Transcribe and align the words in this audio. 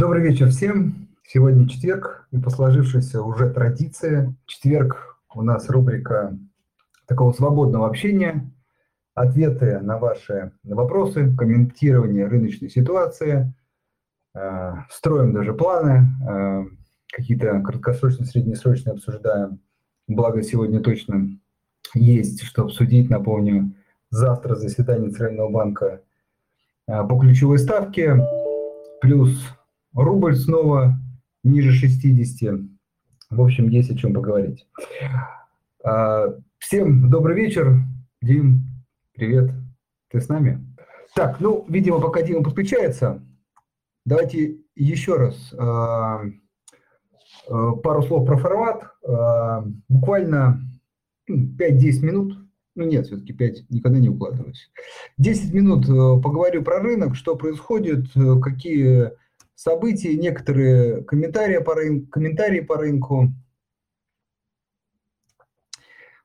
Добрый 0.00 0.22
вечер 0.22 0.48
всем. 0.48 1.08
Сегодня 1.26 1.68
четверг, 1.68 2.26
и 2.30 2.38
по 2.38 2.48
сложившейся 2.48 3.20
уже 3.20 3.50
традиции, 3.50 4.34
четверг 4.46 5.18
у 5.34 5.42
нас 5.42 5.68
рубрика 5.68 6.38
такого 7.06 7.32
свободного 7.32 7.86
общения, 7.86 8.50
ответы 9.12 9.78
на 9.80 9.98
ваши 9.98 10.52
вопросы, 10.64 11.36
комментирование 11.36 12.26
рыночной 12.28 12.70
ситуации, 12.70 13.52
э, 14.34 14.72
строим 14.88 15.34
даже 15.34 15.52
планы, 15.52 16.08
э, 16.26 16.64
какие-то 17.12 17.60
краткосрочные, 17.60 18.24
среднесрочные 18.24 18.94
обсуждаем. 18.94 19.60
Благо 20.08 20.42
сегодня 20.42 20.80
точно 20.80 21.28
есть 21.92 22.42
что 22.44 22.62
обсудить. 22.62 23.10
Напомню, 23.10 23.74
завтра 24.08 24.54
заседание 24.54 25.10
Центрального 25.10 25.50
банка 25.50 26.00
э, 26.88 27.06
по 27.06 27.20
ключевой 27.20 27.58
ставке, 27.58 28.16
плюс 29.02 29.38
рубль 29.94 30.36
снова 30.36 30.98
ниже 31.42 31.72
60. 31.72 32.60
В 33.30 33.40
общем, 33.40 33.68
есть 33.68 33.90
о 33.90 33.96
чем 33.96 34.12
поговорить. 34.12 34.66
А, 35.84 36.34
всем 36.58 37.10
добрый 37.10 37.36
вечер. 37.36 37.76
Дим, 38.22 38.64
привет. 39.14 39.52
Ты 40.10 40.20
с 40.20 40.28
нами? 40.28 40.66
Так, 41.14 41.40
ну, 41.40 41.64
видимо, 41.68 42.00
пока 42.00 42.22
Дима 42.22 42.42
подключается, 42.42 43.24
давайте 44.04 44.58
еще 44.74 45.16
раз 45.16 45.52
а, 45.54 46.22
а, 47.48 47.72
пару 47.76 48.02
слов 48.02 48.26
про 48.26 48.36
формат. 48.36 48.90
Буквально 49.88 50.60
5-10 51.30 51.98
ну, 52.00 52.06
минут, 52.06 52.38
ну 52.74 52.84
нет, 52.84 53.06
все-таки 53.06 53.32
5 53.32 53.70
никогда 53.70 53.98
не 53.98 54.08
укладываюсь. 54.08 54.70
10 55.18 55.52
минут 55.52 55.88
э, 55.88 56.22
поговорю 56.22 56.62
про 56.62 56.80
рынок, 56.80 57.16
что 57.16 57.36
происходит, 57.36 58.06
э, 58.16 58.40
какие 58.40 59.12
событий, 59.60 60.16
некоторые 60.16 61.04
комментарии 61.04 61.58
по, 61.58 61.74
рынку, 61.74 62.10
комментарии 62.10 62.60
по 62.60 62.78
рынку. 62.78 63.28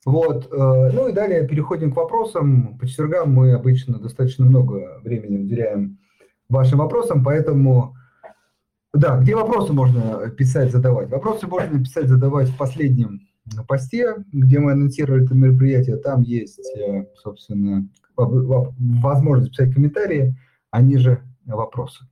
Вот. 0.05 0.47
Э, 0.53 0.91
ну 0.93 1.09
и 1.09 1.11
далее 1.11 1.45
переходим 1.45 1.91
к 1.91 1.97
вопросам. 1.97 2.77
По 2.77 2.87
четвергам 2.87 3.33
мы 3.33 3.51
обычно 3.51 3.99
достаточно 3.99 4.45
много 4.45 5.01
времени 5.03 5.43
уделяем 5.43 5.99
вашим 6.47 6.79
вопросам, 6.79 7.23
поэтому... 7.23 7.97
Да, 8.93 9.17
где 9.17 9.35
вопросы 9.35 9.73
можно 9.73 10.29
писать, 10.29 10.71
задавать? 10.71 11.09
Вопросы 11.09 11.47
можно 11.47 11.77
писать, 11.83 12.07
задавать 12.07 12.47
в 12.47 12.57
последнем 12.57 13.27
посте, 13.67 14.15
где 14.31 14.59
мы 14.59 14.71
анонсировали 14.71 15.25
это 15.25 15.35
мероприятие. 15.35 15.97
Там 15.97 16.21
есть, 16.21 16.65
э, 16.77 17.05
собственно, 17.21 17.85
возможность 18.15 19.51
писать 19.51 19.73
комментарии, 19.73 20.37
а 20.71 20.81
ниже 20.81 21.19
вопросы. 21.45 22.05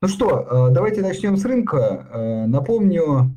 Ну 0.00 0.08
что, 0.08 0.68
э, 0.68 0.74
давайте 0.74 1.02
начнем 1.02 1.36
с 1.36 1.44
рынка. 1.44 2.08
Э, 2.12 2.46
напомню, 2.46 3.34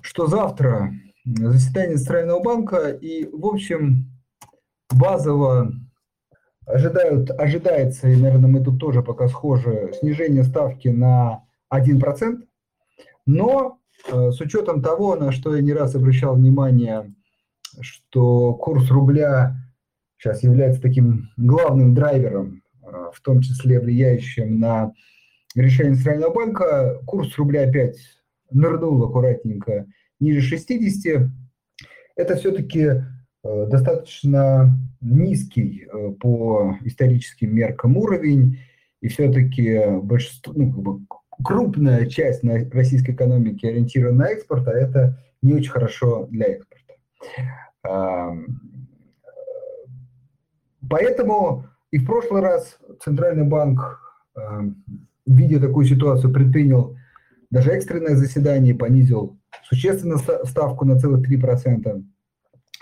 что 0.00 0.26
завтра 0.26 0.92
заседание 1.24 1.96
Центрального 1.96 2.42
банка 2.42 2.88
и, 2.88 3.28
в 3.30 3.46
общем, 3.46 4.10
базово 4.90 5.72
ожидают, 6.66 7.30
ожидается, 7.30 8.08
и, 8.08 8.16
наверное, 8.16 8.48
мы 8.48 8.64
тут 8.64 8.78
тоже 8.80 9.02
пока 9.02 9.28
схожи, 9.28 9.92
снижение 10.00 10.44
ставки 10.44 10.88
на 10.88 11.44
1%, 11.72 12.42
но 13.26 13.78
э, 14.10 14.30
с 14.30 14.40
учетом 14.40 14.82
того, 14.82 15.16
на 15.16 15.32
что 15.32 15.54
я 15.54 15.62
не 15.62 15.72
раз 15.72 15.94
обращал 15.94 16.36
внимание, 16.36 17.14
что 17.80 18.54
курс 18.54 18.90
рубля 18.90 19.56
сейчас 20.18 20.42
является 20.42 20.80
таким 20.80 21.30
главным 21.36 21.94
драйвером, 21.94 22.61
в 23.14 23.20
том 23.20 23.40
числе 23.40 23.80
влияющим 23.80 24.58
на 24.58 24.92
решение 25.54 25.94
Центрального 25.94 26.32
банка, 26.32 27.00
курс 27.06 27.36
рубля 27.36 27.68
опять 27.68 27.98
нырнул 28.50 29.02
аккуратненько 29.04 29.86
ниже 30.20 30.40
60. 30.40 31.28
Это 32.16 32.36
все-таки 32.36 32.80
э, 32.82 33.66
достаточно 33.70 34.78
низкий 35.00 35.86
э, 35.90 36.12
по 36.20 36.76
историческим 36.84 37.54
меркам 37.54 37.96
уровень, 37.96 38.58
и 39.00 39.08
все-таки 39.08 39.80
большинство, 40.02 40.52
ну, 40.54 40.72
как 40.72 40.82
бы 40.82 41.00
крупная 41.44 42.06
часть 42.06 42.42
на 42.42 42.68
российской 42.70 43.12
экономики 43.12 43.66
ориентирована 43.66 44.24
на 44.24 44.30
экспорт, 44.30 44.68
а 44.68 44.72
это 44.72 45.18
не 45.40 45.54
очень 45.54 45.70
хорошо 45.70 46.28
для 46.30 46.46
экспорта. 46.46 46.94
Поэтому 50.88 51.64
и 51.92 51.98
в 51.98 52.06
прошлый 52.06 52.42
раз 52.42 52.78
Центральный 53.00 53.44
банк 53.44 54.00
видя 55.26 55.60
такую 55.60 55.86
ситуацию, 55.86 56.32
предпринял 56.32 56.96
даже 57.50 57.70
экстренное 57.70 58.16
заседание, 58.16 58.74
понизил 58.74 59.38
существенно 59.64 60.18
ставку 60.18 60.84
на 60.84 60.98
целых 60.98 61.28
3%. 61.28 62.02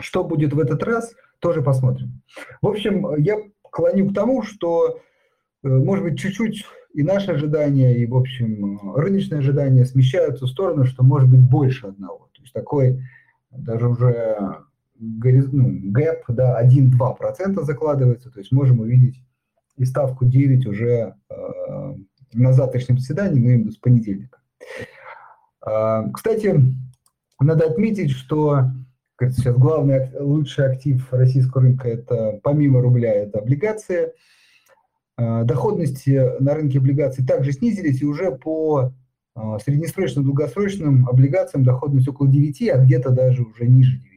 Что 0.00 0.24
будет 0.24 0.52
в 0.52 0.60
этот 0.60 0.82
раз, 0.82 1.14
тоже 1.40 1.62
посмотрим. 1.62 2.22
В 2.62 2.68
общем, 2.68 3.16
я 3.18 3.36
клоню 3.62 4.10
к 4.10 4.14
тому, 4.14 4.42
что, 4.42 5.00
э, 5.62 5.68
может 5.68 6.04
быть, 6.04 6.18
чуть-чуть 6.18 6.64
и 6.94 7.02
наши 7.02 7.32
ожидания, 7.32 7.96
и, 7.96 8.06
в 8.06 8.16
общем, 8.16 8.94
рыночные 8.94 9.40
ожидания 9.40 9.84
смещаются 9.84 10.46
в 10.46 10.48
сторону, 10.48 10.84
что 10.84 11.04
может 11.04 11.30
быть 11.30 11.40
больше 11.40 11.88
одного. 11.88 12.28
То 12.32 12.42
есть 12.42 12.52
такой 12.52 13.02
даже 13.50 13.88
уже 13.88 14.64
ну, 15.00 15.80
гэп, 15.90 16.24
да, 16.28 16.62
1-2% 16.62 17.62
закладывается, 17.62 18.30
то 18.30 18.38
есть 18.38 18.52
можем 18.52 18.80
увидеть 18.80 19.22
и 19.76 19.84
ставку 19.84 20.26
9 20.26 20.66
уже 20.66 21.14
э, 21.30 21.94
на 22.34 22.52
завтрашнем 22.52 22.98
заседании, 22.98 23.40
мы 23.40 23.46
имеем 23.54 23.70
с 23.70 23.76
понедельника. 23.76 24.38
А, 25.62 26.08
кстати, 26.10 26.54
надо 27.40 27.66
отметить, 27.66 28.10
что 28.10 28.64
кажется, 29.16 29.42
сейчас 29.42 29.56
главный 29.56 30.10
лучший 30.18 30.66
актив 30.66 31.06
российского 31.12 31.62
рынка 31.62 31.88
это 31.88 32.40
помимо 32.42 32.80
рубля 32.80 33.12
это 33.12 33.38
облигации. 33.38 34.12
А, 35.16 35.44
доходности 35.44 36.40
на 36.40 36.54
рынке 36.54 36.78
облигаций 36.78 37.26
также 37.26 37.52
снизились 37.52 38.00
и 38.00 38.06
уже 38.06 38.32
по 38.32 38.92
а, 39.34 39.58
среднесрочным, 39.58 40.24
долгосрочным 40.24 41.08
облигациям 41.08 41.64
доходность 41.64 42.08
около 42.08 42.28
9, 42.28 42.68
а 42.70 42.78
где-то 42.78 43.10
даже 43.10 43.42
уже 43.42 43.66
ниже 43.66 43.98
9. 43.98 44.09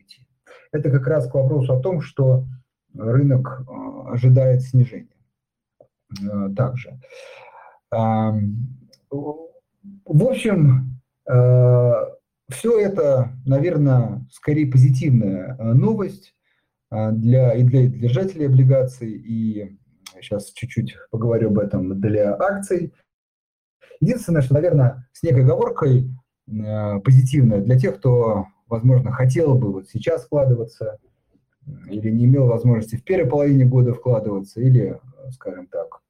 Это 0.74 0.90
как 0.92 1.08
раз 1.08 1.30
к 1.30 1.34
вопросу 1.34 1.74
о 1.74 1.82
том, 1.82 2.02
что 2.02 2.46
рынок 2.94 3.64
ожидает 4.08 4.62
снижения. 4.64 5.08
Также. 6.56 7.00
В 10.06 10.24
общем, 10.24 11.02
э, 11.30 11.92
все 12.50 12.80
это, 12.80 13.32
наверное, 13.46 14.26
скорее 14.32 14.68
позитивная 14.68 15.56
э, 15.58 15.74
новость 15.74 16.36
э, 16.92 17.12
для, 17.12 17.54
и 17.54 17.64
для 17.64 17.88
держателей 17.88 18.48
облигаций, 18.48 19.12
и 19.12 19.78
сейчас 20.22 20.52
чуть-чуть 20.52 20.96
поговорю 21.12 21.50
об 21.50 21.60
этом 21.60 22.00
для 22.00 22.36
акций. 22.36 22.94
Единственное, 24.00 24.42
что, 24.42 24.54
наверное, 24.54 25.10
с 25.14 25.24
некой 25.24 25.44
оговоркой 25.44 26.10
позитивное 27.06 27.62
для 27.62 27.80
тех, 27.80 27.98
кто, 27.98 28.48
возможно, 28.74 29.12
хотел 29.12 29.56
бы 29.56 29.72
вот 29.72 29.88
сейчас 29.88 30.26
вкладываться 30.26 30.98
или 31.90 32.10
не 32.10 32.26
имел 32.26 32.48
возможности 32.48 32.96
в 32.96 33.04
первой 33.04 33.30
половине 33.30 33.66
года 33.66 33.94
вкладываться, 33.94 34.60
или, 34.60 35.00
скажем 35.32 35.68
так, 35.68 36.02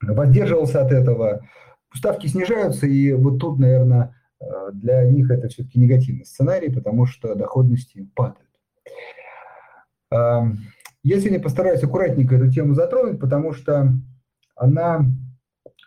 воздерживался 0.00 0.82
от 0.82 0.90
этого. 0.90 1.46
Ставки 1.94 2.26
снижаются, 2.26 2.86
и 2.86 3.12
вот 3.12 3.38
тут, 3.38 3.58
наверное, 3.58 4.16
э, 4.40 4.44
для 4.72 5.04
них 5.04 5.30
это 5.30 5.48
все-таки 5.48 5.78
негативный 5.78 6.24
сценарий, 6.24 6.72
потому 6.72 7.04
что 7.04 7.34
доходности 7.34 8.08
падают. 8.14 8.48
Эм, 10.10 10.58
я 11.02 11.20
сегодня 11.20 11.40
постараюсь 11.40 11.82
аккуратненько 11.82 12.36
эту 12.36 12.50
тему 12.50 12.72
затронуть, 12.72 13.20
потому 13.20 13.52
что 13.52 13.92
она 14.56 15.04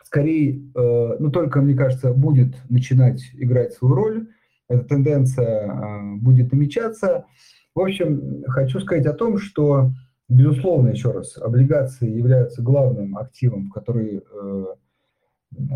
скорее, 0.04 0.62
э, 0.76 1.16
ну 1.20 1.32
только, 1.32 1.62
мне 1.62 1.74
кажется, 1.74 2.14
будет 2.14 2.56
начинать 2.70 3.22
играть 3.34 3.74
свою 3.74 3.96
роль, 3.96 4.28
эта 4.68 4.84
тенденция 4.84 5.68
э, 5.68 6.16
будет 6.18 6.52
намечаться. 6.52 7.26
В 7.74 7.82
общем, 7.82 8.44
хочу 8.48 8.80
сказать 8.80 9.06
о 9.06 9.14
том, 9.14 9.38
что 9.38 9.92
Безусловно, 10.28 10.90
еще 10.90 11.12
раз, 11.12 11.38
облигации 11.38 12.10
являются 12.10 12.64
главным 12.64 13.16
активом, 13.16 13.70
который 13.70 14.24
э, 14.24 14.66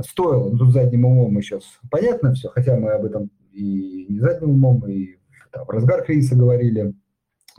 стоило, 0.08 0.50
ну, 0.50 0.66
задним 0.72 1.06
умом 1.06 1.34
мы 1.34 1.44
сейчас 1.44 1.64
понятно 1.92 2.34
все, 2.34 2.50
хотя 2.50 2.76
мы 2.76 2.92
об 2.94 3.06
этом 3.06 3.30
и 3.52 4.08
не 4.10 4.20
задним 4.20 4.52
умом, 4.52 4.88
и 4.88 5.18
там, 5.52 5.66
в 5.66 5.70
разгар 5.70 6.04
кризиса 6.04 6.36
говорили. 6.36 6.96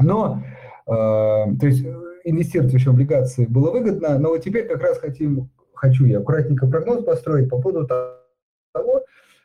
Но, 0.00 0.42
э, 0.88 0.90
то 0.90 1.66
есть, 1.66 1.86
инвестировать 2.24 2.72
в 2.72 2.76
еще 2.76 2.90
облигации 2.90 3.46
было 3.46 3.70
выгодно, 3.70 4.18
но 4.18 4.30
вот 4.30 4.42
теперь 4.42 4.66
как 4.66 4.82
раз 4.82 4.98
хотим, 4.98 5.48
хочу 5.74 6.06
я 6.06 6.18
аккуратненько 6.18 6.66
прогноз 6.66 7.04
построить 7.04 7.48
по 7.48 7.60
поводу 7.62 7.86
того, 7.86 9.00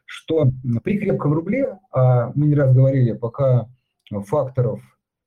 что 0.06 0.52
при 0.84 0.98
крепком 1.00 1.34
рубле, 1.34 1.80
а 1.92 2.32
мы 2.36 2.48
не 2.48 2.56
раз 2.56 2.74
говорили, 2.74 3.14
пока 3.14 3.68
факторов 4.28 4.82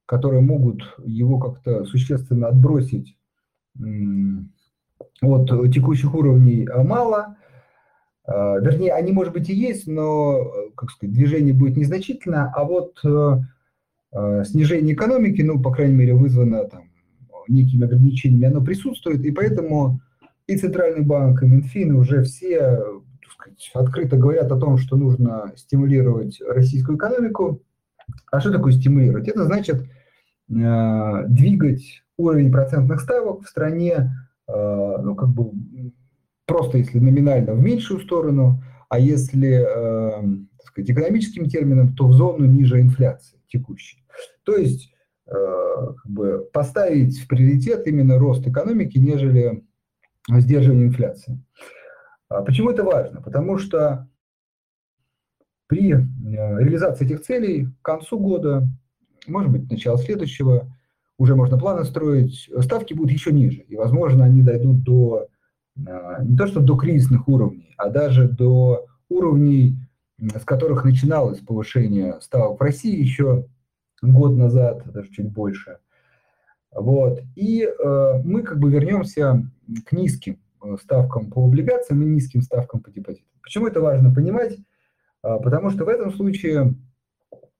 которые 0.08 0.40
могут 0.40 0.80
его 1.04 1.38
как-то 1.38 1.84
существенно 1.84 2.48
отбросить 2.48 3.14
от 5.20 5.72
текущих 5.72 6.14
уровней 6.14 6.66
а, 6.66 6.82
мало. 6.82 7.36
Э, 8.26 8.58
вернее, 8.58 8.94
они, 8.94 9.12
может 9.12 9.34
быть, 9.34 9.50
и 9.50 9.54
есть, 9.54 9.86
но, 9.86 10.50
как 10.76 10.90
сказать, 10.90 11.14
движение 11.14 11.52
будет 11.52 11.76
незначительно, 11.76 12.50
а 12.54 12.64
вот 12.64 12.98
снижение 14.46 14.94
экономики, 14.94 15.42
ну, 15.42 15.60
по 15.60 15.70
крайней 15.70 15.94
мере, 15.94 16.14
вызвано 16.14 16.64
там 16.64 16.84
некими 17.46 17.84
ограничениями, 17.84 18.46
оно 18.46 18.64
присутствует, 18.64 19.22
и 19.26 19.30
поэтому 19.30 20.00
и 20.46 20.56
Центральный 20.56 21.04
банк, 21.04 21.42
и 21.42 21.46
Минфин 21.46 21.94
уже 21.94 22.22
все 22.22 22.82
сказать, 23.32 23.70
открыто 23.74 24.16
говорят 24.16 24.50
о 24.52 24.58
том, 24.58 24.78
что 24.78 24.96
нужно 24.96 25.52
стимулировать 25.56 26.40
российскую 26.46 26.96
экономику. 26.96 27.62
А 28.30 28.40
что 28.40 28.50
такое 28.50 28.72
стимулировать? 28.72 29.28
Это 29.28 29.44
значит 29.44 29.82
э, 29.82 31.24
двигать 31.28 32.02
уровень 32.16 32.50
процентных 32.52 33.00
ставок 33.00 33.44
в 33.44 33.48
стране, 33.48 34.12
э, 34.48 34.96
ну, 35.02 35.14
как 35.14 35.28
бы 35.28 35.52
просто 36.46 36.78
если 36.78 36.98
номинально 36.98 37.52
в 37.52 37.62
меньшую 37.62 38.00
сторону, 38.00 38.62
а 38.88 38.98
если 38.98 39.64
э, 39.66 40.22
так 40.58 40.66
сказать, 40.66 40.90
экономическим 40.90 41.48
термином, 41.48 41.94
то 41.94 42.06
в 42.06 42.12
зону 42.14 42.46
ниже 42.46 42.80
инфляции 42.80 43.38
текущей. 43.48 44.04
То 44.44 44.56
есть 44.56 44.92
э, 45.26 45.32
как 45.32 46.10
бы 46.10 46.48
поставить 46.52 47.18
в 47.20 47.28
приоритет 47.28 47.86
именно 47.86 48.18
рост 48.18 48.46
экономики, 48.46 48.98
нежели 48.98 49.62
сдерживание 50.28 50.86
инфляции. 50.86 51.38
А 51.54 51.77
почему 52.28 52.70
это 52.70 52.84
важно? 52.84 53.22
Потому 53.22 53.58
что 53.58 54.08
при 55.66 55.92
э, 55.92 55.98
реализации 56.58 57.04
этих 57.04 57.22
целей 57.22 57.66
к 57.66 57.84
концу 57.84 58.18
года, 58.18 58.66
может 59.26 59.50
быть, 59.50 59.70
начало 59.70 59.98
следующего, 59.98 60.70
уже 61.18 61.34
можно 61.34 61.58
планы 61.58 61.84
строить, 61.84 62.50
ставки 62.60 62.94
будут 62.94 63.12
еще 63.12 63.32
ниже. 63.32 63.60
И, 63.62 63.76
возможно, 63.76 64.24
они 64.24 64.42
дойдут 64.42 64.82
до 64.82 65.28
э, 65.76 66.22
не 66.22 66.36
то 66.36 66.46
что 66.46 66.60
до 66.60 66.76
кризисных 66.76 67.28
уровней, 67.28 67.74
а 67.76 67.90
даже 67.90 68.28
до 68.28 68.86
уровней, 69.08 69.76
с 70.18 70.44
которых 70.44 70.84
начиналось 70.84 71.40
повышение 71.40 72.20
ставок 72.20 72.58
в 72.58 72.62
России 72.62 72.98
еще 72.98 73.46
год 74.00 74.36
назад, 74.36 74.82
даже 74.92 75.10
чуть 75.10 75.30
больше. 75.30 75.78
Вот. 76.70 77.20
И 77.36 77.62
э, 77.62 78.22
мы 78.24 78.42
как 78.42 78.58
бы 78.58 78.70
вернемся 78.70 79.44
к 79.86 79.92
низким 79.92 80.38
ставкам 80.80 81.30
по 81.30 81.44
облигациям 81.44 82.02
и 82.02 82.06
низким 82.06 82.42
ставкам 82.42 82.80
по 82.80 82.90
депозитам. 82.90 83.28
Почему 83.42 83.66
это 83.66 83.80
важно 83.80 84.12
понимать? 84.12 84.56
А, 85.22 85.38
потому 85.38 85.70
что 85.70 85.84
в 85.84 85.88
этом 85.88 86.12
случае, 86.12 86.74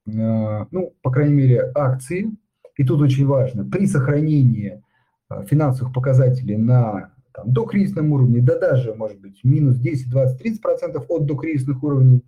э, 0.07 0.65
ну, 0.71 0.93
по 1.01 1.11
крайней 1.11 1.33
мере, 1.33 1.71
акции, 1.75 2.31
и 2.75 2.83
тут 2.83 3.01
очень 3.01 3.25
важно, 3.25 3.65
при 3.65 3.85
сохранении 3.85 4.83
э, 5.29 5.45
финансовых 5.45 5.93
показателей 5.93 6.57
на 6.57 7.13
там, 7.33 7.51
докризисном 7.51 8.11
уровне, 8.11 8.41
да 8.41 8.57
даже, 8.57 8.93
может 8.93 9.19
быть, 9.19 9.39
минус 9.43 9.75
10, 9.75 10.09
20, 10.09 10.37
30 10.37 10.61
процентов 10.61 11.05
от 11.09 11.25
докризисных 11.25 11.83
уровней, 11.83 12.23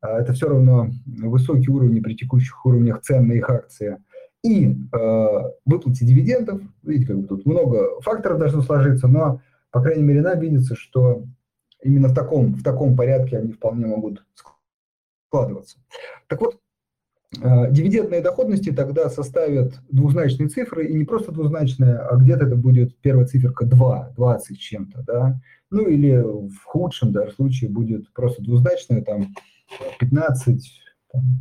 а, 0.00 0.20
это 0.20 0.32
все 0.32 0.48
равно 0.48 0.90
высокие 1.06 1.70
уровни 1.70 2.00
при 2.00 2.14
текущих 2.14 2.64
уровнях 2.64 3.02
цен 3.02 3.28
на 3.28 3.32
их 3.32 3.48
акции– 3.50 3.98
и 4.42 4.74
э, 4.92 5.38
выплате 5.66 6.04
дивидендов. 6.04 6.60
Видите, 6.82 7.08
как 7.08 7.20
бы 7.20 7.26
тут 7.26 7.46
много 7.46 8.00
факторов 8.00 8.38
должно 8.38 8.62
сложиться, 8.62 9.06
но, 9.06 9.40
по 9.70 9.80
крайней 9.80 10.02
мере, 10.02 10.22
нам 10.22 10.38
видится, 10.38 10.74
что 10.74 11.24
именно 11.82 12.08
в 12.08 12.14
таком, 12.14 12.54
в 12.54 12.62
таком 12.62 12.96
порядке 12.96 13.38
они 13.38 13.52
вполне 13.52 13.86
могут 13.86 14.24
складываться. 15.28 15.78
Так 16.26 16.40
вот, 16.40 16.58
э, 17.40 17.70
дивидендные 17.70 18.20
доходности 18.20 18.72
тогда 18.72 19.08
составят 19.08 19.80
двузначные 19.90 20.48
цифры, 20.48 20.86
и 20.86 20.94
не 20.94 21.04
просто 21.04 21.32
двузначные, 21.32 21.96
а 21.96 22.16
где-то 22.16 22.46
это 22.46 22.56
будет 22.56 22.98
первая 23.00 23.26
циферка 23.26 23.64
2, 23.64 24.12
20 24.16 24.58
чем-то, 24.58 25.04
да, 25.06 25.40
ну 25.70 25.86
или 25.86 26.20
в 26.20 26.62
худшем 26.64 27.12
даже 27.12 27.32
случае 27.32 27.70
будет 27.70 28.12
просто 28.12 28.42
двузначная, 28.42 29.02
там 29.02 29.34
15, 30.00 30.80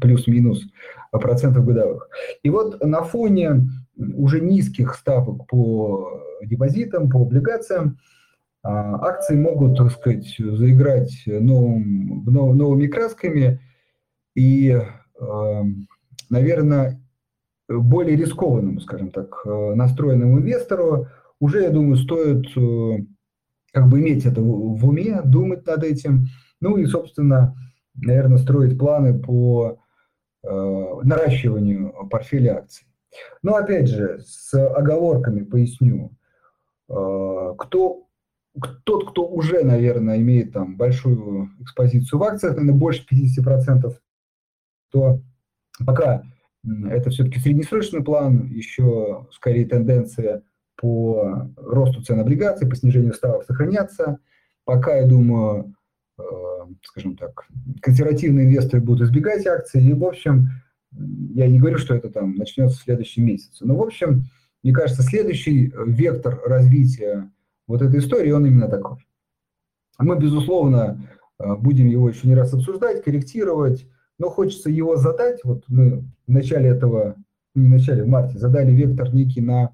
плюс-минус 0.02 0.64
процентов 1.12 1.66
годовых. 1.66 2.10
И 2.44 2.50
вот 2.50 2.84
на 2.84 3.04
фоне 3.04 3.70
уже 3.98 4.42
низких 4.42 4.96
ставок 4.96 5.48
по 5.48 6.24
депозитам, 6.44 7.10
по 7.10 7.22
облигациям, 7.22 8.00
акции 8.64 9.36
могут, 9.36 9.78
так 9.78 9.92
сказать, 9.92 10.36
заиграть 10.38 11.24
новым, 11.26 12.24
новыми 12.26 12.88
красками. 12.88 13.62
И, 14.36 14.72
а, 15.20 15.64
наверное, 16.30 17.02
более 17.68 18.16
рискованному, 18.18 18.80
скажем 18.82 19.12
так, 19.12 19.46
настроенному 19.46 20.40
инвестору 20.40 21.08
уже, 21.40 21.64
я 21.64 21.70
думаю, 21.70 21.96
стоит 21.96 22.46
э, 22.58 23.06
как 23.72 23.88
бы 23.88 24.00
иметь 24.00 24.26
это 24.26 24.42
в 24.42 24.88
уме, 24.88 25.22
думать 25.24 25.66
над 25.66 25.84
этим, 25.84 26.26
ну 26.60 26.78
и, 26.78 26.86
собственно, 26.86 27.56
наверное, 27.96 28.38
строить 28.38 28.78
планы 28.78 29.18
по 29.18 29.80
э, 30.44 30.94
наращиванию 31.04 31.94
портфеля 32.10 32.58
акций. 32.60 32.86
Но 33.42 33.56
опять 33.56 33.88
же, 33.88 34.20
с 34.26 34.54
оговорками 34.54 35.44
поясню, 35.44 36.12
э, 36.90 37.54
кто, 37.58 38.08
тот, 38.84 39.12
кто 39.12 39.28
уже, 39.28 39.64
наверное, 39.64 40.18
имеет 40.18 40.54
там 40.54 40.78
большую 40.78 41.52
экспозицию 41.60 42.20
в 42.20 42.24
акциях, 42.24 42.56
наверное, 42.56 42.80
больше 42.80 43.06
50%, 43.12 43.94
то 44.92 45.22
пока 45.86 46.24
это 46.90 47.10
все-таки 47.10 47.40
среднесрочный 47.40 48.04
план, 48.04 48.48
еще 48.48 49.28
скорее 49.32 49.66
тенденция 49.66 50.44
по 50.76 51.50
росту 51.58 52.02
цен 52.04 52.20
облигаций, 52.20 52.68
по 52.68 52.76
снижению 52.76 53.14
ставок 53.14 53.46
сохраняться. 53.46 54.20
Пока, 54.66 54.96
я 54.98 55.08
думаю, 55.08 55.74
Э, 56.20 56.66
скажем 56.84 57.16
так, 57.16 57.48
консервативные 57.82 58.46
инвесторы 58.46 58.82
будут 58.82 59.08
избегать 59.08 59.46
акций. 59.48 59.82
И, 59.84 59.94
в 59.94 60.04
общем, 60.04 60.50
я 60.92 61.48
не 61.48 61.60
говорю, 61.60 61.78
что 61.78 61.96
это 61.96 62.10
там 62.10 62.36
начнется 62.36 62.78
в 62.78 62.84
следующем 62.84 63.26
месяце. 63.26 63.66
Но, 63.66 63.76
в 63.76 63.82
общем, 63.82 64.26
мне 64.64 64.74
кажется, 64.74 65.04
следующий 65.04 65.74
вектор 65.86 66.42
развития 66.46 67.32
вот 67.70 67.84
этой 67.84 68.00
истории, 68.00 68.32
он 68.32 68.46
именно 68.48 68.68
такой. 68.68 68.98
Мы, 70.00 70.18
безусловно, 70.18 71.08
э, 71.40 71.56
будем 71.56 71.88
его 71.88 72.10
еще 72.10 72.28
не 72.28 72.34
раз 72.36 72.54
обсуждать, 72.54 73.04
корректировать, 73.04 73.88
но 74.18 74.30
хочется 74.30 74.72
его 74.72 74.96
задать. 74.96 75.40
Вот 75.44 75.64
мы 75.68 76.04
в 76.28 76.32
начале 76.32 76.70
этого, 76.70 77.16
не 77.54 77.68
в 77.68 77.70
начале, 77.70 78.04
в 78.04 78.08
марте 78.08 78.40
задали 78.40 78.72
вектор 78.72 79.14
некий 79.14 79.42
на 79.42 79.72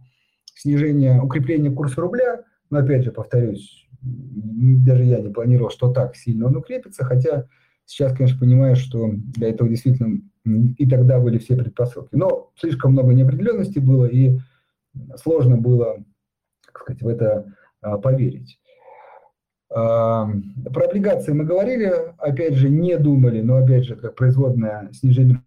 снижение, 0.55 1.21
укрепление 1.21 1.71
курса 1.71 2.01
рубля. 2.01 2.43
Но 2.69 2.79
опять 2.79 3.05
же, 3.05 3.11
повторюсь, 3.11 3.87
даже 4.01 5.05
я 5.05 5.21
не 5.21 5.29
планировал, 5.29 5.69
что 5.69 5.91
так 5.91 6.17
сильно 6.17 6.47
он 6.47 6.57
укрепится, 6.57 7.05
хотя 7.05 7.47
сейчас, 7.85 8.13
конечно, 8.13 8.39
понимаю, 8.39 8.75
что 8.75 9.09
для 9.13 9.49
этого 9.49 9.69
действительно 9.69 10.19
и 10.43 10.87
тогда 10.87 11.19
были 11.19 11.37
все 11.37 11.55
предпосылки. 11.55 12.13
Но 12.13 12.51
слишком 12.59 12.91
много 12.91 13.13
неопределенности 13.13 13.79
было, 13.79 14.05
и 14.05 14.37
сложно 15.15 15.55
было, 15.55 16.03
как 16.65 16.81
сказать, 16.81 17.01
в 17.01 17.07
это 17.07 17.53
поверить. 18.01 18.59
А, 19.73 20.29
про 20.73 20.85
облигации 20.85 21.33
мы 21.33 21.43
говорили, 21.43 21.91
опять 22.17 22.55
же, 22.55 22.69
не 22.69 22.97
думали, 22.97 23.41
но 23.41 23.57
опять 23.57 23.85
же, 23.85 23.95
как 23.95 24.15
производное 24.15 24.89
снижение 24.93 25.41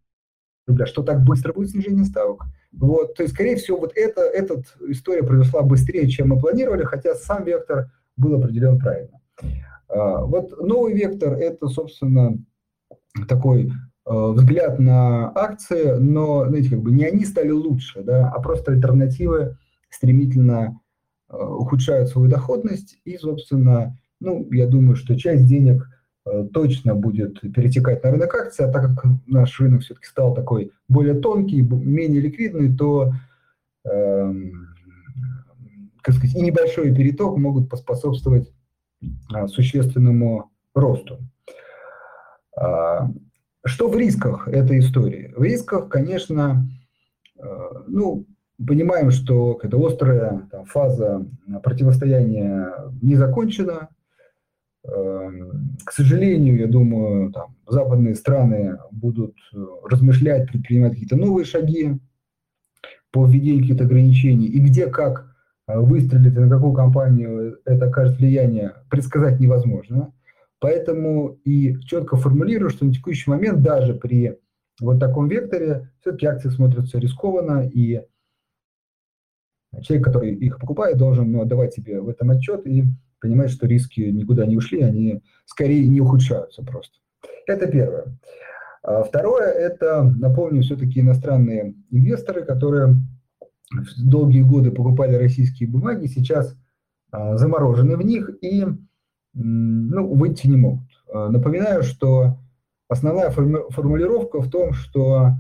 рубля, 0.67 0.87
что 0.87 1.03
так 1.03 1.25
быстро 1.25 1.53
будет 1.53 1.71
снижение 1.71 2.05
ставок. 2.05 2.43
Вот, 2.73 3.15
то 3.15 3.23
есть, 3.23 3.35
скорее 3.35 3.57
всего, 3.57 3.79
вот 3.79 3.93
это, 3.97 4.21
эта 4.21 4.63
история 4.89 5.23
произошла 5.23 5.63
быстрее, 5.63 6.09
чем 6.09 6.29
мы 6.29 6.39
планировали, 6.39 6.85
хотя 6.85 7.15
сам 7.15 7.45
вектор 7.45 7.91
был 8.17 8.35
определен 8.35 8.79
правильно. 8.79 9.21
А, 9.89 10.25
вот 10.25 10.61
новый 10.61 10.95
вектор– 10.95 11.33
это, 11.39 11.69
собственно, 11.69 12.37
такой 13.27 13.73
а, 14.05 14.33
взгляд 14.33 14.79
на 14.79 15.33
акции, 15.35 15.93
но, 15.99 16.47
знаете, 16.47 16.71
как 16.71 16.81
бы 16.81 16.91
не 16.91 17.05
они 17.05 17.25
стали 17.25 17.51
лучше, 17.51 18.03
да, 18.03 18.31
а 18.31 18.41
просто 18.41 18.73
альтернативы 18.73 19.57
стремительно 19.89 20.65
а, 20.67 20.88
ухудшают 21.31 22.09
свою 22.09 22.29
доходность, 22.29 22.99
и, 23.05 23.17
собственно, 23.17 23.97
ну, 24.21 24.51
я 24.53 24.67
думаю, 24.67 24.97
что 24.97 25.17
часть 25.17 25.47
денег 25.47 25.89
точно 26.53 26.95
будет 26.95 27.41
перетекать 27.41 28.03
на 28.03 28.11
рынок 28.11 28.35
акций, 28.35 28.67
а 28.67 28.73
так 28.73 28.95
как 28.95 29.05
наш 29.27 29.59
рынок 29.61 29.83
все-таки 29.83 30.07
стал 30.07 30.35
такой 30.35 30.73
более 30.89 31.15
тонкий, 31.15 31.63
менее 31.63 32.21
ликвидный, 32.21 32.77
то 32.77 33.13
эм, 33.85 34.69
так 36.09 36.15
сказать, 36.15 36.37
и 36.37 36.41
небольшой 36.41 36.95
переток 36.95 37.37
могут 37.37 37.69
поспособствовать 37.69 38.51
а, 39.33 39.47
существенному 39.47 40.51
росту. 40.75 41.19
А, 42.57 43.11
что 43.65 43.89
в 43.89 43.97
рисках 43.97 44.49
этой 44.49 44.79
истории? 44.79 45.35
В 45.37 45.43
рисках, 45.43 45.89
конечно, 45.89 46.67
а, 47.39 47.85
ну, 47.87 48.25
понимаем, 48.65 49.11
что 49.11 49.55
какая 49.55 49.81
острая 49.81 50.49
там, 50.51 50.65
фаза 50.67 51.27
противостояния 51.63 52.73
не 53.03 53.15
закончена. 53.15 53.89
К 54.83 55.93
сожалению, 55.93 56.59
я 56.59 56.67
думаю, 56.67 57.33
там, 57.33 57.57
западные 57.67 58.15
страны 58.15 58.79
будут 58.91 59.35
размышлять, 59.85 60.51
предпринимать 60.51 60.93
какие-то 60.93 61.17
новые 61.17 61.45
шаги 61.45 61.99
по 63.11 63.27
введению 63.27 63.63
каких-то 63.63 63.85
ограничений. 63.85 64.47
И 64.47 64.61
где, 64.61 64.87
как 64.87 65.29
Э, 65.69 65.79
выстрелит 65.79 66.37
и 66.37 66.41
на 66.41 66.49
какую 66.49 66.73
компанию 66.73 67.61
это 67.65 67.87
окажет 67.87 68.19
влияние, 68.19 68.73
предсказать 68.91 69.39
невозможно. 69.39 70.13
Поэтому 70.61 71.39
и 71.45 71.79
четко 71.83 72.17
формулирую, 72.17 72.71
что 72.71 72.87
на 72.87 72.93
текущий 72.93 73.31
момент 73.31 73.63
даже 73.63 73.95
при 73.95 74.39
вот 74.81 74.99
таком 74.99 75.29
векторе 75.29 75.91
все-таки 76.01 76.27
акции 76.27 76.49
смотрятся 76.49 76.99
рискованно, 76.99 77.69
и 77.69 78.03
человек, 79.83 80.07
который 80.07 80.35
их 80.35 80.59
покупает, 80.59 80.97
должен 80.97 81.31
ну, 81.33 81.43
отдавать 81.43 81.75
себе 81.75 82.01
в 82.01 82.09
этом 82.09 82.31
отчет 82.31 82.67
и 82.67 82.85
понимать, 83.21 83.51
что 83.51 83.67
риски 83.67 84.01
никуда 84.01 84.47
не 84.47 84.57
ушли, 84.57 84.83
они 84.83 85.23
скорее 85.45 85.87
не 85.89 86.01
ухудшаются 86.01 86.63
просто. 86.63 86.95
Это 87.47 87.67
первое. 87.67 88.19
А 88.83 89.03
второе, 89.03 89.51
это, 89.51 90.03
напомню, 90.03 90.63
все-таки 90.63 91.01
иностранные 91.01 91.75
инвесторы, 91.91 92.45
которые 92.45 92.97
долгие 93.99 94.43
годы 94.43 94.71
покупали 94.71 95.15
российские 95.17 95.69
бумаги, 95.69 96.07
сейчас 96.07 96.57
а, 97.11 97.37
заморожены 97.37 97.97
в 97.97 98.03
них 98.03 98.31
и 98.41 98.67
ну, 99.35 100.15
выйти 100.15 100.47
не 100.47 100.57
могут. 100.57 100.89
А, 101.13 101.29
напоминаю, 101.29 101.83
что 101.83 102.39
основная 102.89 103.31
формулировка 103.31 104.41
в 104.41 104.51
том, 104.51 104.73
что 104.73 105.33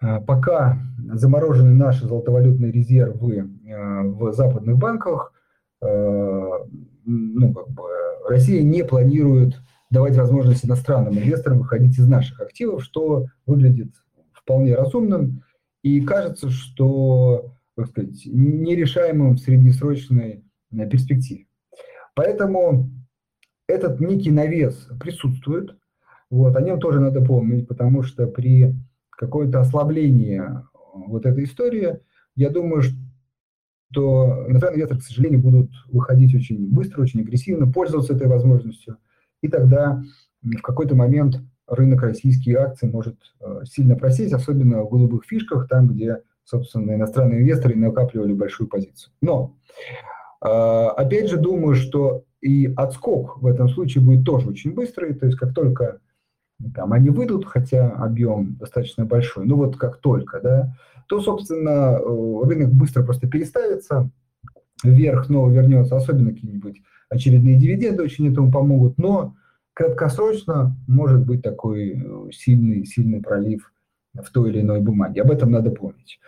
пока 0.00 0.78
заморожены 1.12 1.74
наши 1.74 2.06
золотовалютные 2.06 2.70
резервы 2.70 3.50
в 3.64 4.32
западных 4.32 4.78
банках, 4.78 5.32
ну, 5.80 7.54
как 7.54 7.68
бы, 7.70 7.82
Россия 8.28 8.62
не 8.62 8.84
планирует 8.84 9.60
давать 9.90 10.16
возможность 10.16 10.64
иностранным 10.64 11.14
инвесторам 11.14 11.60
выходить 11.60 11.98
из 11.98 12.06
наших 12.08 12.40
активов, 12.40 12.84
что 12.84 13.26
выглядит 13.46 13.88
вполне 14.32 14.74
разумным 14.74 15.42
и 15.82 16.00
кажется, 16.00 16.50
что 16.50 17.52
как 17.78 17.86
сказать, 17.86 18.26
нерешаемым 18.26 19.34
в 19.34 19.38
среднесрочной 19.38 20.44
э, 20.72 20.90
перспективе. 20.90 21.46
Поэтому 22.16 22.90
этот 23.68 24.00
некий 24.00 24.32
навес 24.32 24.88
присутствует, 25.00 25.76
вот, 26.28 26.56
о 26.56 26.60
нем 26.60 26.80
тоже 26.80 26.98
надо 26.98 27.24
помнить, 27.24 27.68
потому 27.68 28.02
что 28.02 28.26
при 28.26 28.74
какое-то 29.18 29.60
ослаблении 29.60 30.40
э, 30.40 30.62
вот 30.94 31.26
этой 31.26 31.44
истории, 31.44 32.00
я 32.36 32.50
думаю, 32.50 32.82
что 32.82 34.46
иностранные 34.48 34.76
инвесторы, 34.76 35.00
к 35.00 35.04
сожалению, 35.04 35.40
будут 35.40 35.70
выходить 35.88 36.34
очень 36.34 36.70
быстро, 36.70 37.02
очень 37.02 37.20
агрессивно, 37.20 37.70
пользоваться 37.70 38.14
этой 38.14 38.28
возможностью, 38.28 38.98
и 39.42 39.48
тогда 39.48 40.02
в 40.42 40.62
какой-то 40.62 40.94
момент 40.94 41.40
рынок 41.66 42.02
российские 42.02 42.58
акции 42.58 42.86
может 42.86 43.16
э, 43.40 43.62
сильно 43.64 43.96
просесть, 43.96 44.32
особенно 44.32 44.82
в 44.82 44.88
голубых 44.88 45.24
фишках, 45.24 45.68
там, 45.68 45.88
где 45.88 46.22
собственно, 46.48 46.94
иностранные 46.94 47.42
инвесторы 47.42 47.76
накапливали 47.76 48.32
большую 48.32 48.68
позицию. 48.68 49.12
Но, 49.20 49.56
а, 50.40 50.90
опять 50.92 51.28
же, 51.28 51.36
думаю, 51.36 51.74
что 51.74 52.24
и 52.40 52.72
отскок 52.74 53.42
в 53.42 53.46
этом 53.46 53.68
случае 53.68 54.02
будет 54.02 54.24
тоже 54.24 54.48
очень 54.48 54.72
быстрый, 54.72 55.12
то 55.12 55.26
есть 55.26 55.36
как 55.36 55.52
только 55.52 56.00
там 56.74 56.92
они 56.92 57.10
выйдут, 57.10 57.44
хотя 57.46 57.90
объем 57.90 58.56
достаточно 58.56 59.04
большой, 59.04 59.46
ну 59.46 59.56
вот 59.56 59.76
как 59.76 59.98
только, 59.98 60.40
да, 60.40 60.76
то, 61.06 61.20
собственно, 61.20 61.98
рынок 61.98 62.70
быстро 62.72 63.02
просто 63.02 63.28
переставится, 63.28 64.10
вверх 64.82 65.26
снова 65.26 65.50
вернется, 65.50 65.96
особенно 65.96 66.30
какие-нибудь 66.30 66.82
очередные 67.08 67.56
дивиденды 67.56 68.02
очень 68.02 68.30
этому 68.30 68.50
помогут, 68.50 68.98
но 68.98 69.34
краткосрочно 69.74 70.76
может 70.86 71.24
быть 71.24 71.42
такой 71.42 71.92
э, 71.92 72.30
сильный, 72.32 72.84
сильный 72.84 73.20
пролив 73.20 73.72
в 74.12 74.30
той 74.30 74.50
или 74.50 74.60
иной 74.60 74.80
бумаге. 74.80 75.22
Об 75.22 75.30
этом 75.30 75.52
надо 75.52 75.70
помнить. 75.70 76.18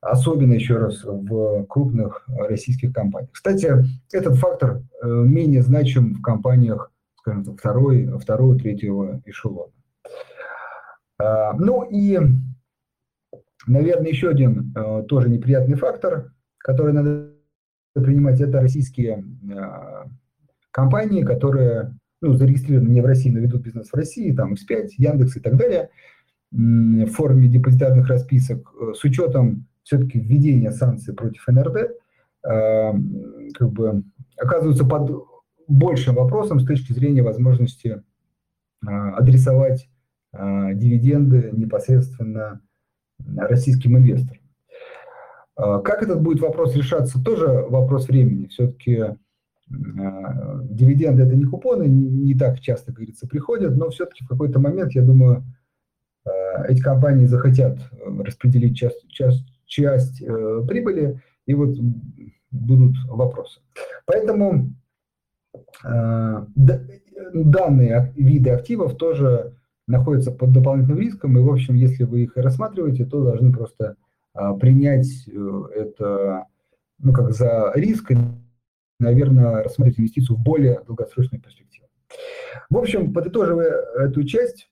Особенно, 0.00 0.54
еще 0.54 0.78
раз, 0.78 1.04
в 1.04 1.64
крупных 1.66 2.24
российских 2.26 2.94
компаниях. 2.94 3.32
Кстати, 3.32 3.70
этот 4.12 4.36
фактор 4.36 4.80
э, 5.02 5.06
менее 5.06 5.62
значим 5.62 6.14
в 6.14 6.22
компаниях, 6.22 6.90
скажем 7.20 7.44
так, 7.44 7.58
второй, 7.58 8.18
второго, 8.18 8.58
третьего 8.58 9.22
эшелона. 9.24 9.72
А, 11.18 11.52
ну 11.54 11.84
и, 11.84 12.18
наверное, 13.66 14.08
еще 14.08 14.30
один 14.30 14.72
э, 14.76 15.04
тоже 15.08 15.28
неприятный 15.28 15.76
фактор, 15.76 16.32
который 16.58 16.92
надо 16.92 17.32
принимать, 17.94 18.40
это 18.40 18.60
российские 18.60 19.24
э, 19.50 20.04
компании, 20.70 21.22
которые 21.22 21.94
ну, 22.20 22.34
зарегистрированы 22.34 22.88
не 22.88 23.00
в 23.00 23.06
России, 23.06 23.30
но 23.30 23.40
ведут 23.40 23.62
бизнес 23.62 23.90
в 23.90 23.94
России, 23.94 24.34
там 24.34 24.54
X5, 24.54 24.88
Яндекс 24.96 25.36
и 25.36 25.40
так 25.40 25.56
далее– 25.56 25.90
в 26.52 27.06
форме 27.06 27.48
депозитарных 27.48 28.08
расписок 28.08 28.72
э, 28.80 28.92
с 28.94 29.04
учетом 29.04 29.66
все-таки 29.84 30.18
введения 30.18 30.72
санкций 30.72 31.14
против 31.14 31.46
НРД, 31.46 31.92
как 32.42 33.72
бы 33.72 34.02
оказываются 34.36 34.84
под 34.84 35.10
большим 35.70 36.16
вопросом 36.16 36.60
с 36.60 36.66
точки 36.66 36.92
зрения 36.92 37.22
возможности 37.22 38.02
э, 38.82 38.86
адресовать 38.86 39.88
дивиденды 40.32 41.50
непосредственно 41.52 42.60
российским 43.36 43.98
инвесторам. 43.98 44.40
Как 45.56 46.04
этот 46.04 46.22
будет 46.22 46.38
вопрос 46.38 46.76
решаться, 46.76 47.20
тоже 47.20 47.48
вопрос 47.68 48.06
времени. 48.06 48.46
Все-таки 48.46 49.16
дивиденды– 49.68 51.22
это 51.24 51.34
не 51.34 51.46
купоны, 51.46 51.88
не 51.88 52.34
так 52.34 52.60
часто, 52.60 52.92
как 52.92 52.98
говорится, 52.98 53.26
приходят, 53.26 53.76
но 53.76 53.90
все-таки 53.90 54.22
в 54.24 54.28
какой-то 54.28 54.60
момент, 54.60 54.92
я 54.92 55.02
думаю, 55.02 55.44
эти 56.68 56.80
компании 56.80 57.26
захотят 57.26 57.78
э, 57.78 58.22
распределить 58.22 58.76
часть, 58.76 59.08
часть, 59.08 59.46
часть 59.66 60.22
э, 60.22 60.64
прибыли, 60.66 61.20
и 61.46 61.54
вот 61.54 61.76
будут 62.50 62.96
вопросы. 63.08 63.60
Поэтому 64.06 64.74
данные 65.84 68.12
виды 68.16 68.50
активов 68.50 68.96
тоже 68.96 69.54
находятся 69.86 70.30
под 70.30 70.52
дополнительным 70.52 71.00
риском, 71.00 71.36
и, 71.36 71.40
в 71.40 71.50
общем, 71.50 71.74
если 71.74 72.04
вы 72.04 72.22
их 72.22 72.36
рассматриваете, 72.36 73.04
то 73.04 73.24
должны 73.24 73.52
просто 73.52 73.96
э, 74.34 74.52
принять 74.60 75.28
это 75.28 76.46
ну, 76.98 77.12
как 77.12 77.32
за 77.32 77.72
риск 77.74 78.12
и, 78.12 78.18
наверное, 78.98 79.64
рассмотреть 79.64 79.98
инвестицию 79.98 80.36
в 80.36 80.42
более 80.42 80.80
долгосрочную 80.86 81.42
перспективу. 81.42 81.88
В 82.68 82.76
общем, 82.76 83.12
подытоживая 83.12 83.72
эту 83.98 84.24
часть, 84.24 84.70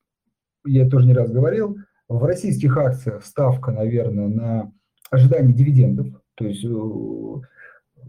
я 0.64 0.88
тоже 0.88 1.06
не 1.06 1.14
раз 1.14 1.30
говорил, 1.30 1.78
в 2.08 2.24
российских 2.24 2.76
акциях 2.76 3.24
ставка, 3.24 3.70
наверное, 3.70 4.28
на 4.28 4.72
ожидание 5.10 5.54
дивидендов. 5.54 6.08
То 6.34 6.46
есть 6.46 6.64
э, 6.64 6.68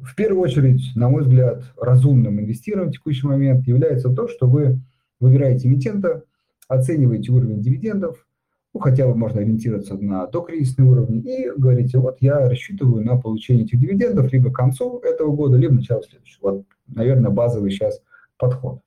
в 0.04 0.16
первую 0.16 0.42
очередь, 0.42 0.96
на 0.96 1.10
мой 1.10 1.24
взгляд, 1.24 1.64
разумным 1.78 2.40
инвестированием 2.40 2.92
в 2.92 2.96
текущий 2.96 3.28
момент 3.28 3.68
является 3.68 4.10
то, 4.10 4.28
что 4.28 4.48
вы 4.48 4.80
выбираете 5.20 5.68
эмитента, 5.68 6.24
оцениваете 6.68 7.32
уровень 7.32 7.62
дивидендов, 7.62 8.26
ну, 8.74 8.80
хотя 8.80 9.08
бы 9.08 9.16
можно 9.16 9.42
ориентироваться 9.42 9.96
на 9.96 10.28
докризисные 10.28 10.88
уровни, 10.88 11.20
и 11.20 11.52
говорите, 11.58 11.98
вот 11.98 12.18
я 12.22 12.48
рассчитываю 12.48 13.04
на 13.04 13.18
получение 13.18 13.66
этих 13.66 13.80
дивидендов 13.80 14.32
либо 14.32 14.52
к 14.52 14.56
концу 14.56 15.00
этого 15.00 15.36
года, 15.36 15.58
либо 15.58 15.74
начало 15.74 16.04
следующего. 16.04 16.52
Вот, 16.52 16.66
наверное, 16.88 17.32
базовый 17.32 17.72
сейчас 17.72 18.00
подход. 18.38 18.82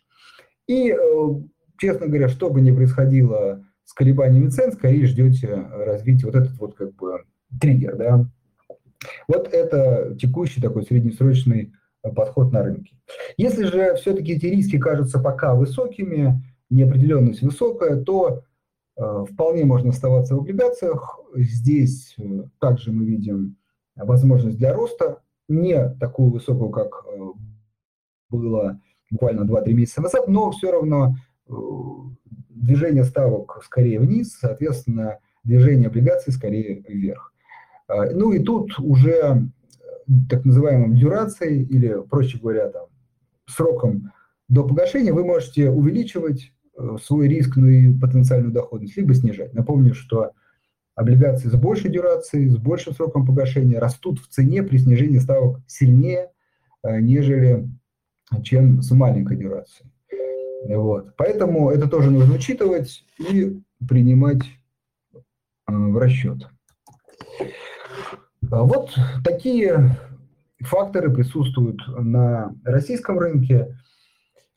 И 0.68 0.90
э, 0.90 1.28
честно 1.78 2.06
говоря, 2.06 2.28
что 2.28 2.48
бы 2.48 2.60
ни 2.60 2.70
происходило 2.70 3.64
с 3.84 3.92
колебаниями 3.92 4.48
цен, 4.48 4.72
скорее 4.72 5.06
ждете 5.06 5.52
развития 5.52 6.26
вот 6.26 6.36
этот 6.36 6.58
вот 6.58 6.74
как 6.76 6.94
бы 6.94 7.24
триггер, 7.60 7.96
да. 7.96 8.26
Вот 9.28 9.48
это 9.52 10.16
текущий 10.16 10.60
такой 10.60 10.84
среднесрочный 10.84 11.72
подход 12.14 12.52
на 12.52 12.62
рынке. 12.62 12.96
Если 13.36 13.64
же 13.64 13.94
все-таки 13.96 14.32
эти 14.32 14.46
риски 14.46 14.78
кажутся 14.78 15.20
пока 15.20 15.54
высокими, 15.54 16.42
неопределенность 16.70 17.42
высокая, 17.42 17.96
то 18.02 18.42
э, 18.96 19.24
вполне 19.30 19.64
можно 19.64 19.90
оставаться 19.90 20.34
в 20.34 20.38
облигациях. 20.38 21.20
Здесь 21.34 22.14
э, 22.18 22.44
также 22.58 22.92
мы 22.92 23.04
видим 23.04 23.56
возможность 23.94 24.58
для 24.58 24.72
роста, 24.72 25.18
не 25.48 25.90
такую 26.00 26.30
высокую, 26.30 26.70
как 26.70 27.04
э, 27.06 27.18
было 28.30 28.80
буквально 29.10 29.42
2-3 29.42 29.72
месяца 29.72 30.00
назад, 30.00 30.28
но 30.28 30.50
все 30.50 30.72
равно 30.72 31.16
движение 32.48 33.04
ставок 33.04 33.60
скорее 33.64 34.00
вниз, 34.00 34.38
соответственно, 34.40 35.18
движение 35.44 35.88
облигаций 35.88 36.32
скорее 36.32 36.82
вверх. 36.88 37.31
А, 37.92 38.10
ну 38.10 38.32
и 38.32 38.38
тут 38.38 38.78
уже 38.78 39.42
так 40.28 40.44
называемым 40.44 40.96
дюрацией 40.96 41.62
или, 41.64 42.02
проще 42.08 42.38
говоря, 42.38 42.68
там, 42.68 42.86
сроком 43.46 44.12
до 44.48 44.66
погашения 44.66 45.12
вы 45.12 45.24
можете 45.24 45.70
увеличивать 45.70 46.52
э, 46.76 46.96
свой 47.02 47.28
риск, 47.28 47.56
ну 47.56 47.66
и 47.66 47.98
потенциальную 47.98 48.52
доходность, 48.52 48.96
либо 48.96 49.14
снижать. 49.14 49.52
Напомню, 49.54 49.94
что 49.94 50.30
облигации 50.94 51.48
с 51.48 51.54
большей 51.54 51.90
дюрацией, 51.90 52.48
с 52.48 52.56
большим 52.56 52.94
сроком 52.94 53.26
погашения 53.26 53.78
растут 53.78 54.20
в 54.20 54.28
цене 54.28 54.62
при 54.62 54.78
снижении 54.78 55.18
ставок 55.18 55.60
сильнее, 55.66 56.30
э, 56.82 57.00
нежели 57.00 57.68
чем 58.42 58.80
с 58.80 58.90
маленькой 58.92 59.36
дюрацией. 59.36 59.90
Вот. 60.66 61.14
Поэтому 61.16 61.70
это 61.70 61.88
тоже 61.88 62.10
нужно 62.10 62.34
учитывать 62.34 63.04
и 63.18 63.60
принимать 63.86 64.42
э, 65.12 65.18
в 65.66 65.98
расчет. 65.98 66.48
А 68.52 68.64
вот 68.64 68.94
такие 69.24 69.96
факторы 70.60 71.12
присутствуют 71.12 71.80
на 71.88 72.54
российском 72.64 73.18
рынке. 73.18 73.78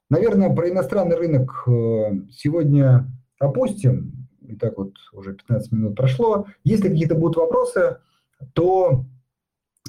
Наверное, 0.09 0.53
про 0.53 0.69
иностранный 0.69 1.15
рынок 1.15 1.63
э, 1.65 2.11
сегодня 2.29 3.07
опустим. 3.39 4.27
И 4.41 4.57
так 4.57 4.77
вот 4.77 4.91
уже 5.13 5.33
15 5.33 5.71
минут 5.71 5.95
прошло. 5.95 6.45
Если 6.65 6.89
какие-то 6.89 7.15
будут 7.15 7.37
вопросы, 7.37 7.99
то 8.51 9.05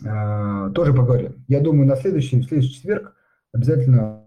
э, 0.05 0.71
тоже 0.73 0.95
поговорим. 0.95 1.45
Я 1.49 1.61
думаю, 1.61 1.89
на 1.89 1.97
следующий, 1.97 2.41
следующий 2.43 2.75
четверг 2.75 3.13
обязательно 3.53 4.23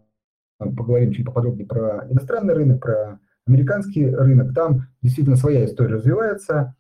поговорим 0.58 1.14
чуть 1.14 1.26
поподробнее 1.26 1.66
про 1.66 2.06
иностранный 2.10 2.54
рынок, 2.54 2.82
про 2.82 3.20
американский 3.48 4.14
рынок. 4.14 4.54
Там 4.54 4.90
действительно 5.02 5.38
своя 5.38 5.64
история 5.64 5.96
развивается, 5.96 6.76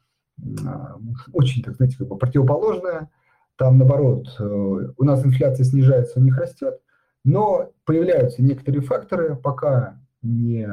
очень, 1.33 1.63
так 1.63 1.75
знаете, 1.75 1.97
как 1.97 2.07
бы 2.07 2.17
противоположная. 2.17 3.09
Там, 3.57 3.77
наоборот, 3.77 4.27
э, 4.39 4.43
у 4.43 5.03
нас 5.03 5.25
инфляция 5.25 5.65
снижается, 5.65 6.19
у 6.19 6.23
них 6.23 6.37
растет, 6.37 6.79
но 7.25 7.71
появляются 7.85 8.41
некоторые 8.41 8.81
факторы, 8.81 9.35
пока 9.35 9.99
не 10.21 10.67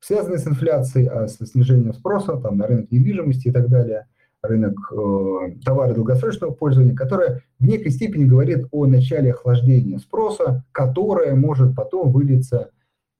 связанные 0.00 0.38
с 0.38 0.46
инфляцией, 0.46 1.08
а 1.08 1.26
с 1.26 1.38
снижением 1.38 1.94
спроса 1.94 2.36
там, 2.36 2.58
на 2.58 2.66
рынок 2.66 2.90
недвижимости 2.90 3.48
и 3.48 3.52
так 3.52 3.68
далее– 3.68 4.06
рынок 4.42 4.76
э, 4.92 5.54
товара 5.64 5.94
долгосрочного 5.94 6.52
пользования, 6.52 6.94
которая 6.94 7.42
в 7.58 7.66
некой 7.66 7.90
степени 7.90 8.24
говорит 8.24 8.66
о 8.70 8.86
начале 8.86 9.32
охлаждения 9.32 9.98
спроса, 9.98 10.64
которое 10.72 11.34
может 11.34 11.74
потом 11.74 12.12
вылиться 12.12 12.70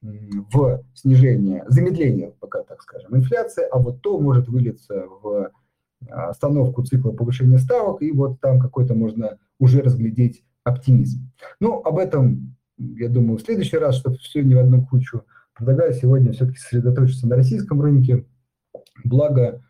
в 0.00 0.84
снижение, 0.94 1.64
замедление, 1.66 2.32
пока 2.38 2.62
так 2.62 2.82
скажем, 2.82 3.16
инфляции, 3.16 3.64
а 3.68 3.78
вот 3.78 4.00
то 4.00 4.20
может 4.20 4.48
вылиться 4.48 5.06
в 5.22 5.50
остановку 6.08 6.82
цикла 6.84 7.12
повышения 7.12 7.58
ставок, 7.58 8.02
и 8.02 8.12
вот 8.12 8.40
там 8.40 8.60
какой-то 8.60 8.94
можно 8.94 9.38
уже 9.58 9.80
разглядеть 9.80 10.44
оптимизм. 10.64 11.30
Ну, 11.60 11.80
об 11.82 11.98
этом, 11.98 12.56
я 12.76 13.08
думаю, 13.08 13.38
в 13.38 13.42
следующий 13.42 13.78
раз, 13.78 13.96
чтобы 13.96 14.16
все 14.18 14.42
не 14.42 14.54
в 14.54 14.58
одну 14.58 14.86
кучу, 14.86 15.22
предлагаю 15.54 15.92
сегодня 15.94 16.32
все-таки 16.32 16.58
сосредоточиться 16.58 17.26
на 17.26 17.36
российском 17.36 17.80
рынке. 17.80 18.26
Благо, 19.04 19.62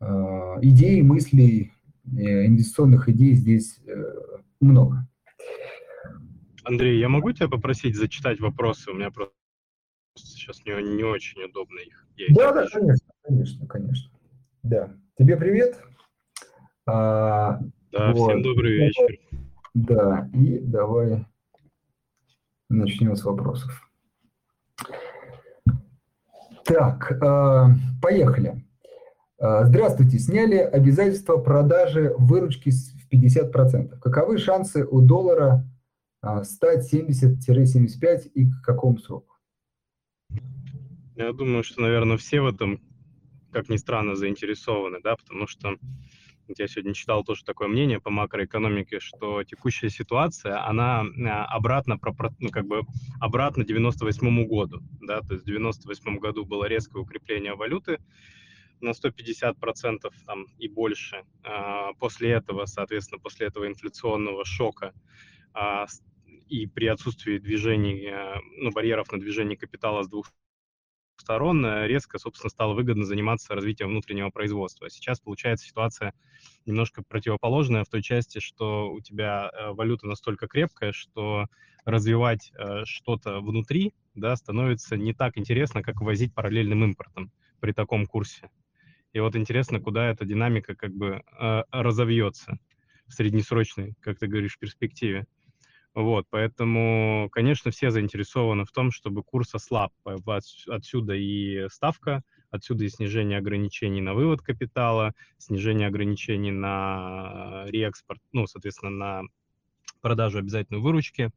Э, 0.00 0.58
идей, 0.62 1.02
мыслей, 1.02 1.72
э, 2.04 2.46
инвестиционных 2.46 3.08
идей 3.08 3.34
здесь 3.34 3.80
э, 3.84 4.40
много. 4.60 5.08
Андрей, 6.64 7.00
я 7.00 7.08
могу 7.08 7.32
тебя 7.32 7.48
попросить 7.48 7.96
зачитать 7.96 8.38
вопросы? 8.40 8.90
У 8.90 8.94
меня 8.94 9.10
просто 9.10 9.34
сейчас 10.14 10.64
не, 10.64 10.96
не 10.96 11.02
очень 11.02 11.42
удобно 11.42 11.80
их. 11.80 12.06
Я 12.16 12.26
да, 12.30 12.52
да, 12.52 12.66
конечно, 12.68 13.12
конечно, 13.22 13.66
конечно. 13.66 14.10
Да. 14.62 14.94
Тебе 15.18 15.36
привет. 15.36 15.76
А, 16.86 17.58
да, 17.90 18.12
вот. 18.12 18.30
всем 18.30 18.42
добрый 18.42 18.72
вечер. 18.72 19.18
Да, 19.74 20.30
и 20.32 20.60
давай 20.60 21.26
начнем 22.68 23.16
с 23.16 23.24
вопросов. 23.24 23.90
Так, 26.64 27.18
поехали. 28.00 28.64
А, 29.40 29.64
здравствуйте. 29.64 30.20
Сняли 30.20 30.58
обязательство 30.58 31.38
продажи 31.38 32.14
выручки 32.16 32.70
в 32.70 33.12
50%. 33.12 33.98
Каковы 33.98 34.38
шансы 34.38 34.86
у 34.86 35.00
доллара 35.00 35.68
а, 36.20 36.44
стать 36.44 36.94
70-75 36.94 38.28
и 38.34 38.48
к 38.48 38.62
какому 38.62 38.98
сроку? 38.98 39.34
Я 41.16 41.32
думаю, 41.32 41.64
что, 41.64 41.80
наверное, 41.80 42.18
все 42.18 42.40
в 42.40 42.46
этом, 42.46 42.80
как 43.52 43.68
ни 43.68 43.76
странно, 43.76 44.14
заинтересованы, 44.14 45.00
да, 45.02 45.16
потому 45.16 45.46
что 45.46 45.76
я 46.56 46.66
сегодня 46.66 46.94
читал 46.94 47.24
тоже 47.24 47.44
такое 47.44 47.68
мнение 47.68 48.00
по 48.00 48.10
макроэкономике, 48.10 49.00
что 49.00 49.44
текущая 49.44 49.90
ситуация, 49.90 50.64
она 50.66 51.00
а, 51.02 51.44
обратно, 51.44 51.98
ну, 52.38 52.50
как 52.50 52.66
бы 52.66 52.82
обратно 53.20 53.64
98 53.64 54.46
году, 54.46 54.80
да, 55.00 55.20
то 55.20 55.34
есть 55.34 55.44
в 55.44 55.46
98 55.46 56.18
году 56.18 56.46
было 56.46 56.64
резкое 56.64 57.00
укрепление 57.00 57.54
валюты, 57.54 57.98
на 58.80 58.94
150 58.94 59.58
процентов 59.58 60.14
там 60.24 60.46
и 60.56 60.68
больше. 60.68 61.24
А, 61.42 61.92
после 61.94 62.30
этого, 62.30 62.64
соответственно, 62.66 63.20
после 63.20 63.48
этого 63.48 63.66
инфляционного 63.66 64.44
шока 64.44 64.94
а, 65.52 65.86
и 66.48 66.66
при 66.66 66.86
отсутствии 66.86 67.38
движений, 67.38 68.08
ну, 68.56 68.70
барьеров 68.70 69.12
на 69.12 69.20
движение 69.20 69.58
капитала 69.58 70.02
с 70.02 70.08
двух 70.08 70.30
сторон 71.20 71.64
резко, 71.84 72.18
собственно, 72.18 72.50
стало 72.50 72.74
выгодно 72.74 73.04
заниматься 73.04 73.54
развитием 73.54 73.90
внутреннего 73.90 74.30
производства. 74.30 74.88
Сейчас 74.90 75.20
получается 75.20 75.66
ситуация 75.66 76.14
немножко 76.66 77.02
противоположная 77.02 77.84
в 77.84 77.88
той 77.88 78.02
части, 78.02 78.38
что 78.38 78.90
у 78.90 79.00
тебя 79.00 79.50
валюта 79.72 80.06
настолько 80.06 80.46
крепкая, 80.46 80.92
что 80.92 81.46
развивать 81.84 82.52
что-то 82.84 83.40
внутри 83.40 83.94
да, 84.18 84.36
становится 84.36 84.96
не 84.96 85.14
так 85.14 85.38
интересно, 85.38 85.82
как 85.82 86.00
возить 86.00 86.34
параллельным 86.34 86.84
импортом 86.84 87.32
при 87.60 87.72
таком 87.72 88.06
курсе. 88.06 88.50
И 89.12 89.20
вот 89.20 89.36
интересно, 89.36 89.80
куда 89.80 90.10
эта 90.10 90.24
динамика 90.24 90.74
как 90.74 90.92
бы 90.92 91.22
э, 91.40 91.62
разовьется 91.70 92.58
в 93.06 93.14
среднесрочной, 93.14 93.94
как 94.00 94.18
ты 94.18 94.26
говоришь, 94.26 94.58
перспективе. 94.58 95.26
Вот, 95.94 96.26
поэтому, 96.30 97.28
конечно, 97.32 97.70
все 97.70 97.90
заинтересованы 97.90 98.64
в 98.64 98.70
том, 98.70 98.92
чтобы 98.92 99.22
курс 99.22 99.54
ослаб. 99.54 99.92
Отсюда 100.68 101.14
и 101.14 101.68
ставка, 101.70 102.22
отсюда 102.50 102.84
и 102.84 102.88
снижение 102.88 103.38
ограничений 103.38 104.00
на 104.00 104.14
вывод 104.14 104.40
капитала, 104.40 105.14
снижение 105.38 105.88
ограничений 105.88 106.52
на 106.52 107.64
реэкспорт, 107.66 108.20
ну, 108.32 108.46
соответственно, 108.46 108.90
на 108.90 109.22
продажу 110.00 110.38
обязательной 110.38 110.80
выручки. 110.80 111.30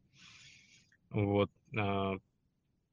Вот. 1.10 1.50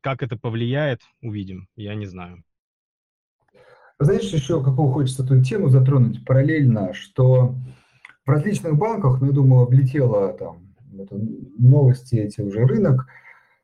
Как 0.01 0.23
это 0.23 0.37
повлияет, 0.39 1.03
увидим, 1.21 1.69
я 1.77 1.95
не 1.95 2.07
знаю. 2.07 2.45
Знаешь, 3.99 4.33
еще 4.33 4.63
какую 4.63 4.91
хочется 4.93 5.25
эту 5.25 5.43
тему 5.43 5.69
затронуть 5.69 6.25
параллельно, 6.25 6.95
что 6.95 7.57
в 8.25 8.31
различных 8.31 8.77
банках, 8.79 9.21
ну, 9.21 9.27
я 9.27 9.33
думаю, 9.33 9.65
облетело 9.65 10.33
там 10.33 10.68
это, 11.01 11.17
новости 11.59 12.17
эти 12.17 12.41
уже 12.41 12.65
рынок, 12.67 13.07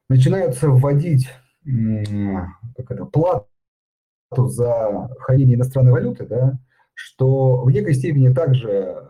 начинаются 0.09 0.68
вводить 0.68 1.29
как 1.64 2.90
это, 2.90 3.05
плату 3.07 3.47
за 4.37 5.11
хранение 5.20 5.57
иностранной 5.57 5.92
валюты, 5.92 6.27
да, 6.27 6.59
что 6.92 7.62
в 7.62 7.70
некой 7.70 7.94
степени 7.94 8.33
также 8.33 9.03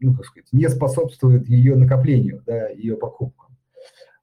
ну, 0.00 0.14
как 0.14 0.24
сказать, 0.24 0.48
не 0.52 0.68
способствует 0.68 1.48
ее 1.48 1.76
накоплению, 1.76 2.42
да, 2.46 2.68
ее 2.68 2.96
покупкам. 2.96 3.56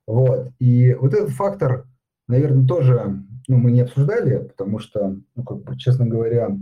Вот. 0.05 0.49
И 0.59 0.93
вот 0.95 1.13
этот 1.13 1.29
фактор, 1.29 1.85
наверное, 2.27 2.67
тоже 2.67 3.23
ну, 3.47 3.57
мы 3.57 3.71
не 3.71 3.81
обсуждали, 3.81 4.37
потому 4.39 4.79
что, 4.79 5.17
ну, 5.35 5.43
как 5.43 5.63
бы, 5.63 5.77
честно 5.77 6.05
говоря, 6.05 6.57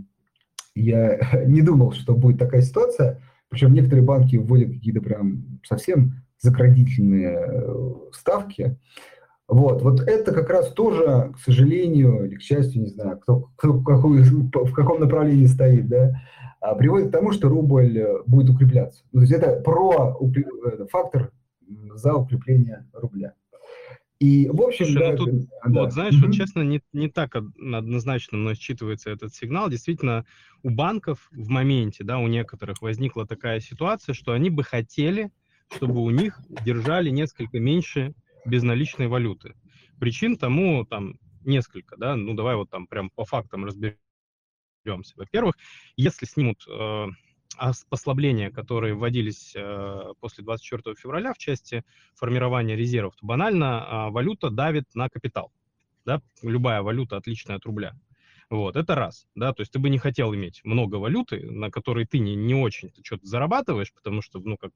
я 0.76 1.20
не 1.46 1.62
думал, 1.62 1.94
что 1.94 2.16
будет 2.16 2.40
такая 2.40 2.62
ситуация. 2.62 3.22
Причем 3.50 3.74
некоторые 3.74 4.04
банки 4.04 4.36
вводят 4.36 4.70
какие-то 4.70 5.02
прям 5.02 5.60
совсем 5.64 6.25
заградительные 6.46 7.38
э, 7.38 7.94
ставки. 8.14 8.78
Вот, 9.48 9.82
вот 9.82 10.02
это 10.02 10.32
как 10.34 10.50
раз 10.50 10.72
тоже, 10.72 11.34
к 11.36 11.40
сожалению 11.40 12.26
или 12.26 12.36
к 12.36 12.42
счастью, 12.42 12.84
не 12.84 12.88
знаю, 12.88 13.20
кто, 13.20 13.50
кто 13.58 13.80
какой, 13.82 14.24
в 14.24 14.74
каком 14.74 15.00
направлении 15.00 15.46
стоит, 15.46 15.88
да, 15.88 16.22
а, 16.62 16.74
приводит 16.74 17.10
к 17.10 17.12
тому, 17.12 17.32
что 17.32 17.50
рубль 17.50 17.98
э, 17.98 18.24
будет 18.26 18.50
укрепляться. 18.50 19.04
То 19.12 19.22
есть 19.22 19.32
это 19.32 19.62
про 19.62 20.18
фактор 20.90 21.32
за 21.94 22.14
укрепление 22.14 22.88
рубля. 22.94 23.34
И, 24.20 24.50
в 24.52 24.62
общем, 24.62 24.86
Слушай, 24.86 25.00
да, 25.00 25.12
ну 25.12 25.18
тут, 25.18 25.30
да. 25.42 25.82
Вот, 25.82 25.94
знаешь, 25.94 26.16
mm-hmm. 26.16 26.28
вот 26.28 26.34
честно, 26.34 26.62
не, 26.62 26.82
не 26.94 27.10
так 27.10 27.36
однозначно 27.36 28.38
мной 28.38 28.56
считывается 28.56 29.10
этот 29.10 29.36
сигнал. 29.36 29.70
Действительно, 29.70 30.26
у 30.64 30.70
банков 30.70 31.30
в 31.32 31.50
моменте, 31.50 32.04
да, 32.04 32.18
у 32.18 32.28
некоторых 32.28 32.82
возникла 32.82 33.28
такая 33.28 33.60
ситуация, 33.60 34.14
что 34.14 34.32
они 34.32 34.50
бы 34.50 34.64
хотели, 34.64 35.32
чтобы 35.74 36.02
у 36.02 36.10
них 36.10 36.40
держали 36.50 37.10
несколько 37.10 37.60
меньше 37.60 38.14
безналичной 38.46 39.08
валюты. 39.08 39.56
Причин 40.00 40.38
тому 40.38 40.86
там 40.86 41.16
несколько, 41.44 41.98
да, 41.98 42.16
ну 42.16 42.34
давай 42.34 42.56
вот 42.56 42.70
там 42.70 42.88
прям 42.88 43.10
по 43.10 43.26
фактам 43.26 43.66
разберемся. 43.66 45.14
Во-первых, 45.16 45.56
если 45.96 46.26
снимут 46.26 46.66
э, 46.68 47.08
послабления, 47.90 48.52
которые 48.52 48.94
вводились 48.94 49.54
э, 49.56 50.14
после 50.20 50.44
24 50.44 50.96
февраля 50.96 51.34
в 51.34 51.38
части 51.38 51.84
формирования 52.16 52.76
резервов, 52.76 53.16
то 53.16 53.26
банально 53.26 53.86
а, 53.86 54.10
валюта 54.10 54.50
давит 54.50 54.94
на 54.94 55.10
капитал. 55.10 55.52
Да? 56.06 56.22
Любая 56.42 56.82
валюта 56.82 57.18
отличная 57.18 57.58
от 57.58 57.66
рубля. 57.66 57.96
Вот, 58.56 58.78
это 58.78 58.96
раз, 58.96 59.28
да, 59.36 59.52
то 59.52 59.62
есть 59.62 59.74
ты 59.74 59.80
бы 59.80 59.90
не 59.90 59.98
хотел 59.98 60.34
иметь 60.34 60.62
много 60.64 60.96
валюты, 60.96 61.46
на 61.52 61.70
которой 61.70 62.06
ты 62.06 62.20
не, 62.20 62.36
не 62.36 62.56
очень 62.56 62.94
что-то 63.04 63.26
зарабатываешь, 63.26 63.92
потому 63.92 64.22
что, 64.22 64.40
ну, 64.40 64.56
как 64.56 64.72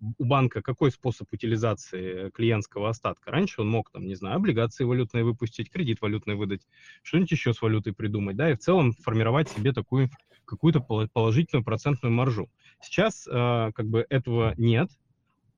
у 0.00 0.24
банка 0.24 0.62
какой 0.62 0.90
способ 0.90 1.30
утилизации 1.30 2.30
клиентского 2.30 2.88
остатка? 2.88 3.30
Раньше 3.30 3.60
он 3.60 3.68
мог, 3.68 3.90
там, 3.90 4.06
не 4.06 4.14
знаю, 4.14 4.36
облигации 4.36 4.84
валютные 4.84 5.24
выпустить, 5.24 5.70
кредит 5.70 6.00
валютный 6.00 6.36
выдать, 6.36 6.66
что-нибудь 7.02 7.32
еще 7.32 7.52
с 7.52 7.60
валютой 7.60 7.92
придумать, 7.92 8.36
да, 8.36 8.50
и 8.50 8.54
в 8.54 8.60
целом 8.60 8.92
формировать 8.92 9.50
себе 9.50 9.72
такую 9.72 10.08
какую-то 10.46 10.80
положительную 10.80 11.62
процентную 11.62 12.14
маржу. 12.14 12.48
Сейчас 12.80 13.26
э, 13.26 13.72
как 13.74 13.86
бы 13.86 14.06
этого 14.08 14.54
нет, 14.56 14.88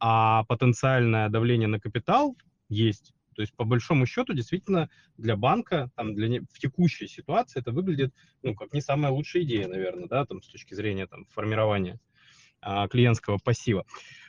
а 0.01 0.43
потенциальное 0.45 1.29
давление 1.29 1.69
на 1.69 1.79
капитал 1.79 2.37
есть. 2.69 3.15
То 3.35 3.43
есть, 3.43 3.55
по 3.55 3.65
большому 3.65 4.07
счету, 4.07 4.33
действительно, 4.33 4.91
для 5.17 5.37
банка, 5.37 5.91
там, 5.97 6.15
для, 6.15 6.41
в 6.53 6.59
текущей 6.59 7.09
ситуации 7.09 7.61
это 7.61 7.73
выглядит, 7.73 8.15
ну, 8.43 8.55
как 8.55 8.73
не 8.73 8.81
самая 8.81 9.13
лучшая 9.13 9.43
идея, 9.45 9.69
наверное, 9.69 10.09
да, 10.09 10.25
там, 10.25 10.43
с 10.43 10.49
точки 10.49 10.75
зрения, 10.75 11.07
там, 11.07 11.27
формирования 11.27 12.01
а, 12.61 12.89
клиентского 12.89 13.39
пассива. 13.39 13.87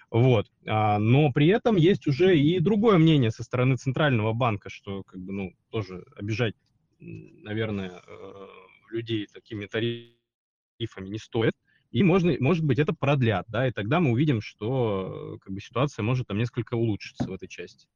Вот. 0.09 0.51
А, 0.67 0.99
но 0.99 1.31
при 1.31 1.47
этом 1.47 1.77
есть 1.77 2.07
уже 2.07 2.37
и 2.37 2.59
другое 2.59 2.97
мнение 2.97 3.31
со 3.31 3.43
стороны 3.43 3.77
Центрального 3.77 4.33
банка, 4.33 4.69
что, 4.69 5.03
как 5.03 5.19
бы, 5.19 5.33
ну, 5.33 5.53
тоже 5.69 6.05
обижать, 6.15 6.55
наверное, 6.99 8.01
э, 8.05 8.47
людей 8.91 9.27
такими 9.33 9.65
тарифами 9.65 11.07
не 11.09 11.17
стоит 11.17 11.53
и 11.91 12.03
можно, 12.03 12.33
может 12.39 12.63
быть, 12.63 12.79
это 12.79 12.93
продлят, 12.93 13.45
да, 13.49 13.67
и 13.67 13.71
тогда 13.71 13.99
мы 13.99 14.11
увидим, 14.11 14.41
что 14.41 15.37
как 15.41 15.53
бы, 15.53 15.59
ситуация 15.59 16.03
может 16.03 16.27
там 16.27 16.37
несколько 16.37 16.75
улучшиться 16.75 17.29
в 17.29 17.33
этой 17.33 17.49
части. 17.49 17.87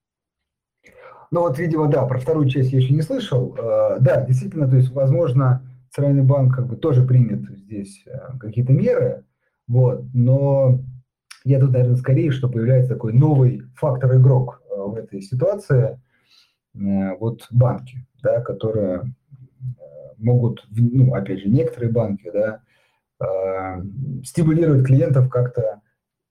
Ну 1.31 1.41
вот, 1.41 1.59
видимо, 1.59 1.87
да, 1.87 2.05
про 2.05 2.19
вторую 2.19 2.47
часть 2.47 2.71
я 2.71 2.79
еще 2.79 2.93
не 2.93 3.01
слышал. 3.01 3.55
Э, 3.57 3.97
да, 3.99 4.21
действительно, 4.21 4.69
то 4.69 4.77
есть, 4.77 4.91
возможно, 4.91 5.63
Центральный 5.91 6.23
банк 6.23 6.55
как 6.55 6.67
бы 6.67 6.75
тоже 6.75 7.03
примет 7.03 7.49
здесь 7.57 8.03
э, 8.05 8.37
какие-то 8.39 8.73
меры, 8.73 9.25
вот, 9.67 10.03
но 10.13 10.79
я 11.43 11.59
тут, 11.59 11.71
наверное, 11.71 11.95
скорее, 11.95 12.31
что 12.31 12.49
появляется 12.49 12.93
такой 12.93 13.13
новый 13.13 13.63
фактор-игрок 13.75 14.61
э, 14.69 14.75
в 14.77 14.95
этой 14.95 15.21
ситуации, 15.21 15.99
вот 16.73 17.47
банки, 17.51 18.05
да, 18.21 18.41
которые 18.41 19.03
могут, 20.17 20.65
ну, 20.71 21.13
опять 21.13 21.39
же, 21.39 21.47
некоторые 21.47 21.89
банки, 21.89 22.29
да, 22.33 22.59
стимулировать 24.25 24.85
клиентов 24.85 25.29
как-то 25.29 25.81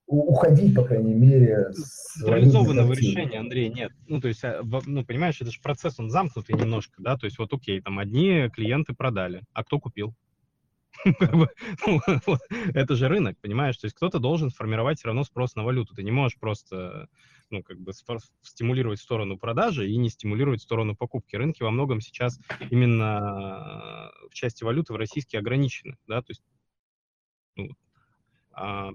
уходить, 0.06 0.74
по 0.74 0.84
крайней 0.84 1.14
мере. 1.14 1.70
Централизованного 1.72 2.92
решения, 2.92 3.38
Андрей, 3.38 3.68
нет. 3.70 3.92
Ну, 4.06 4.20
то 4.20 4.28
есть, 4.28 4.44
а, 4.44 4.62
ну, 4.86 5.04
понимаешь, 5.04 5.40
это 5.40 5.50
же 5.50 5.60
процесс, 5.60 5.98
он 5.98 6.10
замкнутый 6.10 6.56
немножко, 6.56 7.02
да, 7.02 7.16
то 7.16 7.26
есть, 7.26 7.38
вот 7.38 7.52
окей, 7.52 7.80
там 7.80 7.98
одни 7.98 8.48
клиенты 8.50 8.94
продали, 8.94 9.42
а 9.52 9.64
кто 9.64 9.80
купил? 9.80 10.14
Ну, 11.86 12.00
это 12.74 12.94
же 12.94 13.08
рынок, 13.08 13.36
понимаешь? 13.40 13.76
То 13.76 13.86
есть 13.86 13.96
кто-то 13.96 14.18
должен 14.18 14.50
формировать 14.50 14.98
все 14.98 15.08
равно 15.08 15.24
спрос 15.24 15.56
на 15.56 15.64
валюту. 15.64 15.94
Ты 15.94 16.02
не 16.02 16.12
можешь 16.12 16.38
просто 16.38 17.08
ну, 17.50 17.62
как 17.62 17.78
бы 17.80 17.92
стимулировать 18.42 19.00
сторону 19.00 19.38
продажи 19.38 19.88
и 19.88 19.96
не 19.96 20.08
стимулировать 20.08 20.62
сторону 20.62 20.96
покупки. 20.96 21.36
Рынки 21.36 21.62
во 21.62 21.70
многом 21.70 22.00
сейчас 22.00 22.38
именно 22.70 24.12
в 24.30 24.34
части 24.34 24.64
валюты 24.64 24.92
в 24.92 24.96
российские 24.96 25.40
ограничены, 25.40 25.96
да, 26.06 26.22
то 26.22 26.30
есть 26.30 26.42
ну, 27.56 27.70
а, 28.52 28.90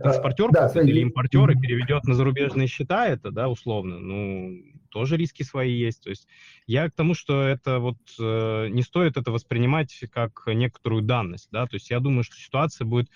транспортер 0.00 0.50
да, 0.50 0.70
или 0.74 1.00
импортер 1.00 1.50
и 1.50 1.58
переведет 1.58 2.04
на 2.04 2.14
зарубежные 2.14 2.66
счета 2.66 3.06
это, 3.06 3.30
да, 3.30 3.48
условно, 3.48 3.98
ну, 3.98 4.62
тоже 4.90 5.16
риски 5.16 5.42
свои 5.42 5.72
есть. 5.72 6.02
То 6.02 6.10
есть 6.10 6.26
я 6.66 6.88
к 6.88 6.92
тому, 6.94 7.14
что 7.14 7.42
это 7.42 7.78
вот 7.78 7.98
э, 8.18 8.68
не 8.68 8.82
стоит 8.82 9.16
это 9.16 9.30
воспринимать 9.30 10.04
как 10.12 10.44
некоторую 10.46 11.02
данность, 11.02 11.48
да, 11.50 11.66
то 11.66 11.76
есть 11.76 11.90
я 11.90 12.00
думаю, 12.00 12.24
что 12.24 12.36
ситуация 12.36 12.84
будет 12.84 13.08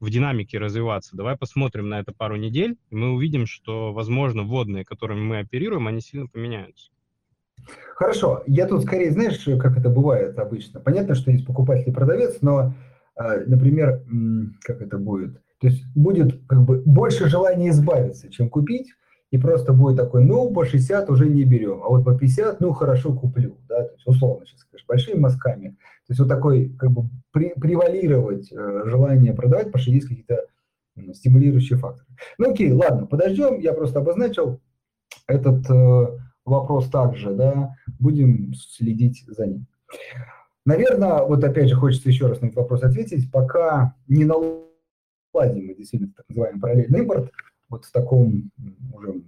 в 0.00 0.08
динамике 0.10 0.58
развиваться. 0.58 1.16
Давай 1.16 1.36
посмотрим 1.36 1.88
на 1.88 2.00
это 2.00 2.12
пару 2.12 2.36
недель, 2.36 2.76
и 2.90 2.94
мы 2.94 3.12
увидим, 3.12 3.46
что, 3.46 3.92
возможно, 3.92 4.42
вводные, 4.42 4.84
которыми 4.84 5.20
мы 5.20 5.38
оперируем, 5.40 5.86
они 5.86 6.00
сильно 6.00 6.26
поменяются. 6.26 6.90
Хорошо. 7.94 8.42
Я 8.46 8.66
тут 8.66 8.82
скорее, 8.82 9.10
знаешь, 9.10 9.44
как 9.60 9.76
это 9.76 9.90
бывает 9.90 10.38
обычно. 10.38 10.80
Понятно, 10.80 11.14
что 11.14 11.30
есть 11.30 11.46
покупатель 11.46 11.90
и 11.90 11.92
продавец, 11.92 12.38
но, 12.40 12.74
э, 13.16 13.44
например, 13.46 14.02
как 14.62 14.80
это 14.80 14.98
будет? 14.98 15.40
То 15.60 15.68
есть 15.68 15.84
будет 15.94 16.40
как 16.46 16.62
бы 16.62 16.82
больше 16.84 17.28
желания 17.28 17.68
избавиться, 17.68 18.30
чем 18.30 18.48
купить, 18.48 18.88
и 19.30 19.38
просто 19.38 19.72
будет 19.72 19.96
такой, 19.96 20.24
ну, 20.24 20.50
по 20.52 20.64
60 20.64 21.08
уже 21.10 21.28
не 21.28 21.44
берем, 21.44 21.82
а 21.84 21.88
вот 21.88 22.04
по 22.04 22.16
50, 22.16 22.60
ну, 22.60 22.72
хорошо, 22.72 23.12
куплю, 23.12 23.58
да, 23.68 23.84
то 23.84 23.92
есть 23.92 24.06
условно 24.06 24.44
сейчас 24.46 24.60
скажешь, 24.60 24.86
большими 24.86 25.20
мазками. 25.20 25.68
То 25.68 26.12
есть 26.12 26.20
вот 26.20 26.28
такой, 26.28 26.70
как 26.78 26.90
бы, 26.90 27.08
при, 27.30 27.52
превалировать 27.54 28.50
э, 28.52 28.82
желание 28.86 29.32
продавать, 29.32 29.66
потому 29.66 29.82
что 29.82 29.92
есть 29.92 30.08
какие-то 30.08 30.46
ну, 30.96 31.12
стимулирующие 31.14 31.78
факторы. 31.78 32.08
Ну, 32.38 32.50
окей, 32.50 32.72
ладно, 32.72 33.06
подождем, 33.06 33.60
я 33.60 33.72
просто 33.72 34.00
обозначил 34.00 34.60
этот 35.28 35.70
э, 35.70 36.18
вопрос 36.44 36.90
также, 36.90 37.32
да, 37.34 37.74
будем 38.00 38.54
следить 38.54 39.24
за 39.28 39.46
ним. 39.46 39.66
Наверное, 40.66 41.22
вот 41.22 41.42
опять 41.44 41.68
же 41.68 41.76
хочется 41.76 42.08
еще 42.08 42.26
раз 42.26 42.40
на 42.40 42.46
этот 42.46 42.56
вопрос 42.56 42.82
ответить, 42.82 43.30
пока 43.30 43.94
не 44.08 44.24
наладим 45.32 45.66
мы 45.66 45.74
действительно 45.74 46.12
так 46.16 46.28
называемый 46.28 46.60
параллельный 46.60 47.00
импорт, 47.00 47.30
вот 47.68 47.84
в 47.84 47.92
таком 47.92 48.50
уже, 48.92 49.22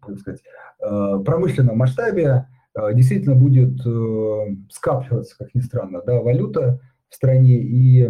как 0.00 0.18
сказать, 0.18 0.42
э, 0.80 1.18
промышленном 1.24 1.76
масштабе 1.76 2.48
э, 2.74 2.94
действительно 2.94 3.34
будет 3.34 3.80
э, 3.84 4.56
скапливаться, 4.70 5.36
как 5.38 5.54
ни 5.54 5.60
странно, 5.60 6.02
да, 6.06 6.20
валюта 6.20 6.80
в 7.08 7.14
стране, 7.14 7.58
и 7.58 8.06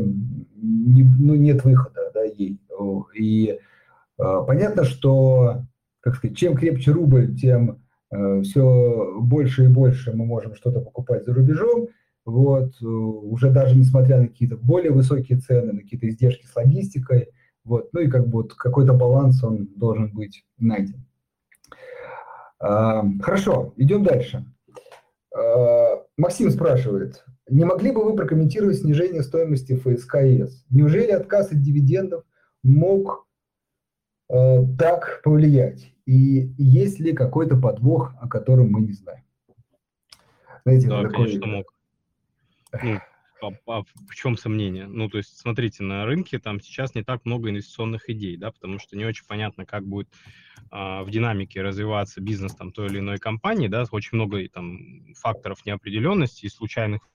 не, 0.56 1.04
ну, 1.18 1.36
нет 1.36 1.64
выхода 1.64 2.10
да, 2.12 2.24
ей. 2.24 2.60
И 3.16 3.58
понятно, 4.16 4.84
что, 4.84 5.62
как 6.00 6.16
сказать, 6.16 6.36
чем 6.36 6.56
крепче 6.56 6.90
рубль, 6.90 7.36
тем 7.36 7.80
все 8.42 9.16
больше 9.20 9.64
и 9.64 9.68
больше 9.68 10.12
мы 10.12 10.24
можем 10.24 10.54
что-то 10.56 10.80
покупать 10.80 11.24
за 11.24 11.34
рубежом, 11.34 11.88
вот, 12.28 12.80
уже 12.82 13.50
даже 13.50 13.74
несмотря 13.74 14.20
на 14.20 14.28
какие-то 14.28 14.56
более 14.56 14.90
высокие 14.90 15.38
цены, 15.38 15.72
на 15.72 15.80
какие-то 15.80 16.08
издержки 16.08 16.46
с 16.46 16.54
логистикой, 16.54 17.30
вот, 17.64 17.88
ну 17.92 18.00
и 18.00 18.08
как 18.08 18.26
бы 18.26 18.42
вот 18.42 18.54
какой-то 18.54 18.92
баланс 18.92 19.42
он 19.42 19.68
должен 19.76 20.12
быть 20.12 20.44
найден. 20.58 21.06
А, 22.60 23.02
хорошо, 23.22 23.72
идем 23.76 24.02
дальше. 24.04 24.44
А, 25.34 26.04
Максим 26.16 26.50
спрашивает, 26.50 27.24
не 27.48 27.64
могли 27.64 27.92
бы 27.92 28.04
вы 28.04 28.14
прокомментировать 28.14 28.78
снижение 28.78 29.22
стоимости 29.22 29.76
ФСК 29.76 30.16
ЕС? 30.16 30.64
Неужели 30.70 31.10
отказ 31.12 31.52
от 31.52 31.62
дивидендов 31.62 32.24
мог 32.62 33.26
э, 34.28 34.64
так 34.78 35.22
повлиять? 35.24 35.94
И 36.04 36.52
есть 36.58 37.00
ли 37.00 37.12
какой-то 37.12 37.56
подвох, 37.56 38.12
о 38.20 38.28
котором 38.28 38.70
мы 38.70 38.82
не 38.82 38.92
знаем? 38.92 39.24
Знаете, 40.64 40.88
да, 40.88 41.02
такой... 41.02 41.24
конечно, 41.24 41.46
мог. 41.46 41.77
Ну, 42.72 43.00
а, 43.40 43.48
а 43.66 43.82
в 43.82 44.14
чем 44.14 44.36
сомнение? 44.36 44.86
Ну, 44.86 45.08
то 45.08 45.18
есть, 45.18 45.38
смотрите, 45.38 45.82
на 45.82 46.04
рынке 46.04 46.38
там 46.38 46.60
сейчас 46.60 46.94
не 46.94 47.02
так 47.02 47.24
много 47.24 47.50
инвестиционных 47.50 48.10
идей, 48.10 48.36
да, 48.36 48.50
потому 48.50 48.78
что 48.78 48.96
не 48.96 49.04
очень 49.04 49.26
понятно, 49.26 49.64
как 49.64 49.86
будет 49.86 50.08
а, 50.70 51.04
в 51.04 51.10
динамике 51.10 51.62
развиваться 51.62 52.20
бизнес 52.20 52.54
там 52.54 52.72
той 52.72 52.88
или 52.88 52.98
иной 52.98 53.18
компании, 53.18 53.68
да, 53.68 53.84
очень 53.90 54.16
много 54.16 54.46
там 54.48 55.14
факторов 55.14 55.64
неопределенности 55.64 56.46
и 56.46 56.48
случайных 56.48 57.08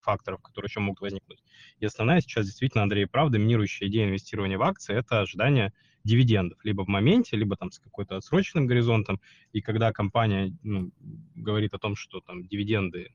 факторов, 0.00 0.40
которые 0.42 0.68
еще 0.68 0.80
могут 0.80 1.00
возникнуть. 1.00 1.42
И 1.78 1.84
основная 1.84 2.20
сейчас 2.20 2.46
действительно, 2.46 2.82
Андрей, 2.82 3.06
прав, 3.06 3.30
доминирующая 3.30 3.88
идея 3.88 4.06
инвестирования 4.06 4.58
в 4.58 4.62
акции– 4.62 4.94
это 4.96 5.20
ожидание 5.20 5.72
дивидендов, 6.04 6.58
либо 6.64 6.82
в 6.82 6.88
моменте, 6.88 7.36
либо 7.36 7.56
там 7.56 7.70
с 7.70 7.78
какой-то 7.78 8.16
отсроченным 8.16 8.66
горизонтом. 8.66 9.20
И 9.52 9.60
когда 9.60 9.92
компания 9.92 10.56
ну, 10.62 10.90
говорит 11.34 11.74
о 11.74 11.78
том, 11.78 11.96
что 11.96 12.20
там 12.20 12.46
дивиденды 12.46 13.12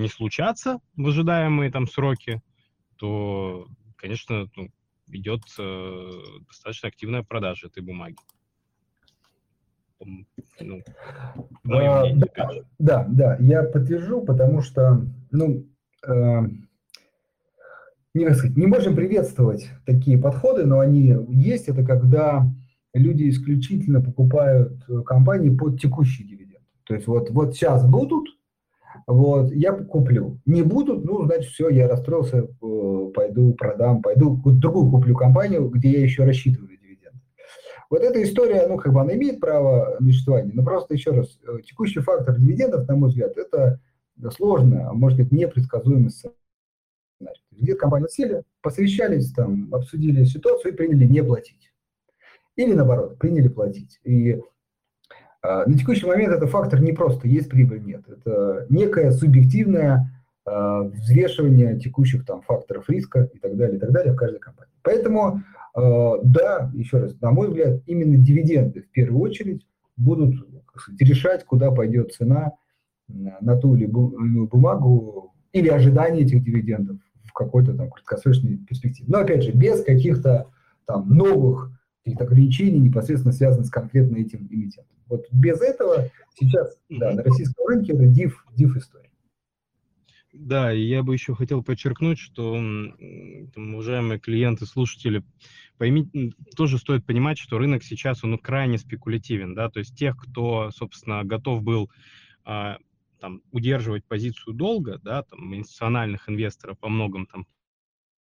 не 0.00 0.08
случатся 0.08 0.78
в 0.96 1.06
ожидаемые 1.06 1.70
там 1.70 1.86
сроки, 1.86 2.42
то, 2.96 3.66
конечно, 3.96 4.48
ну, 4.56 4.68
идет 5.08 5.42
э, 5.58 6.10
достаточно 6.48 6.88
активная 6.88 7.22
продажа 7.22 7.68
этой 7.68 7.82
бумаги. 7.82 8.16
Ну, 10.60 10.82
а, 11.70 12.04
мнение, 12.04 12.26
да, 12.36 12.50
да, 12.78 13.06
да, 13.08 13.36
я 13.40 13.62
подтвержу, 13.62 14.22
потому 14.22 14.60
что, 14.60 15.06
ну, 15.30 15.66
э, 16.06 16.40
не, 18.12 18.34
сказать, 18.34 18.56
не 18.56 18.66
можем 18.66 18.94
приветствовать 18.94 19.70
такие 19.86 20.18
подходы, 20.18 20.66
но 20.66 20.80
они 20.80 21.16
есть. 21.28 21.68
Это 21.68 21.84
когда 21.84 22.46
люди 22.92 23.28
исключительно 23.28 24.00
покупают 24.00 24.84
э, 24.88 25.02
компании 25.02 25.54
под 25.54 25.80
текущий 25.80 26.24
дивиденд. 26.24 26.64
То 26.84 26.94
есть 26.94 27.06
вот, 27.06 27.30
вот 27.30 27.54
сейчас 27.54 27.86
будут, 27.88 28.28
вот, 29.06 29.52
я 29.52 29.72
куплю. 29.72 30.40
Не 30.46 30.62
будут, 30.62 31.04
ну, 31.04 31.24
значит, 31.24 31.52
все, 31.52 31.68
я 31.68 31.88
расстроился, 31.88 32.38
э, 32.38 33.10
пойду 33.14 33.52
продам, 33.54 34.02
пойду 34.02 34.40
другую 34.44 34.90
куплю 34.90 35.14
компанию, 35.14 35.68
где 35.68 35.90
я 35.90 36.00
еще 36.00 36.24
рассчитываю 36.24 36.78
дивиденды. 36.78 37.18
Вот 37.90 38.02
эта 38.02 38.22
история, 38.22 38.66
ну, 38.66 38.78
как 38.78 38.92
бы 38.92 39.00
она 39.00 39.14
имеет 39.14 39.40
право 39.40 39.96
на 40.00 40.06
существование, 40.10 40.52
но 40.54 40.64
просто 40.64 40.94
еще 40.94 41.10
раз, 41.10 41.38
э, 41.46 41.58
текущий 41.64 42.00
фактор 42.00 42.38
дивидендов, 42.38 42.88
на 42.88 42.96
мой 42.96 43.10
взгляд, 43.10 43.36
это 43.36 43.80
сложно, 44.30 44.88
а 44.88 44.92
может 44.94 45.18
быть, 45.18 45.32
непредсказуемый 45.32 46.10
сценарий. 46.10 46.36
Где 47.50 47.74
компания 47.74 48.08
сели, 48.08 48.42
посовещались, 48.62 49.32
там, 49.32 49.72
обсудили 49.72 50.24
ситуацию 50.24 50.72
и 50.72 50.76
приняли 50.76 51.04
не 51.04 51.22
платить. 51.22 51.72
Или 52.56 52.72
наоборот, 52.72 53.18
приняли 53.18 53.48
платить. 53.48 54.00
И 54.04 54.40
на 55.44 55.76
текущий 55.76 56.06
момент 56.06 56.32
это 56.32 56.46
фактор 56.46 56.80
не 56.80 56.92
просто 56.92 57.28
есть 57.28 57.50
прибыль, 57.50 57.84
нет. 57.84 58.02
Это 58.08 58.66
некое 58.70 59.10
субъективное 59.10 60.10
а, 60.46 60.82
взвешивание 60.82 61.78
текущих 61.78 62.26
там 62.26 62.42
факторов 62.42 62.88
риска 62.88 63.30
и 63.32 63.38
так 63.38 63.56
далее, 63.56 63.76
и 63.76 63.80
так 63.80 63.92
далее 63.92 64.12
в 64.12 64.16
каждой 64.16 64.40
компании. 64.40 64.72
Поэтому, 64.82 65.42
а, 65.74 66.18
да, 66.22 66.70
еще 66.74 66.98
раз, 66.98 67.18
на 67.20 67.30
мой 67.30 67.48
взгляд, 67.48 67.80
именно 67.86 68.16
дивиденды 68.16 68.82
в 68.82 68.90
первую 68.90 69.20
очередь 69.22 69.66
будут 69.96 70.34
сказать, 70.76 71.00
решать, 71.00 71.44
куда 71.44 71.70
пойдет 71.70 72.12
цена 72.12 72.52
на 73.08 73.56
ту 73.56 73.74
или 73.74 73.84
иную 73.84 74.48
бумагу 74.48 75.34
или 75.52 75.68
ожидание 75.68 76.24
этих 76.24 76.42
дивидендов 76.42 76.98
в 77.22 77.32
какой-то 77.32 77.74
там 77.74 77.90
краткосрочной 77.90 78.58
перспективе. 78.58 79.06
Но 79.08 79.18
опять 79.18 79.44
же, 79.44 79.52
без 79.52 79.82
каких-то 79.82 80.48
там 80.86 81.08
новых 81.08 81.70
каких-то 82.04 82.24
ограничений, 82.24 82.78
непосредственно 82.78 83.32
связанных 83.32 83.66
с 83.66 83.70
конкретно 83.70 84.16
этим 84.16 84.46
эмитентом. 84.50 84.96
Вот 85.06 85.24
без 85.32 85.60
этого 85.60 86.10
сейчас 86.34 86.78
да, 86.88 87.12
на 87.12 87.22
российском 87.22 87.66
рынке 87.66 87.92
это 87.92 88.06
див, 88.06 88.44
див 88.54 88.76
история. 88.76 89.10
Да, 90.32 90.72
и 90.72 90.82
я 90.82 91.02
бы 91.02 91.14
еще 91.14 91.34
хотел 91.34 91.62
подчеркнуть, 91.62 92.18
что, 92.18 92.54
там, 93.54 93.74
уважаемые 93.74 94.18
клиенты, 94.18 94.66
слушатели, 94.66 95.22
поймите, 95.78 96.32
тоже 96.56 96.78
стоит 96.78 97.06
понимать, 97.06 97.38
что 97.38 97.56
рынок 97.56 97.84
сейчас, 97.84 98.24
он 98.24 98.36
крайне 98.38 98.78
спекулятивен, 98.78 99.54
да, 99.54 99.70
то 99.70 99.78
есть 99.78 99.96
тех, 99.96 100.16
кто, 100.16 100.72
собственно, 100.72 101.22
готов 101.22 101.62
был 101.62 101.88
а, 102.44 102.78
там, 103.20 103.42
удерживать 103.52 104.04
позицию 104.04 104.54
долга, 104.54 104.98
да, 105.04 105.22
там, 105.22 105.54
институциональных 105.54 106.28
инвесторов 106.28 106.78
во 106.80 106.88
многом 106.88 107.26
там, 107.26 107.46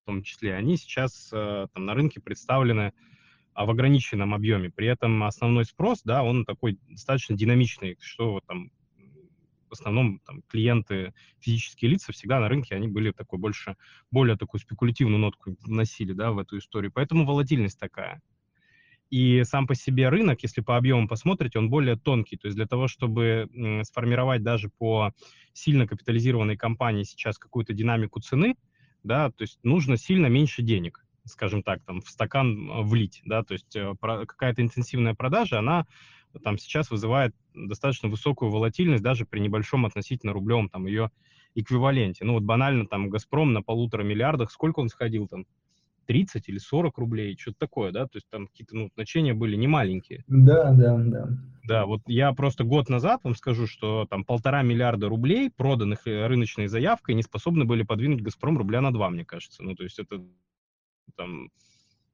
в 0.04 0.06
том 0.06 0.22
числе, 0.22 0.54
они 0.54 0.78
сейчас 0.78 1.32
а, 1.34 1.68
там 1.74 1.86
на 1.86 1.96
рынке 1.96 2.22
представлены 2.22 2.94
в 3.56 3.70
ограниченном 3.70 4.34
объеме. 4.34 4.70
При 4.70 4.88
этом 4.88 5.24
основной 5.24 5.66
спрос, 5.66 6.02
да, 6.04 6.24
он 6.24 6.46
такой 6.46 6.80
достаточно 6.90 7.36
динамичный, 7.36 7.98
что 8.00 8.42
там 8.48 8.72
в 9.70 9.74
основном 9.74 10.20
там, 10.20 10.44
клиенты, 10.48 11.14
физические 11.40 11.90
лица 11.92 12.14
всегда 12.14 12.40
на 12.40 12.48
рынке, 12.48 12.76
они 12.76 12.88
были 12.88 13.12
такой 13.12 13.40
больше, 13.40 13.76
более 14.12 14.38
такую 14.38 14.62
спекулятивную 14.62 15.18
нотку 15.18 15.56
вносили, 15.62 16.14
да, 16.14 16.32
в 16.32 16.38
эту 16.38 16.60
историю. 16.60 16.92
Поэтому 16.94 17.26
волатильность 17.26 17.80
такая. 17.80 18.22
И 19.10 19.44
сам 19.46 19.66
по 19.66 19.74
себе 19.74 20.10
рынок, 20.10 20.44
если 20.44 20.62
по 20.62 20.78
объемам 20.78 21.08
посмотрите, 21.08 21.58
он 21.58 21.72
более 21.72 21.96
тонкий. 21.96 22.38
То 22.38 22.48
есть 22.48 22.56
для 22.56 22.68
того, 22.68 22.88
чтобы 22.88 23.50
сформировать 23.84 24.44
даже 24.44 24.70
по 24.70 25.12
сильно 25.54 25.88
капитализированной 25.88 26.56
компании 26.56 27.04
сейчас 27.04 27.40
какую-то 27.40 27.74
динамику 27.74 28.20
цены, 28.22 28.56
да, 29.04 29.32
то 29.32 29.42
есть 29.42 29.60
нужно 29.64 29.98
сильно 29.98 30.28
меньше 30.28 30.62
денег, 30.62 31.03
скажем 31.26 31.64
так, 31.64 31.84
там 31.84 32.02
в 32.02 32.10
стакан 32.10 32.70
а, 32.70 32.82
влить, 32.82 33.22
да, 33.26 33.44
то 33.44 33.54
есть 33.54 33.76
э, 33.76 33.94
какая-то 34.02 34.62
интенсивная 34.62 35.14
продажа, 35.14 35.60
она 35.60 35.86
там 36.44 36.58
сейчас 36.58 36.90
вызывает 36.90 37.34
достаточно 37.54 38.10
высокую 38.10 38.52
волатильность 38.52 39.04
даже 39.04 39.26
при 39.26 39.40
небольшом 39.40 39.86
относительно 39.86 40.34
рублевом 40.34 40.70
там 40.70 40.88
ее 40.88 41.12
эквиваленте. 41.56 42.26
Ну 42.26 42.34
вот 42.34 42.44
банально 42.44 42.88
там 42.88 43.10
«Газпром» 43.10 43.54
на 43.54 43.62
полутора 43.62 44.04
миллиардах, 44.04 44.52
сколько 44.52 44.80
он 44.80 44.90
сходил 44.90 45.28
там? 45.28 45.46
30 46.06 46.50
или 46.50 46.58
40 46.58 46.98
рублей, 46.98 47.38
что-то 47.40 47.60
такое, 47.60 47.92
да, 47.92 48.04
то 48.04 48.18
есть 48.18 48.28
там 48.30 48.48
какие-то 48.48 48.76
ну, 48.76 48.90
значения 48.96 49.34
были 49.34 49.56
не 49.56 49.68
маленькие. 49.68 50.24
Да, 50.28 50.74
да, 50.74 50.98
да. 50.98 51.30
Да, 51.66 51.86
вот 51.86 52.02
я 52.08 52.34
просто 52.34 52.66
год 52.66 52.90
назад 52.90 53.22
вам 53.24 53.36
скажу, 53.36 53.68
что 53.68 54.06
там 54.10 54.26
полтора 54.26 54.64
миллиарда 54.64 55.08
рублей, 55.08 55.50
проданных 55.50 56.06
э, 56.06 56.28
рыночной 56.28 56.68
заявкой, 56.68 57.16
не 57.16 57.24
способны 57.24 57.64
были 57.64 57.84
подвинуть 57.84 58.22
«Газпром» 58.22 58.58
рубля 58.58 58.82
на 58.82 58.92
два, 58.92 59.10
мне 59.10 59.24
кажется. 59.24 59.64
Ну, 59.64 59.74
то 59.76 59.84
есть 59.84 59.98
это 59.98 60.22
там 61.16 61.50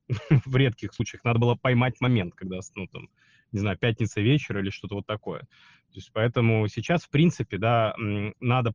в 0.45 0.55
редких 0.55 0.93
случаях 0.93 1.23
надо 1.23 1.39
было 1.39 1.55
поймать 1.55 2.01
момент, 2.01 2.33
когда, 2.35 2.59
ну, 2.75 2.87
там, 2.87 3.09
не 3.51 3.59
знаю, 3.59 3.77
пятница 3.77 4.21
вечер 4.21 4.59
или 4.59 4.69
что-то 4.69 4.95
вот 4.95 5.05
такое. 5.05 5.41
То 5.41 5.95
есть 5.95 6.11
поэтому 6.13 6.67
сейчас, 6.67 7.03
в 7.03 7.09
принципе, 7.09 7.57
да, 7.57 7.95
надо 8.39 8.73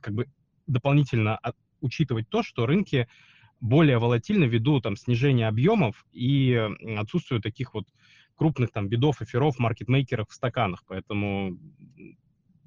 как 0.00 0.14
бы 0.14 0.26
дополнительно 0.66 1.40
учитывать 1.80 2.28
то, 2.28 2.42
что 2.42 2.66
рынки 2.66 3.08
более 3.60 3.98
волатильны 3.98 4.44
ввиду 4.44 4.80
там 4.80 4.96
снижения 4.96 5.48
объемов 5.48 6.04
и 6.12 6.54
отсутствия 6.96 7.40
таких 7.40 7.74
вот 7.74 7.86
крупных 8.36 8.72
там 8.72 8.88
бедов, 8.88 9.22
эфиров, 9.22 9.58
маркетмейкеров 9.58 10.28
в 10.28 10.34
стаканах. 10.34 10.82
Поэтому 10.86 11.58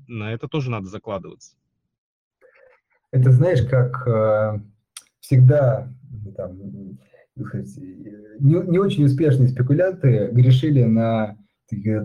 на 0.08 0.32
это 0.32 0.48
тоже 0.48 0.72
надо 0.72 0.88
закладываться. 0.88 1.56
Это 3.12 3.32
знаешь, 3.32 3.66
как 3.68 4.08
э, 4.08 4.60
всегда 5.28 5.90
там, 6.38 6.58
не, 8.40 8.70
не 8.70 8.80
очень 8.80 9.06
успешные 9.06 9.50
спекулянты 9.50 10.30
грешили 10.32 10.84
на 10.84 11.38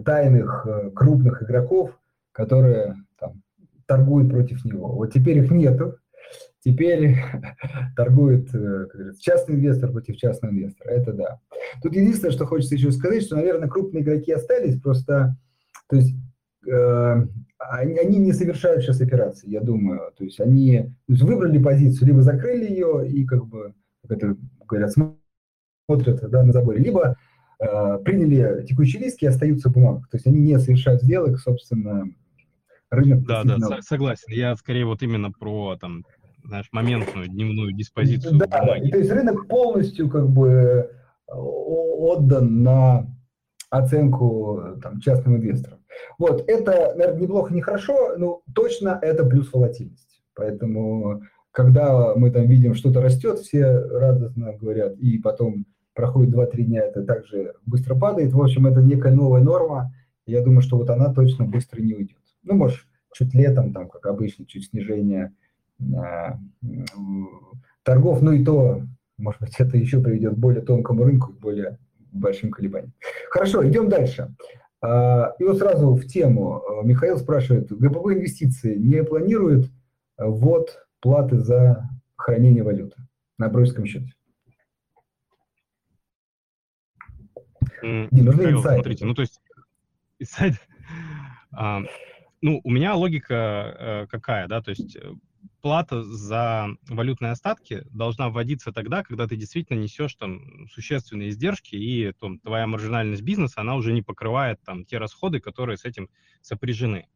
тайных 0.05 0.67
э, 0.67 0.91
крупных 0.91 1.43
игроков, 1.43 1.97
которые 2.33 2.97
там, 3.19 3.43
торгуют 3.87 4.29
против 4.29 4.65
него. 4.65 4.93
Вот 4.93 5.13
теперь 5.13 5.39
их 5.39 5.53
нету. 5.53 5.99
Теперь 6.65 7.17
торгует 7.97 8.49
э, 8.55 8.87
как 8.87 8.93
говорится, 8.93 9.23
частный 9.23 9.55
инвестор 9.55 9.93
против 9.93 10.17
частного 10.17 10.53
инвестора. 10.53 10.91
Это 10.91 11.13
да. 11.13 11.39
Тут 11.81 11.95
единственное, 11.95 12.33
что 12.33 12.47
хочется 12.47 12.75
еще 12.75 12.91
сказать, 12.91 13.23
что, 13.23 13.37
наверное, 13.37 13.69
крупные 13.69 14.03
игроки 14.03 14.33
остались, 14.33 14.81
просто, 14.81 15.37
то 15.89 15.97
есть, 15.97 16.17
они, 16.65 17.99
они 17.99 18.19
не 18.19 18.33
совершают 18.33 18.83
сейчас 18.83 19.01
операции, 19.01 19.49
я 19.49 19.61
думаю. 19.61 20.13
То 20.17 20.25
есть 20.25 20.41
они 20.41 20.95
то 21.07 21.13
есть 21.13 21.23
выбрали 21.23 21.63
позицию, 21.63 22.09
либо 22.09 22.23
закрыли 22.23 22.71
ее 22.71 23.09
и 23.09 23.25
как 23.25 23.47
бы, 23.47 23.75
как 24.03 24.19
это 24.19 24.37
говорят, 24.67 24.93
смотрят 24.93 26.31
да, 26.31 26.43
на 26.43 26.53
заборе, 26.53 26.83
либо 26.83 27.17
э, 27.59 27.99
приняли 28.05 28.65
текущие 28.67 29.03
риски 29.03 29.25
и 29.25 29.29
остаются 29.29 29.69
в 29.69 29.73
бумагах. 29.73 30.09
То 30.09 30.17
есть 30.17 30.27
они 30.27 30.41
не 30.41 30.59
совершают 30.59 31.03
сделок, 31.03 31.39
собственно, 31.39 32.07
рынок. 32.91 33.27
Да, 33.27 33.45
да, 33.45 33.81
согласен. 33.83 34.33
Я 34.33 34.57
скорее 34.57 34.87
вот 34.87 35.03
именно 35.03 35.31
про 35.31 35.77
там, 35.77 36.05
знаешь, 36.45 36.69
моментную 36.73 37.29
дневную 37.29 37.73
диспозицию 37.73 38.39
да, 38.39 38.47
бумаги. 38.47 38.91
То 38.91 38.99
есть 38.99 39.11
рынок 39.11 39.49
полностью 39.49 40.09
как 40.09 40.29
бы 40.29 40.49
э, 40.49 41.33
отдан 41.33 42.63
на 42.63 43.07
оценку 43.73 44.79
там, 44.83 45.01
частным 45.01 45.37
инвесторам. 45.37 45.79
Вот, 46.19 46.45
это, 46.47 46.95
наверное, 46.95 47.23
неплохо, 47.23 47.55
не 47.55 47.63
хорошо, 47.63 48.17
но 48.19 48.43
точно 48.55 48.99
это 49.01 49.25
плюс 49.25 49.51
волатильность. 49.53 50.23
Поэтому 50.35 51.23
когда 51.53 52.15
мы 52.15 52.31
там 52.31 52.47
видим, 52.47 52.75
что-то 52.75 53.01
растет, 53.01 53.39
все 53.39 53.65
радостно 53.67 54.53
говорят, 54.53 54.97
и 54.97 55.19
потом 55.19 55.65
проходит 55.95 56.35
2-3 56.35 56.63
дня, 56.65 56.83
это 56.83 57.03
также 57.03 57.55
быстро 57.65 57.95
падает. 57.95 58.33
В 58.33 58.43
общем, 58.43 58.67
это 58.67 58.83
некая 58.83 59.15
новая 59.15 59.43
норма. 59.43 59.95
Я 60.27 60.43
думаю, 60.45 60.61
что 60.61 60.77
вот 60.77 60.91
она 60.91 61.13
точно 61.13 61.47
быстро 61.47 61.81
не 61.81 61.95
уйдет. 61.95 62.19
Ну, 62.43 62.55
может, 62.55 62.81
чуть 63.15 63.33
летом, 63.35 63.73
там, 63.73 63.89
как 63.89 64.05
обычно, 64.05 64.45
чуть 64.45 64.67
снижение 64.67 65.33
э, 65.81 66.37
торгов, 67.83 68.21
ну 68.21 68.33
и 68.33 68.45
то, 68.45 68.83
может 69.17 69.41
быть, 69.41 69.55
это 69.59 69.79
еще 69.79 70.01
приведет 70.01 70.35
к 70.35 70.39
более 70.39 70.63
тонкому 70.63 71.05
рынку, 71.05 71.33
к 71.33 71.39
более 71.39 71.79
большим 72.13 72.51
колебаниям. 72.51 72.93
Хорошо, 73.31 73.67
идем 73.69 73.89
дальше. 73.89 74.35
А, 74.81 75.35
и 75.39 75.45
вот 75.45 75.59
сразу 75.59 75.95
в 75.95 76.07
тему. 76.07 76.63
Михаил 76.83 77.19
спрашивает, 77.19 77.73
ГПБ 77.73 78.15
инвестиции 78.15 78.77
не 78.77 79.03
планирует 79.05 79.71
ввод 80.19 80.87
платы 81.01 81.39
за 81.39 81.89
хранение 82.17 82.63
валюты 82.63 82.97
на 83.39 83.49
брокерском 83.49 83.87
счете? 83.87 84.13
Не, 87.83 88.23
нужны 88.23 88.43
инсайды. 88.43 88.75
Смотрите, 88.75 89.05
ну 89.05 89.15
то 89.15 89.23
есть 89.23 89.41
инсайды, 90.21 90.59
а, 91.53 91.83
ну 92.41 92.61
у 92.63 92.71
меня 92.71 92.95
логика 92.95 93.35
а, 93.37 94.07
какая, 94.07 94.47
да, 94.47 94.63
то 94.63 94.71
есть 94.71 94.97
э, 94.97 95.13
плата 95.63 96.03
за 96.03 96.69
валютные 96.89 97.33
остатки 97.33 97.85
должна 97.91 98.29
вводиться 98.29 98.73
тогда, 98.73 99.03
когда 99.03 99.27
ты 99.27 99.37
действительно 99.37 99.79
несешь 99.79 100.15
там 100.17 100.67
существенные 100.69 101.31
издержки, 101.31 101.77
и 101.77 102.13
там, 102.13 102.41
твоя 102.41 102.67
маржинальность 102.67 103.23
бизнеса, 103.23 103.61
она 103.61 103.77
уже 103.77 103.93
не 103.93 104.03
покрывает 104.03 104.61
там 104.65 104.85
те 104.85 104.99
расходы, 104.99 105.41
которые 105.41 105.79
с 105.79 105.85
этим 105.85 106.11
сопряжены. 106.43 107.07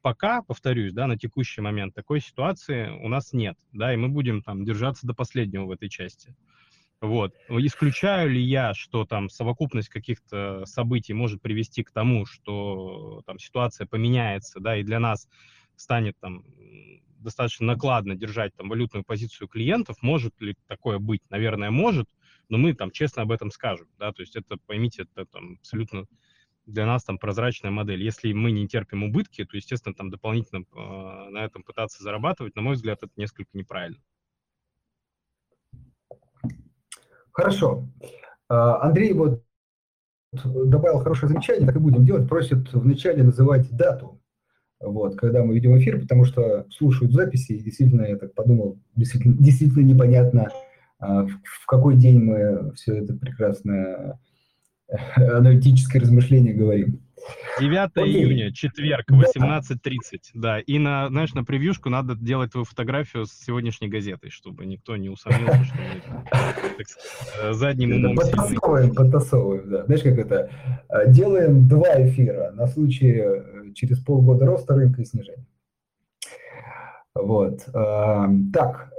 Пока, 0.00 0.42
повторюсь, 0.42 0.92
да, 0.92 1.06
на 1.06 1.16
текущий 1.16 1.60
момент 1.60 1.94
такой 1.94 2.20
ситуации 2.20 2.88
у 2.90 3.08
нас 3.08 3.32
нет, 3.32 3.56
да, 3.72 3.94
и 3.94 3.96
мы 3.96 4.08
будем 4.08 4.42
там 4.42 4.64
держаться 4.64 5.06
до 5.06 5.14
последнего 5.14 5.66
в 5.66 5.70
этой 5.70 5.88
части. 5.88 6.34
Вот. 7.00 7.34
Исключаю 7.48 8.30
ли 8.30 8.40
я, 8.40 8.74
что 8.74 9.04
там 9.04 9.28
совокупность 9.28 9.88
каких-то 9.88 10.64
событий 10.66 11.12
может 11.12 11.42
привести 11.42 11.82
к 11.82 11.90
тому, 11.90 12.26
что 12.26 13.22
там 13.26 13.38
ситуация 13.38 13.86
поменяется, 13.86 14.60
да, 14.60 14.76
и 14.76 14.82
для 14.82 14.98
нас 14.98 15.28
станет 15.76 16.16
там 16.20 16.44
достаточно 17.22 17.66
накладно 17.66 18.14
держать 18.14 18.54
там 18.54 18.68
валютную 18.68 19.04
позицию 19.04 19.48
клиентов, 19.48 19.96
может 20.02 20.40
ли 20.40 20.56
такое 20.66 20.98
быть? 20.98 21.22
Наверное, 21.30 21.70
может, 21.70 22.08
но 22.48 22.58
мы 22.58 22.74
там 22.74 22.90
честно 22.90 23.22
об 23.22 23.32
этом 23.32 23.50
скажем, 23.50 23.88
да, 23.98 24.12
то 24.12 24.22
есть 24.22 24.36
это, 24.36 24.56
поймите, 24.66 25.02
это 25.02 25.26
там 25.26 25.54
абсолютно 25.60 26.06
для 26.66 26.86
нас 26.86 27.04
там 27.04 27.18
прозрачная 27.18 27.70
модель. 27.70 28.02
Если 28.02 28.32
мы 28.32 28.52
не 28.52 28.68
терпим 28.68 29.02
убытки, 29.04 29.44
то, 29.44 29.56
естественно, 29.56 29.94
там 29.94 30.10
дополнительно 30.10 30.60
э, 30.60 31.30
на 31.30 31.44
этом 31.44 31.62
пытаться 31.62 32.02
зарабатывать, 32.02 32.54
на 32.54 32.62
мой 32.62 32.74
взгляд, 32.74 32.98
это 33.02 33.12
несколько 33.16 33.50
неправильно. 33.54 33.98
Хорошо. 37.32 37.88
А, 38.48 38.82
Андрей 38.82 39.12
вот 39.12 39.42
добавил 40.32 41.00
хорошее 41.00 41.28
замечание, 41.28 41.66
так 41.66 41.76
и 41.76 41.80
будем 41.80 42.04
делать. 42.04 42.28
Просит 42.28 42.72
вначале 42.72 43.22
называть 43.22 43.70
дату, 43.74 44.21
вот, 44.82 45.16
когда 45.16 45.44
мы 45.44 45.54
ведем 45.54 45.78
эфир, 45.78 46.00
потому 46.00 46.24
что 46.24 46.66
слушают 46.70 47.12
записи, 47.12 47.52
и 47.52 47.62
действительно, 47.62 48.02
я 48.02 48.16
так 48.16 48.34
подумал, 48.34 48.78
действительно, 48.96 49.36
действительно 49.38 49.82
непонятно, 49.82 50.48
а, 50.98 51.26
в 51.26 51.66
какой 51.66 51.96
день 51.96 52.20
мы 52.20 52.72
все 52.74 52.96
это 52.96 53.14
прекрасное 53.14 54.18
аналитическое 55.16 56.02
размышление 56.02 56.54
говорим. 56.54 57.00
9 57.60 57.90
Окей. 57.94 58.24
июня, 58.24 58.52
четверг, 58.52 59.04
18.30, 59.10 59.96
да. 60.34 60.60
И 60.60 60.78
на, 60.78 61.08
знаешь, 61.08 61.34
на 61.34 61.44
превьюшку 61.44 61.90
надо 61.90 62.16
делать 62.16 62.52
твою 62.52 62.64
фотографию 62.64 63.26
с 63.26 63.32
сегодняшней 63.32 63.88
газетой, 63.88 64.30
чтобы 64.30 64.66
никто 64.66 64.96
не 64.96 65.08
усомнился, 65.08 65.64
что 65.64 65.76
мы 65.76 66.84
э, 67.42 67.52
задним 67.52 67.92
умом 67.92 68.16
Подтасовываем, 68.16 68.94
подтасовываем, 68.94 69.70
да. 69.70 69.84
Знаешь, 69.84 70.02
как 70.02 70.18
это? 70.18 70.50
Э, 70.88 71.10
делаем 71.10 71.68
два 71.68 72.02
эфира 72.06 72.52
на 72.52 72.66
случай 72.66 73.20
э, 73.20 73.72
через 73.74 73.98
полгода 74.00 74.46
роста 74.46 74.74
рынка 74.74 75.02
и 75.02 75.04
снижения. 75.04 75.46
Вот. 77.14 77.66
Так, 78.54 78.90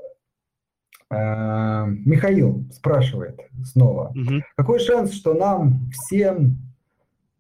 Михаил 1.10 2.64
спрашивает 2.72 3.40
снова. 3.64 4.10
Угу. 4.10 4.44
Какой 4.56 4.80
шанс, 4.80 5.14
что 5.14 5.34
нам 5.34 5.90
всем 5.90 6.73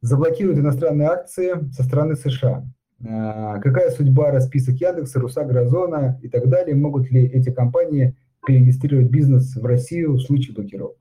заблокируют 0.03 0.59
иностранные 0.59 1.07
акции 1.07 1.71
со 1.71 1.83
стороны 1.83 2.15
США. 2.15 2.65
А, 3.07 3.59
какая 3.59 3.89
судьба 3.89 4.31
расписок 4.31 4.75
Яндекса, 4.75 5.19
Русагра, 5.19 5.61
Озона 5.61 6.19
и 6.21 6.27
так 6.27 6.49
далее? 6.49 6.75
Могут 6.75 7.09
ли 7.09 7.25
эти 7.25 7.51
компании 7.51 8.15
перерегистрировать 8.45 9.09
бизнес 9.09 9.55
в 9.55 9.65
Россию 9.65 10.15
в 10.15 10.21
случае 10.21 10.55
блокировок? 10.55 10.97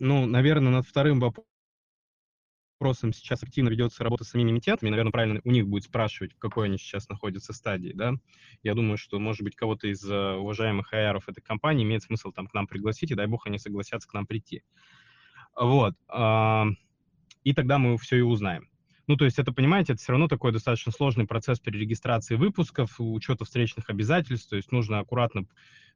Ну, 0.00 0.26
наверное, 0.26 0.72
над 0.72 0.86
вторым 0.86 1.20
вопросом 2.80 3.12
сейчас 3.12 3.44
активно 3.44 3.68
ведется 3.68 4.02
работа 4.02 4.24
с 4.24 4.30
самими 4.30 4.50
эмитентами. 4.50 4.90
Наверное, 4.90 5.12
правильно 5.12 5.40
у 5.44 5.50
них 5.50 5.68
будет 5.68 5.84
спрашивать, 5.84 6.32
в 6.32 6.38
какой 6.38 6.66
они 6.66 6.78
сейчас 6.78 7.08
находятся 7.08 7.52
стадии, 7.52 7.92
да. 7.94 8.14
Я 8.64 8.74
думаю, 8.74 8.96
что, 8.96 9.20
может 9.20 9.42
быть, 9.42 9.54
кого-то 9.54 9.86
из 9.86 10.04
uh, 10.04 10.36
уважаемых 10.36 10.92
аэров 10.92 11.28
этой 11.28 11.42
компании 11.42 11.84
имеет 11.84 12.02
смысл 12.02 12.32
там 12.32 12.48
к 12.48 12.54
нам 12.54 12.66
пригласить, 12.66 13.12
и 13.12 13.14
дай 13.14 13.28
бог 13.28 13.46
они 13.46 13.58
согласятся 13.58 14.08
к 14.08 14.14
нам 14.14 14.26
прийти. 14.26 14.64
Вот. 15.54 15.94
И 17.44 17.54
тогда 17.54 17.78
мы 17.78 17.96
все 17.98 18.16
и 18.16 18.22
узнаем. 18.22 18.68
Ну, 19.06 19.16
то 19.16 19.24
есть 19.24 19.38
это, 19.38 19.52
понимаете, 19.52 19.94
это 19.94 20.02
все 20.02 20.12
равно 20.12 20.28
такой 20.28 20.52
достаточно 20.52 20.92
сложный 20.92 21.26
процесс 21.26 21.58
перерегистрации 21.58 22.36
выпусков, 22.36 22.94
учета 22.98 23.44
встречных 23.44 23.90
обязательств, 23.90 24.48
то 24.48 24.56
есть 24.56 24.70
нужно 24.70 25.00
аккуратно 25.00 25.46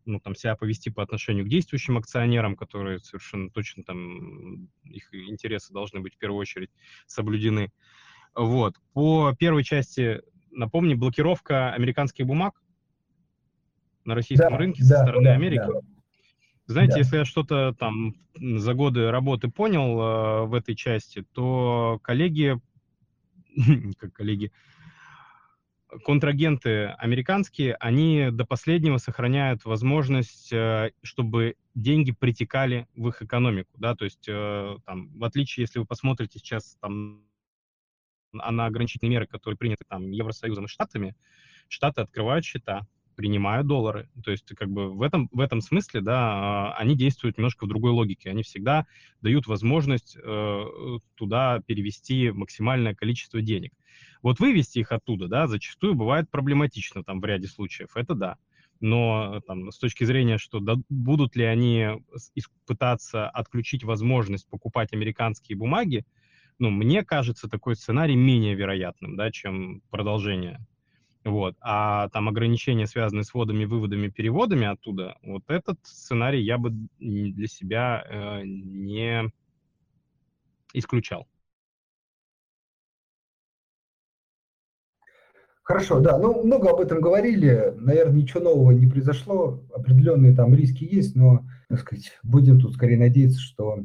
ну, 0.05 0.21
там, 0.21 0.35
себя 0.35 0.57
повести 0.57 0.91
по 0.91 1.03
отношению 1.03 1.45
к 1.45 1.49
действующим 1.49 1.97
акционерам, 1.97 2.57
которые 2.57 2.99
совершенно 2.99 3.51
точно 3.51 3.85
там, 3.85 4.69
их 4.85 5.15
интересы 5.15 5.73
должны 5.73 6.01
быть 6.01 6.15
в 6.15 6.19
первую 6.19 6.41
очередь 6.41 6.71
соблюдены. 7.07 7.73
Вот. 8.35 8.75
По 8.93 9.35
первой 9.39 9.65
части, 9.65 10.21
напомни, 10.51 10.95
блокировка 10.95 11.73
американских 11.73 12.27
бумаг 12.27 12.61
на 14.05 14.15
российском 14.15 14.53
да, 14.53 14.59
рынке 14.59 14.83
да, 14.83 14.89
со 14.89 15.03
стороны 15.03 15.25
да, 15.25 15.35
Америки. 15.35 15.63
Да. 15.67 15.94
Знаете, 16.67 16.95
да. 16.95 16.99
если 17.01 17.17
я 17.19 17.25
что-то 17.25 17.75
там 17.79 18.15
за 18.35 18.75
годы 18.75 19.11
работы 19.11 19.49
понял 19.49 20.01
э, 20.01 20.47
в 20.47 20.55
этой 20.55 20.75
части, 20.75 21.25
то 21.33 22.01
коллеги, 22.03 22.59
как 23.99 24.13
коллеги, 24.15 24.51
контрагенты 26.05 26.87
американские, 26.87 27.75
они 27.75 28.31
до 28.33 28.45
последнего 28.45 28.97
сохраняют 28.97 29.65
возможность, 29.65 30.53
э, 30.53 30.93
чтобы 31.03 31.57
деньги 31.75 32.13
притекали 32.13 32.89
в 32.95 33.09
их 33.09 33.23
экономику, 33.23 33.71
да, 33.79 33.95
то 33.95 34.05
есть 34.05 34.27
э, 34.27 34.77
там, 34.87 35.19
в 35.19 35.25
отличие, 35.25 35.65
если 35.65 35.79
вы 35.79 35.87
посмотрите 35.87 36.39
сейчас 36.39 36.77
там 36.81 37.23
на 38.33 38.67
ограничительные 38.67 39.13
меры, 39.13 39.27
которые 39.27 39.57
приняты 39.57 39.85
там 39.89 40.11
Евросоюзом 40.11 40.65
и 40.65 40.69
Штатами, 40.69 41.15
Штаты 41.69 42.01
открывают 42.01 42.45
счета, 42.45 42.87
принимают 43.15 43.67
доллары. 43.67 44.09
То 44.23 44.31
есть 44.31 44.47
как 44.55 44.71
бы 44.71 44.93
в 44.93 45.03
этом, 45.03 45.29
в 45.33 45.41
этом 45.41 45.61
смысле, 45.61 46.01
да, 46.01 46.19
а, 46.19 46.75
они 46.75 46.97
действуют 46.97 47.39
немножко 47.39 47.65
в 47.65 47.69
другой 47.69 47.93
логике. 47.93 48.31
Они 48.31 48.43
всегда 48.43 48.87
дают 49.21 49.47
возможность 49.47 50.17
э, 50.17 50.65
туда 51.15 51.61
перевести 51.67 52.31
максимальное 52.31 52.95
количество 52.95 53.41
денег. 53.41 53.73
Вот 54.23 54.41
вывести 54.41 54.81
их 54.81 54.93
оттуда, 54.93 55.29
да, 55.29 55.47
зачастую 55.47 55.95
бывает 55.95 56.31
проблематично 56.31 57.05
там 57.05 57.21
в 57.21 57.25
ряде 57.25 57.47
случаев, 57.47 57.97
это 57.97 58.15
да. 58.15 58.37
Но 58.81 59.41
там, 59.47 59.71
с 59.71 59.79
точки 59.79 60.05
зрения, 60.05 60.39
что 60.39 60.61
да, 60.61 60.75
будут 60.89 61.37
ли 61.37 61.45
они 61.45 62.03
пытаться 62.67 63.29
отключить 63.29 63.85
возможность 63.85 64.49
покупать 64.49 64.93
американские 64.93 65.57
бумаги, 65.57 66.05
ну, 66.59 66.71
мне 66.71 67.03
кажется, 67.05 67.49
такой 67.49 67.77
сценарий 67.77 68.17
менее 68.17 68.55
вероятным, 68.55 69.17
да, 69.17 69.31
чем 69.31 69.81
продолжение 69.91 70.61
вот. 71.25 71.57
А 71.61 72.09
там 72.11 72.29
ограничения, 72.29 72.87
связанные 72.87 73.25
с 73.25 73.33
вводами, 73.33 73.65
выводами, 73.65 74.09
переводами 74.09 74.67
оттуда, 74.67 75.17
вот 75.23 75.43
этот 75.49 75.79
сценарий 75.83 76.43
я 76.43 76.59
бы 76.59 76.71
для 76.99 77.47
себя 77.47 78.05
э, 78.09 78.43
не 78.45 79.31
исключал. 80.75 81.27
Хорошо, 85.63 85.99
да, 86.01 86.19
ну 86.19 86.45
много 86.45 86.69
об 86.71 86.81
этом 86.81 87.01
говорили, 87.01 87.73
наверное, 87.79 88.21
ничего 88.21 88.41
нового 88.41 88.71
не 88.73 88.87
произошло, 88.87 89.63
определенные 89.73 90.37
там 90.37 90.55
риски 90.55 90.85
есть, 90.85 91.17
но, 91.17 91.43
так 91.71 91.81
сказать, 91.81 92.13
будем 92.23 92.61
тут 92.61 92.75
скорее 92.75 92.99
надеяться, 92.99 93.41
что 93.41 93.79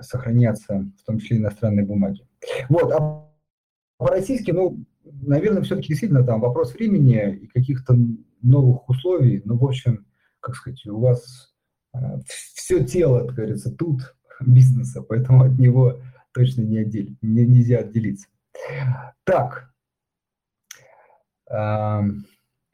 сохранятся 0.00 0.90
в 1.00 1.04
том 1.06 1.20
числе 1.20 1.36
иностранные 1.36 1.86
бумаги. 1.86 2.26
Вот, 2.68 2.90
а 2.90 3.30
по-российски, 3.98 4.50
ну, 4.50 4.84
наверное, 5.22 5.62
все-таки 5.62 5.88
действительно 5.88 6.24
там 6.24 6.40
вопрос 6.40 6.74
времени 6.74 7.36
и 7.42 7.46
каких-то 7.46 7.96
новых 8.42 8.88
условий. 8.88 9.42
Ну, 9.44 9.56
в 9.56 9.64
общем, 9.64 10.06
как 10.40 10.54
сказать, 10.56 10.84
у 10.86 10.98
вас 10.98 11.54
э, 11.94 11.98
все 12.26 12.84
тело, 12.84 13.26
как 13.26 13.36
говорится, 13.36 13.74
тут 13.74 14.16
бизнеса, 14.40 15.02
поэтому 15.02 15.44
от 15.44 15.58
него 15.58 16.00
точно 16.32 16.62
не 16.62 16.78
отделить, 16.78 17.18
не, 17.22 17.46
нельзя 17.46 17.78
отделиться. 17.78 18.28
Так, 19.24 19.70
э, 21.50 22.00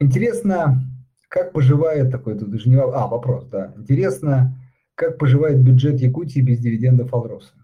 интересно, 0.01 0.83
как 1.29 1.53
поживает 1.53 2.11
такой, 2.11 2.39
тут 2.39 2.51
даже 2.51 2.69
не 2.69 2.77
а, 2.77 3.07
вопрос, 3.07 3.47
да, 3.47 3.73
интересно, 3.77 4.59
как 4.95 5.19
поживает 5.19 5.63
бюджет 5.63 6.01
Якутии 6.01 6.41
без 6.41 6.59
дивидендов 6.59 7.15
Алроса? 7.15 7.55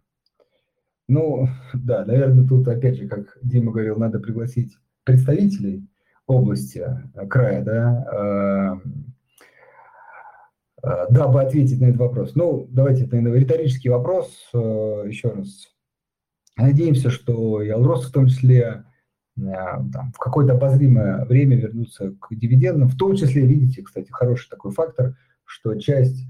Ну, 1.08 1.48
да, 1.74 2.04
наверное, 2.04 2.46
тут, 2.46 2.68
опять 2.68 2.96
же, 2.96 3.08
как 3.08 3.36
Дима 3.42 3.72
говорил, 3.72 3.96
надо 3.96 4.20
пригласить 4.20 4.76
представителей 5.04 5.88
области, 6.26 6.86
э, 7.14 7.26
края, 7.26 7.64
да, 7.64 8.80
э, 10.84 10.86
э, 10.86 11.06
дабы 11.10 11.40
ответить 11.40 11.80
на 11.80 11.86
этот 11.86 11.98
вопрос. 11.98 12.34
Ну, 12.34 12.68
давайте, 12.70 13.04
это, 13.04 13.16
наверное, 13.16 13.40
риторический 13.40 13.88
вопрос, 13.88 14.50
еще 14.52 15.30
раз. 15.30 15.68
Надеемся, 16.56 17.08
что 17.08 17.62
и 17.62 17.68
Алрос 17.68 18.06
в 18.06 18.12
том 18.12 18.26
числе 18.26 18.84
там, 19.36 20.12
в 20.12 20.18
какое-то 20.18 20.54
обозримое 20.54 21.24
время 21.24 21.56
вернутся 21.56 22.10
к 22.20 22.34
дивидендам. 22.34 22.88
В 22.88 22.96
том 22.96 23.14
числе, 23.14 23.46
видите, 23.46 23.82
кстати, 23.82 24.10
хороший 24.10 24.50
такой 24.50 24.72
фактор, 24.72 25.16
что 25.44 25.76
часть 25.76 26.26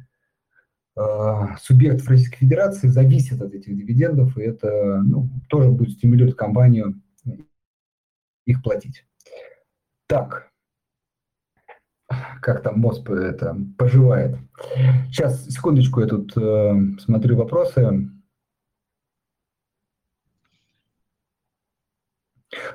субъектов 1.61 2.09
Российской 2.09 2.39
Федерации 2.39 2.89
зависит 2.89 3.41
от 3.41 3.55
этих 3.55 3.77
дивидендов, 3.77 4.37
и 4.37 4.43
это 4.43 5.03
ну, 5.05 5.29
тоже 5.49 5.71
будет 5.71 5.97
стимулировать 5.97 6.37
компанию 6.37 7.01
их 8.47 8.63
платить. 8.63 9.05
Так, 10.07 10.51
как 12.41 12.63
там 12.63 12.81
МОЗ 12.81 13.05
это 13.09 13.57
поживает. 13.77 14.37
Сейчас, 15.09 15.45
секундочку, 15.47 16.01
я 16.01 16.07
тут 16.07 16.37
э, 16.37 16.73
смотрю 17.01 17.37
вопросы. 17.37 18.11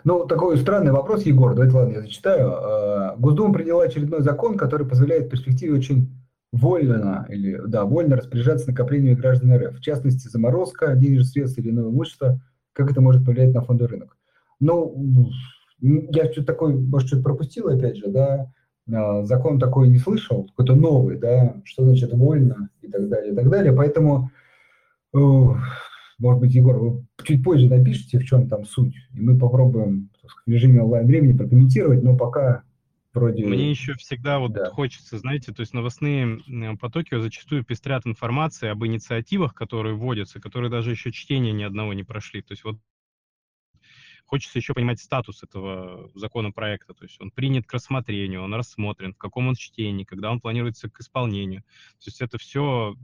Ну, 0.03 0.27
такой 0.27 0.57
странный 0.57 0.91
вопрос, 0.91 1.23
Егор, 1.23 1.55
давайте, 1.55 1.75
ладно, 1.75 1.93
я 1.93 2.01
зачитаю. 2.01 2.51
Э, 2.51 3.15
Госдума 3.17 3.53
приняла 3.53 3.85
очередной 3.85 4.21
закон, 4.21 4.57
который 4.57 4.87
позволяет 4.87 5.25
в 5.25 5.29
перспективе 5.29 5.73
очень 5.73 6.22
вольно 6.53 7.25
или 7.29 7.59
да, 7.67 7.83
вольно 7.83 8.15
распоряжаться 8.15 8.69
накоплениями 8.69 9.15
граждан 9.15 9.55
РФ, 9.57 9.75
в 9.75 9.81
частности, 9.81 10.27
заморозка 10.27 10.95
денежных 10.95 11.27
средств 11.27 11.57
или 11.57 11.71
иного 11.71 11.89
имущества, 11.89 12.39
как 12.73 12.91
это 12.91 13.01
может 13.01 13.25
повлиять 13.25 13.53
на 13.53 13.61
фондовый 13.61 13.93
рынок. 13.93 14.15
Ну, 14.59 15.31
я 15.81 16.31
что-то 16.31 16.45
такое, 16.45 16.75
может, 16.75 17.07
что-то 17.07 17.23
пропустил, 17.23 17.67
опять 17.67 17.97
же, 17.97 18.07
да, 18.07 18.51
а, 18.91 19.23
закон 19.23 19.59
такой 19.59 19.89
не 19.89 19.97
слышал, 19.97 20.45
какой-то 20.49 20.75
новый, 20.75 21.17
да, 21.17 21.55
что 21.65 21.85
значит 21.85 22.13
вольно 22.13 22.69
и 22.81 22.87
так 22.87 23.09
далее, 23.09 23.33
и 23.33 23.35
так 23.35 23.49
далее, 23.49 23.73
поэтому, 23.73 24.29
может 25.11 26.39
быть, 26.39 26.53
Егор, 26.53 26.77
вы 26.77 27.05
чуть 27.23 27.43
позже 27.43 27.67
напишите, 27.67 28.19
в 28.19 28.25
чем 28.25 28.47
там 28.47 28.63
суть, 28.65 28.93
и 29.15 29.19
мы 29.19 29.37
попробуем 29.37 30.11
в 30.45 30.49
режиме 30.49 30.83
онлайн-времени 30.83 31.35
прокомментировать, 31.35 32.03
но 32.03 32.15
пока 32.15 32.61
вроде... 33.13 33.45
Мне 33.45 33.69
еще 33.69 33.93
всегда 33.93 34.39
вот 34.39 34.53
да. 34.53 34.69
хочется, 34.69 35.17
знаете, 35.17 35.53
то 35.53 35.61
есть 35.61 35.73
новостные 35.73 36.39
потоки 36.79 37.19
зачастую 37.19 37.63
пестрят 37.63 38.05
информацией 38.05 38.71
об 38.71 38.85
инициативах, 38.85 39.53
которые 39.53 39.95
вводятся, 39.95 40.39
которые 40.39 40.69
даже 40.69 40.91
еще 40.91 41.11
чтения 41.11 41.51
ни 41.51 41.63
одного 41.63 41.93
не 41.93 42.03
прошли. 42.03 42.41
То 42.41 42.53
есть 42.53 42.63
вот 42.63 42.77
хочется 44.25 44.57
еще 44.57 44.73
понимать 44.73 44.99
статус 44.99 45.43
этого 45.43 46.09
законопроекта, 46.15 46.93
то 46.93 47.03
есть 47.03 47.21
он 47.21 47.29
принят 47.29 47.67
к 47.67 47.73
рассмотрению, 47.73 48.41
он 48.41 48.53
рассмотрен, 48.55 49.13
в 49.13 49.17
каком 49.17 49.47
он 49.47 49.55
чтении, 49.55 50.05
когда 50.05 50.31
он 50.31 50.41
планируется 50.41 50.89
к 50.89 50.99
исполнению. 50.99 51.61
То 51.99 52.07
есть 52.07 52.21
это 52.21 52.37
все 52.37 52.95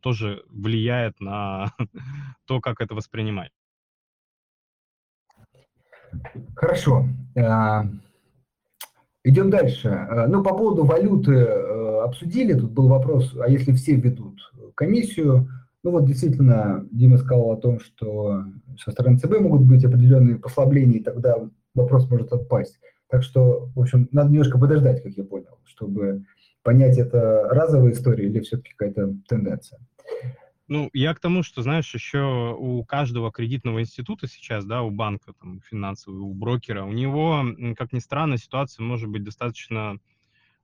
тоже 0.00 0.44
влияет 0.50 1.20
на 1.20 1.72
то, 2.44 2.60
как 2.60 2.80
это 2.80 2.94
воспринимать. 2.94 3.52
Хорошо. 6.54 7.08
Идем 9.24 9.50
дальше. 9.50 9.88
А, 9.88 10.26
ну, 10.26 10.42
по 10.42 10.56
поводу 10.56 10.84
валюты 10.84 11.32
э, 11.32 12.00
обсудили. 12.02 12.54
Тут 12.54 12.72
был 12.72 12.88
вопрос, 12.88 13.36
а 13.38 13.48
если 13.48 13.72
все 13.72 13.94
ведут 13.94 14.40
комиссию? 14.74 15.48
Ну, 15.84 15.90
вот 15.90 16.06
действительно, 16.06 16.86
Дима 16.90 17.18
сказал 17.18 17.52
о 17.52 17.56
том, 17.56 17.80
что 17.80 18.44
со 18.78 18.90
стороны 18.92 19.18
ЦБ 19.18 19.40
могут 19.40 19.62
быть 19.62 19.84
определенные 19.84 20.36
послабления, 20.36 20.98
и 20.98 21.02
тогда 21.02 21.36
вопрос 21.74 22.08
может 22.08 22.32
отпасть. 22.32 22.78
Так 23.08 23.22
что, 23.22 23.68
в 23.74 23.80
общем, 23.80 24.08
надо 24.12 24.30
немножко 24.30 24.58
подождать, 24.58 25.02
как 25.02 25.12
я 25.12 25.24
понял, 25.24 25.58
чтобы 25.64 26.24
понять, 26.62 26.98
это 26.98 27.48
разовая 27.50 27.92
история 27.92 28.26
или 28.26 28.40
все-таки 28.40 28.70
какая-то 28.76 29.14
тенденция. 29.28 29.80
Ну, 30.72 30.88
я 30.94 31.12
к 31.12 31.20
тому, 31.20 31.42
что, 31.42 31.60
знаешь, 31.60 31.92
еще 31.92 32.56
у 32.58 32.82
каждого 32.82 33.30
кредитного 33.30 33.82
института 33.82 34.26
сейчас, 34.26 34.64
да, 34.64 34.80
у 34.80 34.90
банка, 34.90 35.34
там, 35.34 35.60
финансового, 35.60 36.22
у 36.22 36.32
брокера, 36.32 36.84
у 36.84 36.92
него, 36.92 37.44
как 37.76 37.92
ни 37.92 37.98
странно, 37.98 38.38
ситуация 38.38 38.82
может 38.82 39.10
быть 39.10 39.22
достаточно 39.22 39.98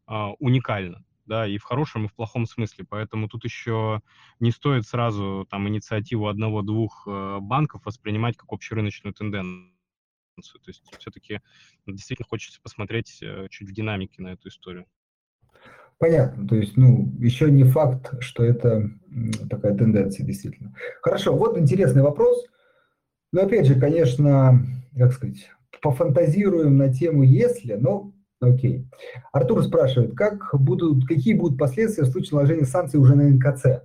э, 0.06 0.14
уникальна, 0.38 1.04
да, 1.26 1.46
и 1.46 1.59
в 1.59 1.62
хорошем, 1.62 2.06
и 2.06 2.09
в 2.09 2.14
плохом 2.14 2.46
смысле. 2.46 2.86
Поэтому 2.88 3.28
тут 3.28 3.44
еще 3.44 4.00
не 4.40 4.50
стоит 4.50 4.86
сразу 4.86 5.46
там 5.50 5.68
инициативу 5.68 6.28
одного-двух 6.28 7.06
э, 7.06 7.38
банков 7.42 7.84
воспринимать 7.84 8.38
как 8.38 8.50
общерыночную 8.50 9.12
тенденцию. 9.12 9.74
То 10.38 10.68
есть 10.68 10.84
все-таки 10.98 11.42
действительно 11.84 12.26
хочется 12.26 12.62
посмотреть 12.62 13.18
э, 13.20 13.48
чуть 13.50 13.68
в 13.68 13.74
динамике 13.74 14.22
на 14.22 14.28
эту 14.28 14.48
историю. 14.48 14.86
Понятно, 15.99 16.46
то 16.46 16.55
есть, 16.55 16.76
ну, 16.76 17.12
еще 17.18 17.51
не 17.51 17.64
факт, 17.64 18.14
что 18.20 18.44
это 18.44 18.88
такая 19.51 19.76
тенденция 19.76 20.24
действительно. 20.24 20.72
Хорошо, 21.03 21.36
вот 21.36 21.59
интересный 21.59 22.03
вопрос. 22.03 22.44
Но 23.32 23.42
опять 23.42 23.66
же, 23.66 23.78
конечно, 23.78 24.61
как 24.96 25.12
сказать, 25.12 25.51
пофантазируем 25.82 26.76
на 26.76 26.92
тему 26.92 27.24
«если», 27.24 27.74
но 27.74 28.12
окей. 28.40 28.88
Артур 29.32 29.64
спрашивает, 29.64 30.14
как 30.14 30.55
будут, 30.55 31.07
какие 31.07 31.34
будут 31.34 31.59
последствия 31.59 32.05
в 32.05 32.11
случае 32.11 32.36
наложения 32.36 32.64
санкций 32.64 33.01
уже 33.01 33.16
на 33.16 33.28
НКЦ? 33.30 33.82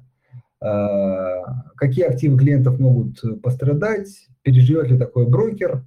А, 0.62 1.72
какие 1.76 2.06
активы 2.06 2.38
клиентов 2.38 2.80
могут 2.80 3.42
пострадать? 3.42 4.28
Переживет 4.44 4.88
ли 4.90 4.98
такой 5.00 5.28
брокер? 5.28 5.84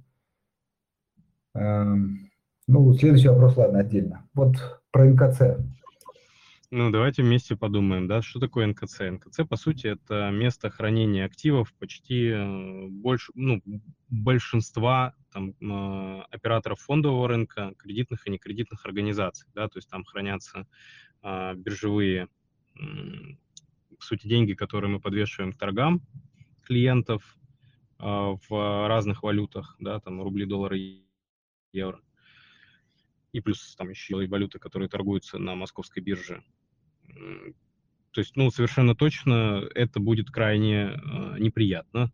Ну, 1.53 2.93
следующий 2.93 3.29
вопрос, 3.29 3.55
ладно, 3.55 3.79
отдельно. 3.79 4.27
Вот 4.33 4.55
про 4.91 5.05
НКЦ. 5.05 5.57
Ну, 6.69 6.91
давайте 6.91 7.23
вместе 7.23 7.55
подумаем, 7.55 8.07
да, 8.07 8.21
что 8.21 8.41
такое 8.41 8.67
НКЦ. 8.67 8.99
НКЦ, 8.99 9.47
по 9.49 9.55
сути, 9.55 9.87
это 9.87 10.31
место 10.31 10.69
хранения 10.69 11.25
активов 11.25 11.73
почти 11.75 12.27
э, 12.27 12.87
больше, 12.89 13.31
ну, 13.35 13.61
большинства 14.09 15.15
там, 15.31 15.51
э, 15.61 16.21
операторов 16.29 16.81
фондового 16.81 17.29
рынка, 17.29 17.73
кредитных 17.77 18.27
и 18.27 18.31
некредитных 18.31 18.85
организаций, 18.85 19.49
да, 19.55 19.69
то 19.69 19.77
есть 19.77 19.89
там 19.89 20.03
хранятся 20.03 20.67
а, 21.21 21.53
биржевые, 21.55 22.27
по 22.75 24.03
сути, 24.03 24.27
деньги, 24.27 24.53
которые 24.53 24.91
мы 24.91 24.99
подвешиваем 24.99 25.53
к 25.53 25.57
торгам 25.57 26.01
клиентов 26.63 27.37
а, 27.97 28.35
в 28.49 28.87
разных 28.89 29.23
валютах, 29.23 29.77
да, 29.79 30.01
там 30.01 30.21
рубли, 30.21 30.45
доллары, 30.45 31.01
евро 31.71 32.01
и 33.37 33.41
плюс 33.41 33.75
там 33.75 33.89
еще 33.89 34.23
и 34.23 34.27
валюты, 34.27 34.57
которые 34.57 34.89
торгуются 34.89 35.37
на 35.37 35.53
московской 35.53 36.01
бирже. 36.01 36.43
То 38.11 38.21
есть, 38.21 38.35
ну, 38.35 38.49
совершенно 38.49 38.95
точно 38.95 39.63
это 39.75 39.99
будет 39.99 40.31
крайне 40.31 40.89
э, 40.89 41.35
неприятно. 41.37 42.11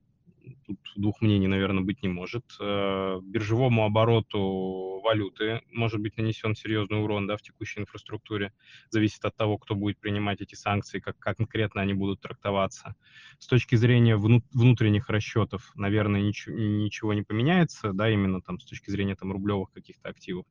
Тут 0.65 0.79
двух 0.97 1.21
мнений, 1.21 1.47
наверное, 1.47 1.81
быть 1.81 2.03
не 2.03 2.09
может. 2.09 2.43
Э, 2.59 3.21
биржевому 3.23 3.85
обороту 3.85 4.99
валюты 5.01 5.61
может 5.71 6.01
быть 6.01 6.17
нанесен 6.17 6.55
серьезный 6.55 7.01
урон 7.01 7.25
да, 7.25 7.37
в 7.37 7.41
текущей 7.41 7.79
инфраструктуре. 7.79 8.51
Зависит 8.89 9.23
от 9.23 9.37
того, 9.37 9.57
кто 9.57 9.75
будет 9.75 9.99
принимать 9.99 10.41
эти 10.41 10.55
санкции, 10.55 10.99
как, 10.99 11.17
как 11.19 11.37
конкретно 11.37 11.81
они 11.81 11.93
будут 11.93 12.19
трактоваться. 12.19 12.95
С 13.39 13.47
точки 13.47 13.77
зрения 13.77 14.17
вну, 14.17 14.43
внутренних 14.51 15.07
расчетов, 15.07 15.71
наверное, 15.75 16.21
ничего, 16.21 16.53
ничего 16.53 17.13
не 17.13 17.21
поменяется, 17.21 17.93
да, 17.93 18.09
именно 18.09 18.41
там 18.41 18.59
с 18.59 18.65
точки 18.65 18.89
зрения 18.89 19.15
там 19.15 19.31
рублевых 19.31 19.71
каких-то 19.71 20.09
активов. 20.09 20.45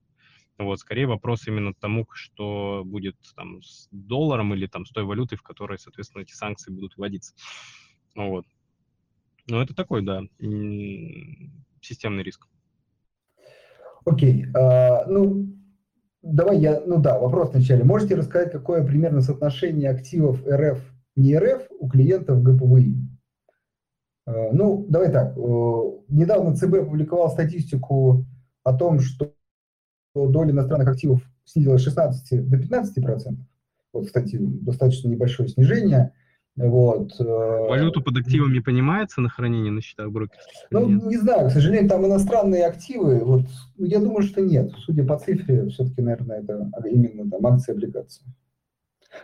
Вот, 0.65 0.79
скорее 0.79 1.07
вопрос 1.07 1.47
именно 1.47 1.75
тому, 1.75 2.07
что 2.13 2.83
будет 2.85 3.17
там 3.37 3.63
с 3.63 3.89
долларом 3.91 4.55
или 4.55 4.67
там 4.67 4.87
с 4.87 4.91
той 4.91 5.05
валютой, 5.05 5.39
в 5.39 5.43
которой, 5.43 5.79
соответственно, 5.79 6.23
эти 6.23 6.33
санкции 6.33 6.73
будут 6.73 6.97
вводиться. 6.97 7.35
Вот. 8.15 8.45
Но 9.49 9.63
это 9.63 9.75
такой, 9.75 10.03
да, 10.03 10.23
системный 11.81 12.23
риск. 12.23 12.47
Окей. 14.05 14.45
Okay. 14.45 14.53
Uh, 14.53 15.05
ну, 15.07 15.47
давай 16.23 16.59
я, 16.59 16.83
ну 16.85 17.01
да, 17.01 17.19
вопрос 17.19 17.53
вначале. 17.53 17.85
Можете 17.85 18.15
рассказать, 18.15 18.53
какое 18.53 18.85
примерно 18.85 19.21
соотношение 19.21 19.91
активов 19.91 20.45
РФ, 20.47 20.81
не 21.17 21.39
РФ, 21.39 21.69
у 21.79 21.89
клиентов 21.89 22.43
ГПВИ? 22.43 22.97
Uh, 24.29 24.51
ну, 24.53 24.87
давай 24.89 25.11
так. 25.13 25.37
Uh, 25.37 26.05
недавно 26.09 26.55
ЦБ 26.55 26.89
публиковал 26.89 27.31
статистику 27.31 28.25
о 28.65 28.73
том, 28.73 29.01
что 29.01 29.33
доля 30.15 30.51
иностранных 30.51 30.89
активов 30.89 31.23
снизилась 31.45 31.83
с 31.83 31.85
16 31.85 32.49
до 32.49 32.59
15 32.59 33.03
процентов. 33.03 33.47
Вот, 33.93 34.07
кстати, 34.07 34.37
достаточно 34.41 35.09
небольшое 35.09 35.49
снижение. 35.49 36.13
Вот. 36.57 37.19
Э, 37.19 37.25
Валюту 37.25 38.03
под 38.03 38.19
активами 38.19 38.59
понимается 38.59 39.21
на 39.23 39.31
хранение 39.31 39.73
на 39.73 39.81
счетах 39.81 40.11
брокерских? 40.11 40.67
Ну, 40.71 40.87
нет? 40.87 41.05
не 41.05 41.17
знаю, 41.17 41.49
к 41.49 41.53
сожалению, 41.53 41.89
там 41.89 42.07
иностранные 42.07 42.67
активы, 42.67 43.21
вот, 43.25 43.47
я 43.79 43.99
думаю, 44.01 44.23
что 44.23 44.43
нет. 44.43 44.71
Судя 44.79 45.05
по 45.05 45.19
цифре, 45.19 45.69
все-таки, 45.71 46.03
наверное, 46.03 46.41
это 46.41 46.89
именно 46.89 47.31
там 47.31 47.47
акции, 47.47 47.73
облигации. 47.73 48.25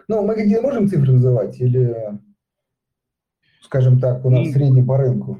Ну, 0.06 0.24
мы 0.26 0.34
какие 0.34 0.60
можем 0.60 0.88
цифры 0.88 1.12
называть 1.12 1.60
или, 1.60 1.94
скажем 3.62 4.00
так, 4.00 4.24
у 4.24 4.30
нас 4.30 4.46
ну, 4.46 4.52
средний 4.52 4.82
по 4.82 4.96
рынку? 4.96 5.38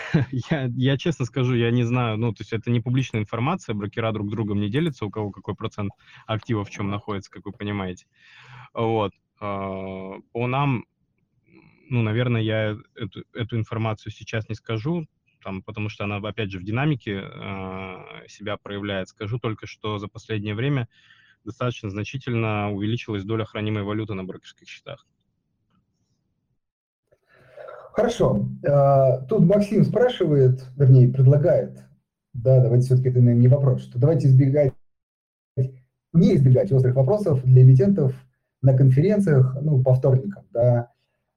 я, 0.50 0.70
я 0.74 0.96
честно 0.96 1.24
скажу, 1.24 1.54
я 1.54 1.70
не 1.70 1.84
знаю, 1.84 2.16
ну, 2.16 2.32
то 2.32 2.42
есть 2.42 2.52
это 2.52 2.70
не 2.70 2.80
публичная 2.80 3.20
информация, 3.20 3.74
брокера 3.74 4.12
друг 4.12 4.30
другом 4.30 4.60
не 4.60 4.68
делятся, 4.68 5.06
у 5.06 5.10
кого 5.10 5.30
какой 5.30 5.54
процент 5.54 5.92
активов 6.26 6.68
в 6.68 6.72
чем 6.72 6.90
находится, 6.90 7.30
как 7.30 7.44
вы 7.44 7.52
понимаете. 7.52 8.06
Вот. 8.74 9.12
А, 9.40 10.18
по 10.32 10.46
нам, 10.46 10.84
ну, 11.88 12.02
наверное, 12.02 12.40
я 12.40 12.76
эту, 12.94 13.24
эту 13.32 13.56
информацию 13.56 14.12
сейчас 14.12 14.48
не 14.48 14.54
скажу, 14.54 15.06
там, 15.42 15.62
потому 15.62 15.88
что 15.88 16.04
она, 16.04 16.16
опять 16.16 16.50
же, 16.50 16.58
в 16.58 16.64
динамике 16.64 17.22
э, 17.24 18.28
себя 18.28 18.56
проявляет. 18.56 19.08
Скажу 19.08 19.38
только, 19.38 19.66
что 19.66 19.98
за 19.98 20.06
последнее 20.06 20.54
время 20.54 20.88
достаточно 21.44 21.90
значительно 21.90 22.70
увеличилась 22.70 23.24
доля 23.24 23.44
хранимой 23.44 23.82
валюты 23.82 24.14
на 24.14 24.24
брокерских 24.24 24.68
счетах. 24.68 25.06
Хорошо. 27.92 28.48
А, 28.66 29.18
тут 29.26 29.44
Максим 29.44 29.84
спрашивает, 29.84 30.64
вернее, 30.76 31.08
предлагает, 31.08 31.78
да, 32.32 32.60
давайте 32.62 32.86
все-таки 32.86 33.10
это 33.10 33.20
наверное, 33.20 33.42
не 33.42 33.48
вопрос, 33.48 33.82
что 33.82 33.98
давайте 33.98 34.28
избегать, 34.28 34.72
не 36.14 36.34
избегать 36.34 36.72
острых 36.72 36.96
вопросов 36.96 37.42
для 37.44 37.62
эмитентов 37.62 38.14
на 38.62 38.76
конференциях, 38.76 39.56
ну, 39.60 39.82
по 39.82 39.94
вторникам, 39.94 40.44
да, 40.52 40.90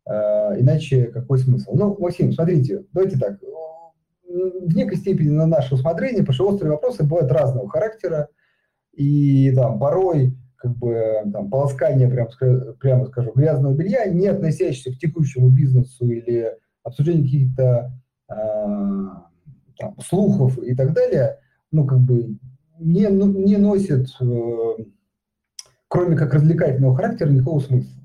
а, 0.06 0.58
иначе 0.58 1.06
какой 1.08 1.40
смысл? 1.40 1.76
Ну, 1.76 1.98
Максим, 2.00 2.32
смотрите, 2.32 2.86
давайте 2.94 3.18
так, 3.18 3.40
в 4.24 4.76
некой 4.76 4.98
степени 4.98 5.30
на 5.30 5.48
наше 5.48 5.76
усмотрение, 5.76 6.22
потому 6.22 6.34
что 6.34 6.48
острые 6.48 6.72
вопросы 6.72 7.04
бывают 7.04 7.32
разного 7.32 7.70
характера, 7.70 8.30
и 8.94 9.54
там 9.54 9.78
порой 9.78 10.38
как 10.66 10.78
бы 10.78 11.22
там, 11.32 11.52
полоскание, 11.52 12.10
прям, 12.10 12.28
прямо 12.80 13.06
скажу, 13.06 13.32
грязного 13.36 13.76
белья, 13.76 14.06
не 14.06 14.26
относящихся 14.26 14.92
к 14.92 14.98
текущему 14.98 15.50
бизнесу 15.50 16.08
или 16.10 16.58
обсуждение 16.82 17.24
каких-то 17.24 17.92
э, 18.28 19.94
слухов 20.04 20.58
и 20.58 20.76
так 20.76 20.94
далее, 20.94 21.38
ну, 21.72 21.86
как 21.86 22.00
бы 22.00 22.40
не, 22.80 23.08
ну, 23.10 23.28
не 23.28 23.58
носит, 23.58 24.08
э, 24.20 24.84
кроме 25.88 26.18
как 26.18 26.34
развлекательного 26.34 26.96
характера, 26.96 27.30
никакого 27.30 27.60
смысла. 27.60 28.02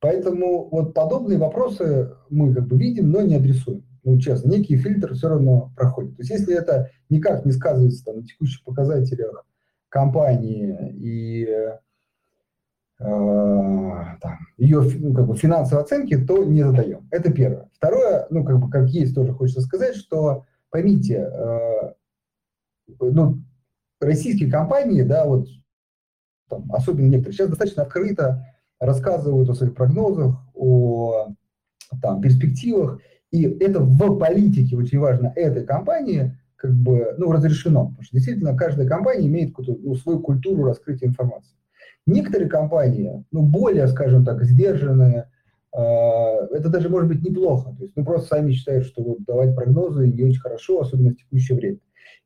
Поэтому 0.00 0.68
вот 0.68 0.92
подобные 0.92 1.38
вопросы 1.38 2.16
мы 2.30 2.52
как 2.52 2.66
бы 2.66 2.76
видим, 2.76 3.12
но 3.12 3.22
не 3.22 3.36
адресуем. 3.36 3.84
Ну, 4.02 4.18
честно, 4.18 4.50
некий 4.50 4.76
фильтр 4.76 5.14
все 5.14 5.28
равно 5.28 5.72
проходит. 5.76 6.16
То 6.16 6.22
есть 6.22 6.32
если 6.32 6.58
это 6.58 6.90
никак 7.10 7.44
не 7.44 7.52
сказывается 7.52 8.04
там, 8.04 8.16
на 8.16 8.26
текущих 8.26 8.64
показателях 8.64 9.44
компании 9.96 10.92
и 10.92 11.46
э, 12.98 13.06
там, 14.20 14.38
ее 14.58 14.82
ну, 14.82 15.14
как 15.14 15.26
бы 15.26 15.36
финансовой 15.36 15.84
оценки, 15.84 16.18
то 16.18 16.44
не 16.44 16.62
задаем. 16.62 17.08
Это 17.10 17.32
первое. 17.32 17.70
Второе, 17.72 18.26
ну, 18.28 18.44
как 18.44 18.58
бы, 18.58 18.70
как 18.70 18.88
есть, 18.88 19.14
тоже 19.14 19.32
хочется 19.32 19.62
сказать, 19.62 19.96
что, 19.96 20.44
поймите, 20.68 21.30
э, 21.32 21.92
ну, 23.00 23.38
российские 23.98 24.50
компании, 24.50 25.00
да, 25.00 25.24
вот, 25.24 25.48
там, 26.50 26.70
особенно 26.74 27.06
некоторые, 27.06 27.32
сейчас 27.32 27.48
достаточно 27.48 27.84
открыто 27.84 28.46
рассказывают 28.78 29.48
о 29.48 29.54
своих 29.54 29.74
прогнозах, 29.74 30.36
о 30.52 31.28
там, 32.02 32.20
перспективах, 32.20 33.00
и 33.30 33.44
это 33.44 33.80
в 33.80 34.18
политике 34.18 34.76
очень 34.76 34.98
важно 34.98 35.32
этой 35.34 35.64
компании 35.64 36.38
как 36.56 36.72
бы, 36.74 37.14
ну, 37.18 37.30
разрешено. 37.32 37.86
Потому 37.86 38.02
что 38.02 38.16
действительно 38.16 38.56
каждая 38.56 38.88
компания 38.88 39.26
имеет 39.26 39.50
какую-то 39.50 39.80
ну, 39.82 39.94
свою 39.94 40.20
культуру 40.20 40.64
раскрытия 40.64 41.08
информации. 41.08 41.56
Некоторые 42.06 42.48
компании, 42.48 43.24
ну, 43.30 43.42
более, 43.42 43.86
скажем 43.88 44.24
так, 44.24 44.42
сдержанные, 44.44 45.28
э, 45.76 45.78
это 45.78 46.68
даже 46.68 46.88
может 46.88 47.08
быть 47.08 47.22
неплохо. 47.22 47.74
То 47.76 47.82
есть, 47.82 47.96
ну, 47.96 48.04
просто 48.04 48.28
сами 48.28 48.52
считают, 48.52 48.86
что 48.86 49.02
вот 49.02 49.24
давать 49.24 49.54
прогнозы 49.54 50.08
не 50.08 50.24
очень 50.24 50.40
хорошо, 50.40 50.80
особенно 50.80 51.10
в 51.10 51.16
текущее 51.16 51.58
время. 51.58 51.78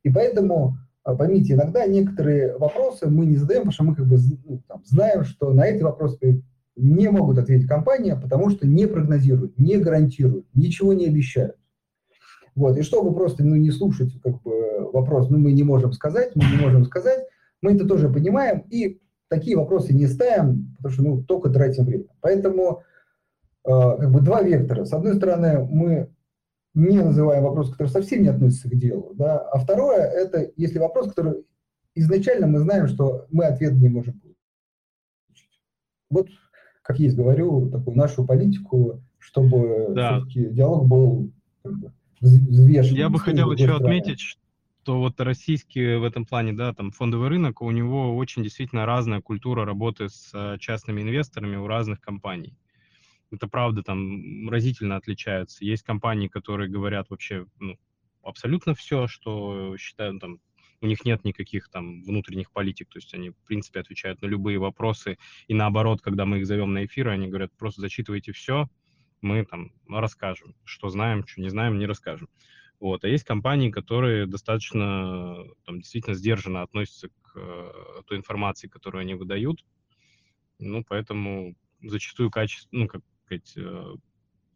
И 0.03 0.09
поэтому, 0.09 0.77
э, 1.05 1.15
поймите, 1.15 1.53
иногда 1.53 1.85
некоторые 1.85 2.57
вопросы 2.57 3.07
мы 3.07 3.25
не 3.25 3.37
задаем, 3.37 3.61
потому 3.61 3.73
что 3.73 3.83
мы 3.83 3.95
как 3.95 4.07
бы 4.07 4.17
ну, 4.45 4.61
там, 4.67 4.81
знаем, 4.85 5.23
что 5.23 5.51
на 5.51 5.65
эти 5.65 5.81
вопросы 5.81 6.43
не 6.75 7.09
могут 7.09 7.37
ответить 7.37 7.67
компания, 7.67 8.15
потому 8.15 8.49
что 8.49 8.67
не 8.67 8.85
прогнозируют, 8.87 9.57
не 9.59 9.77
гарантируют, 9.77 10.45
ничего 10.53 10.93
не 10.93 11.07
обещают. 11.07 11.55
Вот. 12.55 12.77
И 12.77 12.81
чтобы 12.81 13.13
просто 13.13 13.43
ну, 13.43 13.55
не 13.55 13.71
слушать 13.71 14.13
как 14.23 14.41
бы, 14.41 14.91
вопрос, 14.91 15.29
ну 15.29 15.37
мы 15.37 15.51
не 15.51 15.63
можем 15.63 15.93
сказать, 15.93 16.35
мы 16.35 16.43
не 16.45 16.61
можем 16.61 16.85
сказать, 16.85 17.25
мы 17.61 17.73
это 17.73 17.87
тоже 17.87 18.09
понимаем 18.09 18.65
и 18.69 18.99
такие 19.29 19.55
вопросы 19.55 19.93
не 19.93 20.07
ставим, 20.07 20.75
потому 20.77 20.93
что 20.93 21.03
ну, 21.03 21.23
только 21.23 21.49
тратим 21.49 21.85
время. 21.85 22.07
Поэтому 22.19 22.83
э, 23.63 23.69
как 23.69 24.11
бы 24.11 24.21
два 24.21 24.41
вектора. 24.41 24.83
С 24.83 24.93
одной 24.93 25.15
стороны, 25.15 25.65
мы 25.69 26.09
не 26.73 26.99
называем 26.99 27.43
вопрос, 27.43 27.71
который 27.71 27.87
совсем 27.87 28.23
не 28.23 28.29
относится 28.29 28.69
к 28.69 28.75
делу, 28.75 29.13
да? 29.15 29.39
а 29.39 29.59
второе, 29.59 30.03
это 30.03 30.51
если 30.55 30.79
вопрос, 30.79 31.09
который 31.09 31.45
изначально 31.95 32.47
мы 32.47 32.59
знаем, 32.59 32.87
что 32.87 33.25
мы 33.31 33.45
ответ 33.45 33.73
не 33.73 33.89
можем 33.89 34.19
получить. 34.19 35.61
Вот, 36.09 36.27
как 36.81 36.99
есть, 36.99 37.15
говорю, 37.15 37.69
такую 37.69 37.97
нашу 37.97 38.25
политику, 38.25 39.01
чтобы 39.17 39.87
да. 39.93 40.17
все-таки 40.17 40.49
диалог 40.49 40.87
был 40.87 41.31
как 41.63 41.73
бы, 41.77 41.93
взвешен. 42.21 42.95
Я 42.95 43.09
бы 43.09 43.19
хотел 43.19 43.51
еще 43.51 43.65
стороны. 43.65 43.83
отметить, 43.83 44.19
что 44.19 44.99
вот 44.99 45.19
российский 45.19 45.95
в 45.95 46.03
этом 46.03 46.25
плане, 46.25 46.53
да, 46.53 46.73
там 46.73 46.91
фондовый 46.91 47.29
рынок, 47.29 47.61
у 47.61 47.71
него 47.71 48.15
очень 48.15 48.43
действительно 48.43 48.85
разная 48.85 49.21
культура 49.21 49.65
работы 49.65 50.09
с 50.09 50.31
э, 50.33 50.57
частными 50.59 51.01
инвесторами 51.01 51.55
у 51.55 51.67
разных 51.67 52.01
компаний. 52.01 52.55
Это 53.31 53.47
правда 53.47 53.81
там 53.81 54.49
разительно 54.49 54.97
отличаются. 54.97 55.63
Есть 55.63 55.83
компании, 55.83 56.27
которые 56.27 56.69
говорят 56.69 57.09
вообще 57.09 57.45
ну, 57.59 57.77
абсолютно 58.23 58.75
все, 58.75 59.07
что 59.07 59.75
считают 59.77 60.19
там 60.19 60.39
у 60.81 60.87
них 60.87 61.05
нет 61.05 61.23
никаких 61.23 61.69
там 61.69 62.01
внутренних 62.01 62.51
политик, 62.51 62.89
то 62.89 62.97
есть 62.97 63.13
они, 63.13 63.29
в 63.29 63.37
принципе, 63.45 63.79
отвечают 63.79 64.21
на 64.21 64.25
любые 64.25 64.57
вопросы, 64.57 65.17
и 65.47 65.53
наоборот, 65.53 66.01
когда 66.01 66.25
мы 66.25 66.39
их 66.39 66.47
зовем 66.47 66.73
на 66.73 66.85
эфир, 66.85 67.09
они 67.09 67.27
говорят, 67.27 67.51
просто 67.55 67.81
зачитывайте 67.81 68.31
все, 68.31 68.67
мы 69.21 69.45
там 69.45 69.71
расскажем, 69.87 70.55
что 70.63 70.89
знаем, 70.89 71.25
что 71.25 71.41
не 71.41 71.49
знаем, 71.49 71.79
не 71.79 71.85
расскажем. 71.85 72.29
Вот. 72.79 73.03
А 73.03 73.07
есть 73.07 73.23
компании, 73.23 73.69
которые 73.69 74.25
достаточно 74.25 75.45
там, 75.65 75.79
действительно 75.79 76.15
сдержанно 76.15 76.63
относятся 76.63 77.09
к 77.09 77.33
э, 77.35 77.71
той 78.05 78.17
информации, 78.17 78.67
которую 78.67 79.01
они 79.01 79.13
выдают. 79.13 79.63
Ну, 80.57 80.83
поэтому 80.87 81.55
зачастую 81.83 82.31
качество, 82.31 82.69
ну, 82.71 82.87
как 82.87 83.01
сказать, 83.25 83.53
э, 83.55 83.93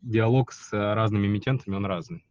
диалог 0.01 0.51
с 0.51 0.71
разными 0.73 1.27
эмитентами, 1.27 1.75
он 1.75 1.85
разный. 1.85 2.25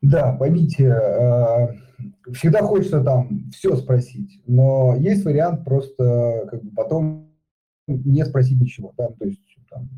Да, 0.00 0.36
поймите, 0.36 0.84
э, 0.84 2.32
всегда 2.32 2.62
хочется 2.62 3.02
там 3.02 3.50
все 3.50 3.74
спросить, 3.76 4.40
но 4.46 4.94
есть 4.96 5.24
вариант 5.24 5.64
просто 5.64 6.46
как 6.48 6.62
бы 6.62 6.70
потом 6.74 7.34
не 7.88 8.24
спросить 8.24 8.60
ничего. 8.60 8.94
Да? 8.96 9.08
То 9.08 9.24
есть 9.24 9.40
там, 9.68 9.88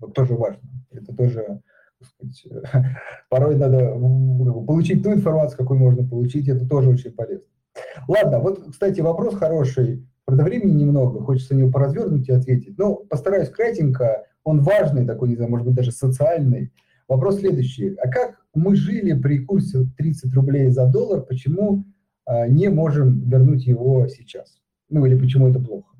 вот 0.00 0.14
тоже 0.14 0.34
важно. 0.34 0.62
Это 0.90 1.14
тоже, 1.14 1.60
сказать, 2.02 2.46
порой 3.28 3.56
надо 3.56 3.92
получить 4.66 5.02
ту 5.02 5.12
информацию, 5.12 5.58
какую 5.58 5.78
можно 5.78 6.06
получить, 6.06 6.48
это 6.48 6.68
тоже 6.68 6.90
очень 6.90 7.12
полезно. 7.12 7.46
Ладно, 8.08 8.40
вот, 8.40 8.70
кстати, 8.70 9.00
вопрос 9.00 9.34
хороший. 9.34 10.06
Правда, 10.24 10.44
времени 10.44 10.82
немного, 10.82 11.22
хочется 11.22 11.54
на 11.54 11.58
него 11.60 11.70
поразвернуть 11.70 12.28
и 12.28 12.32
ответить. 12.32 12.78
Но 12.78 12.96
постараюсь 12.96 13.48
кратенько, 13.48 14.24
он 14.44 14.60
важный 14.60 15.06
такой, 15.06 15.28
не 15.28 15.36
знаю, 15.36 15.50
может 15.50 15.66
быть, 15.66 15.76
даже 15.76 15.92
социальный. 15.92 16.72
Вопрос 17.08 17.40
следующий. 17.40 17.94
А 17.96 18.08
как 18.08 18.36
мы 18.54 18.76
жили 18.76 19.12
при 19.20 19.38
курсе 19.38 19.86
30 19.98 20.32
рублей 20.34 20.68
за 20.70 20.86
доллар, 20.86 21.22
почему 21.22 21.84
а, 22.24 22.46
не 22.46 22.68
можем 22.68 23.28
вернуть 23.28 23.66
его 23.66 24.06
сейчас? 24.08 24.60
Ну 24.88 25.04
или 25.06 25.18
почему 25.18 25.48
это 25.48 25.58
плохо? 25.58 25.96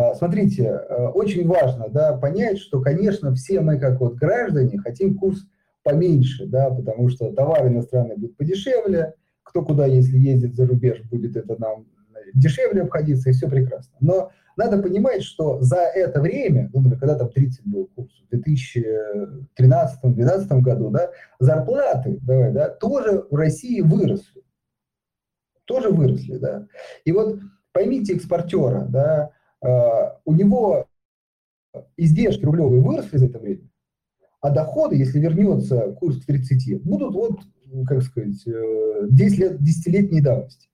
А, 0.00 0.14
смотрите, 0.14 0.64
э, 0.64 1.08
очень 1.08 1.46
важно 1.46 1.90
да, 1.90 2.16
понять, 2.16 2.58
что, 2.58 2.80
конечно, 2.80 3.34
все 3.34 3.60
мы, 3.60 3.78
как 3.78 4.00
вот 4.00 4.14
граждане, 4.14 4.78
хотим 4.78 5.18
курс 5.18 5.44
поменьше, 5.82 6.46
да, 6.46 6.70
потому 6.70 7.10
что 7.10 7.30
товары 7.32 7.68
иностранные 7.68 8.16
будут 8.16 8.38
подешевле, 8.38 9.12
кто 9.42 9.62
куда, 9.62 9.84
если 9.84 10.16
ездит 10.16 10.54
за 10.54 10.66
рубеж, 10.66 11.02
будет 11.02 11.36
это 11.36 11.60
нам 11.60 11.84
дешевле 12.32 12.80
обходиться, 12.82 13.28
и 13.28 13.34
все 13.34 13.46
прекрасно. 13.48 13.92
Но 14.00 14.30
надо 14.56 14.80
понимать, 14.80 15.22
что 15.22 15.60
за 15.60 15.80
это 15.80 16.22
время, 16.22 16.70
ну, 16.72 16.90
когда 16.92 17.18
там 17.18 17.30
30 17.30 17.66
был 17.66 17.90
курс, 17.94 18.10
в 18.30 18.34
2013-2012 18.34 20.60
году, 20.60 20.88
да, 20.90 21.10
зарплаты 21.38 22.18
давай, 22.22 22.52
да, 22.52 22.70
тоже 22.70 23.26
в 23.30 23.34
России 23.34 23.82
выросли. 23.82 24.42
Тоже 25.66 25.90
выросли, 25.90 26.38
да. 26.38 26.66
И 27.04 27.12
вот 27.12 27.38
поймите 27.72 28.14
экспортера, 28.14 28.86
да, 28.88 29.30
Э, 29.30 29.39
у 29.62 30.34
него 30.34 30.86
издержки 31.96 32.44
рублевые 32.44 32.82
выросли 32.82 33.18
за 33.18 33.26
это 33.26 33.38
время, 33.38 33.68
а 34.40 34.50
доходы, 34.50 34.96
если 34.96 35.18
вернется 35.18 35.92
курс 35.92 36.22
к 36.22 36.26
30, 36.26 36.82
будут 36.82 37.14
вот, 37.14 37.40
как 37.86 38.02
сказать, 38.02 38.42
10 38.44 38.46
э, 38.46 39.36
лет, 39.36 39.62
десятилетней 39.62 40.22
давности. 40.22 40.68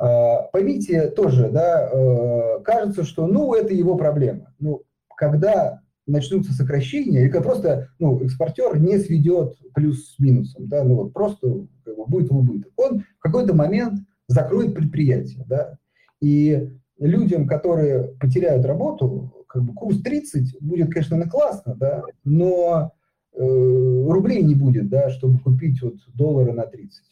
Э, 0.00 0.48
поймите 0.52 1.08
тоже, 1.08 1.50
да, 1.50 2.60
кажется, 2.64 3.04
что, 3.04 3.26
ну, 3.26 3.54
это 3.54 3.72
его 3.72 3.96
проблема. 3.96 4.54
Ну, 4.58 4.82
когда 5.16 5.80
начнутся 6.06 6.52
сокращения, 6.52 7.24
или 7.24 7.30
просто, 7.30 7.90
ну, 7.98 8.18
экспортер 8.24 8.78
не 8.80 8.98
сведет 8.98 9.56
плюс 9.74 10.14
с 10.14 10.18
минусом, 10.18 10.66
да, 10.66 10.82
ну, 10.82 10.96
вот 10.96 11.12
просто 11.12 11.66
как 11.84 11.96
бы, 11.96 12.06
будет 12.06 12.30
в 12.30 12.36
убыток. 12.36 12.72
Он 12.76 13.00
в 13.00 13.20
какой-то 13.20 13.54
момент 13.54 14.00
закроет 14.26 14.74
предприятие, 14.74 15.44
да, 15.46 15.78
и 16.20 16.70
людям, 16.98 17.46
которые 17.46 18.14
потеряют 18.20 18.64
работу, 18.64 19.44
как 19.48 19.62
бы 19.62 19.72
курс 19.74 20.00
30 20.00 20.60
будет, 20.60 20.92
конечно, 20.92 21.16
на 21.16 21.28
классно, 21.28 21.74
да, 21.74 22.02
но 22.24 22.92
э, 23.34 23.38
рублей 23.40 24.42
не 24.42 24.54
будет, 24.54 24.88
да, 24.88 25.10
чтобы 25.10 25.38
купить 25.38 25.80
вот 25.82 25.96
доллары 26.14 26.52
на 26.52 26.66
30. 26.66 27.04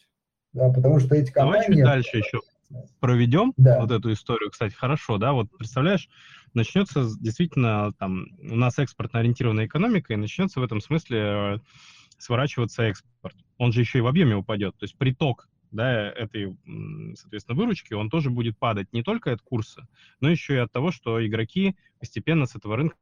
Да, 0.53 0.69
потому 0.69 0.99
что 0.99 1.15
эти 1.15 1.31
компании... 1.31 1.81
Давай 1.81 1.95
дальше 1.95 2.17
еще 2.17 2.39
проведем 2.99 3.53
да. 3.57 3.79
вот 3.79 3.91
эту 3.91 4.11
историю, 4.11 4.51
кстати, 4.51 4.73
хорошо, 4.73 5.17
да, 5.17 5.33
вот 5.33 5.47
представляешь, 5.57 6.09
начнется 6.53 7.05
действительно 7.19 7.93
там 7.97 8.27
у 8.39 8.55
нас 8.55 8.77
экспортно-ориентированная 8.79 9.67
экономика, 9.67 10.13
и 10.13 10.17
начнется 10.17 10.59
в 10.59 10.63
этом 10.63 10.81
смысле 10.81 11.19
э, 11.19 11.57
сворачиваться 12.17 12.83
экспорт. 12.83 13.35
Он 13.57 13.71
же 13.71 13.81
еще 13.81 13.99
и 13.99 14.01
в 14.01 14.07
объеме 14.07 14.35
упадет, 14.35 14.75
то 14.77 14.83
есть 14.83 14.97
приток 14.97 15.47
да, 15.71 16.11
этой, 16.11 16.55
соответственно, 17.15 17.57
выручки, 17.57 17.93
он 17.93 18.09
тоже 18.09 18.29
будет 18.29 18.57
падать 18.57 18.91
не 18.93 19.03
только 19.03 19.31
от 19.31 19.41
курса, 19.41 19.87
но 20.19 20.29
еще 20.29 20.55
и 20.55 20.59
от 20.59 20.71
того, 20.71 20.91
что 20.91 21.25
игроки 21.25 21.75
постепенно 21.99 22.45
с 22.45 22.55
этого 22.55 22.77
рынка 22.77 22.97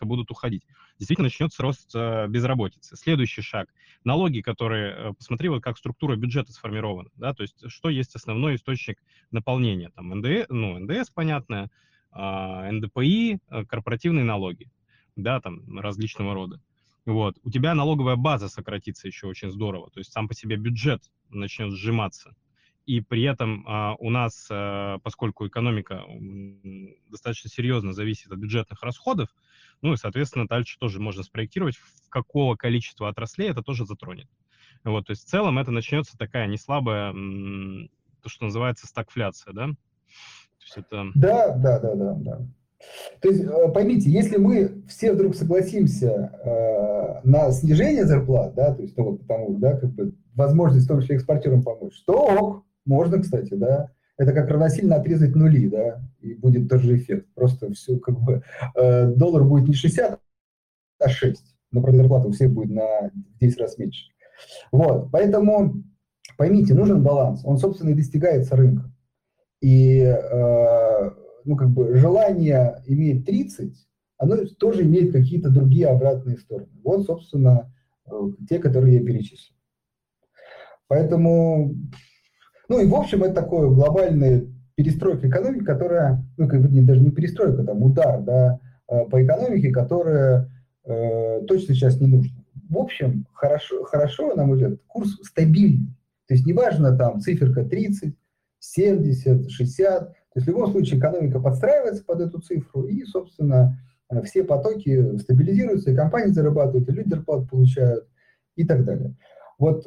будут 0.00 0.30
уходить. 0.30 0.64
Действительно 0.98 1.26
начнется 1.26 1.62
рост 1.62 1.94
э, 1.94 2.26
безработицы. 2.28 2.96
Следующий 2.96 3.42
шаг. 3.42 3.68
Налоги, 4.04 4.40
которые... 4.40 4.92
Э, 4.92 5.12
посмотри, 5.12 5.48
вот 5.48 5.62
как 5.62 5.78
структура 5.78 6.16
бюджета 6.16 6.52
сформирована. 6.52 7.10
Да? 7.16 7.34
То 7.34 7.42
есть 7.42 7.70
что 7.70 7.90
есть 7.90 8.14
основной 8.14 8.56
источник 8.56 9.02
наполнения. 9.30 9.90
Там 9.90 10.08
НДС, 10.10 10.46
ну, 10.48 10.78
НДС, 10.78 11.10
понятно, 11.10 11.70
а, 12.10 12.70
НДПИ, 12.70 13.38
э, 13.48 13.64
корпоративные 13.66 14.24
налоги. 14.24 14.70
Да, 15.16 15.40
там 15.40 15.78
различного 15.78 16.34
рода. 16.34 16.60
Вот. 17.06 17.38
У 17.42 17.50
тебя 17.50 17.74
налоговая 17.74 18.16
база 18.16 18.48
сократится 18.48 19.06
еще 19.06 19.26
очень 19.26 19.50
здорово. 19.50 19.90
То 19.90 20.00
есть 20.00 20.12
сам 20.12 20.28
по 20.28 20.34
себе 20.34 20.56
бюджет 20.56 21.02
начнет 21.30 21.72
сжиматься. 21.72 22.34
И 22.86 23.00
при 23.00 23.22
этом 23.22 23.64
а, 23.68 23.94
у 23.98 24.10
нас, 24.10 24.48
а, 24.50 24.98
поскольку 24.98 25.46
экономика 25.46 26.04
достаточно 27.08 27.48
серьезно 27.48 27.92
зависит 27.92 28.32
от 28.32 28.38
бюджетных 28.38 28.82
расходов, 28.82 29.28
ну 29.82 29.92
и, 29.92 29.96
соответственно, 29.96 30.46
дальше 30.46 30.78
тоже 30.78 31.00
можно 31.00 31.22
спроектировать, 31.22 31.76
в 31.76 32.08
какого 32.08 32.56
количества 32.56 33.08
отраслей 33.08 33.50
это 33.50 33.62
тоже 33.62 33.86
затронет. 33.86 34.28
Вот, 34.82 35.06
то 35.06 35.10
есть 35.12 35.24
в 35.24 35.28
целом 35.28 35.58
это 35.58 35.70
начнется 35.70 36.16
такая 36.16 36.46
не 36.46 36.56
слабая, 36.56 37.12
то, 37.12 38.28
что 38.28 38.46
называется 38.46 38.86
стагфляция, 38.86 39.52
да? 39.52 39.66
То 39.66 40.64
есть 40.64 40.76
это... 40.76 41.10
Да, 41.14 41.56
да, 41.56 41.78
да, 41.80 41.94
да, 41.94 42.14
да. 42.14 42.46
То 43.20 43.28
есть, 43.28 43.44
э, 43.44 43.68
поймите, 43.72 44.10
если 44.10 44.36
мы 44.36 44.82
все 44.88 45.12
вдруг 45.12 45.34
согласимся 45.34 46.32
э, 46.42 47.28
на 47.28 47.50
снижение 47.52 48.04
зарплат, 48.04 48.54
да, 48.54 48.74
то 48.74 48.82
есть, 48.82 48.96
ну, 48.96 49.10
вот 49.10 49.20
потому, 49.20 49.58
да, 49.58 49.76
как 49.76 49.90
бы 49.92 50.14
возможность 50.34 50.86
в 50.86 50.88
том 50.88 51.00
числе 51.00 51.16
экспортерам 51.16 51.62
помочь, 51.62 52.02
то 52.06 52.14
ок, 52.14 52.64
можно, 52.86 53.20
кстати, 53.20 53.54
да, 53.54 53.90
это 54.16 54.32
как 54.32 54.48
равносильно 54.48 54.96
отрезать 54.96 55.34
нули, 55.34 55.68
да, 55.68 56.02
и 56.20 56.34
будет 56.34 56.68
тот 56.68 56.80
же 56.80 56.96
эффект. 56.96 57.26
Просто 57.34 57.72
все, 57.72 57.98
как 57.98 58.18
бы, 58.20 58.42
э, 58.74 59.06
доллар 59.12 59.44
будет 59.44 59.68
не 59.68 59.74
60, 59.74 60.18
а 60.98 61.08
6, 61.08 61.44
но, 61.72 61.82
правда, 61.82 61.98
зарплата 61.98 62.28
у 62.28 62.32
всех 62.32 62.50
будет 62.50 62.70
на 62.70 63.10
10 63.40 63.60
раз 63.60 63.78
меньше. 63.78 64.10
Вот, 64.72 65.10
поэтому 65.10 65.82
поймите, 66.36 66.74
нужен 66.74 67.02
баланс. 67.02 67.42
Он, 67.44 67.58
собственно, 67.58 67.90
и 67.90 67.94
достигается 67.94 68.56
рынком. 68.56 68.94
И, 69.60 70.00
э, 70.00 71.10
ну, 71.44 71.56
как 71.56 71.70
бы, 71.70 71.96
желание 71.96 72.82
иметь 72.86 73.26
30, 73.26 73.74
оно 74.18 74.36
тоже 74.58 74.82
имеет 74.82 75.12
какие-то 75.12 75.50
другие 75.50 75.88
обратные 75.88 76.38
стороны. 76.38 76.68
Вот, 76.84 77.06
собственно, 77.06 77.72
э, 78.06 78.10
те, 78.48 78.58
которые 78.58 78.98
я 78.98 79.04
перечислил. 79.04 79.56
Поэтому, 80.88 81.74
ну 82.68 82.80
и 82.80 82.86
в 82.86 82.94
общем, 82.94 83.22
это 83.22 83.34
такое 83.34 83.68
глобальная 83.70 84.46
перестройка 84.74 85.28
экономики, 85.28 85.64
которая, 85.64 86.24
ну, 86.36 86.48
как 86.48 86.62
бы 86.62 86.68
не, 86.68 86.82
даже 86.82 87.00
не 87.00 87.10
перестройка, 87.10 87.64
там 87.64 87.82
удар, 87.82 88.20
да, 88.22 88.60
э, 88.88 89.04
по 89.06 89.24
экономике, 89.24 89.70
которая 89.70 90.50
э, 90.84 91.42
точно 91.46 91.74
сейчас 91.74 92.00
не 92.00 92.06
нужна. 92.06 92.44
В 92.68 92.78
общем, 92.78 93.26
хорошо, 93.32 93.84
хорошо, 93.84 94.34
на 94.34 94.44
мой 94.44 94.56
взгляд, 94.56 94.78
курс 94.86 95.18
стабильный. 95.22 95.94
То 96.26 96.34
есть 96.34 96.46
неважно 96.46 96.96
там 96.96 97.20
циферка 97.20 97.64
30, 97.64 98.14
70, 98.60 99.50
60. 99.50 100.14
То 100.32 100.38
есть 100.38 100.46
в 100.46 100.50
любом 100.50 100.70
случае 100.70 100.98
экономика 100.98 101.40
подстраивается 101.40 102.04
под 102.04 102.20
эту 102.20 102.40
цифру, 102.40 102.84
и, 102.84 103.04
собственно, 103.04 103.78
э, 104.10 104.22
все 104.22 104.44
потоки 104.44 105.18
стабилизируются, 105.18 105.90
и 105.90 105.96
компании 105.96 106.32
зарабатывают, 106.32 106.88
и 106.88 106.92
люди 106.92 107.08
зарплату 107.08 107.48
получают, 107.48 108.06
и 108.56 108.64
так 108.64 108.84
далее. 108.84 109.16
Вот 109.58 109.86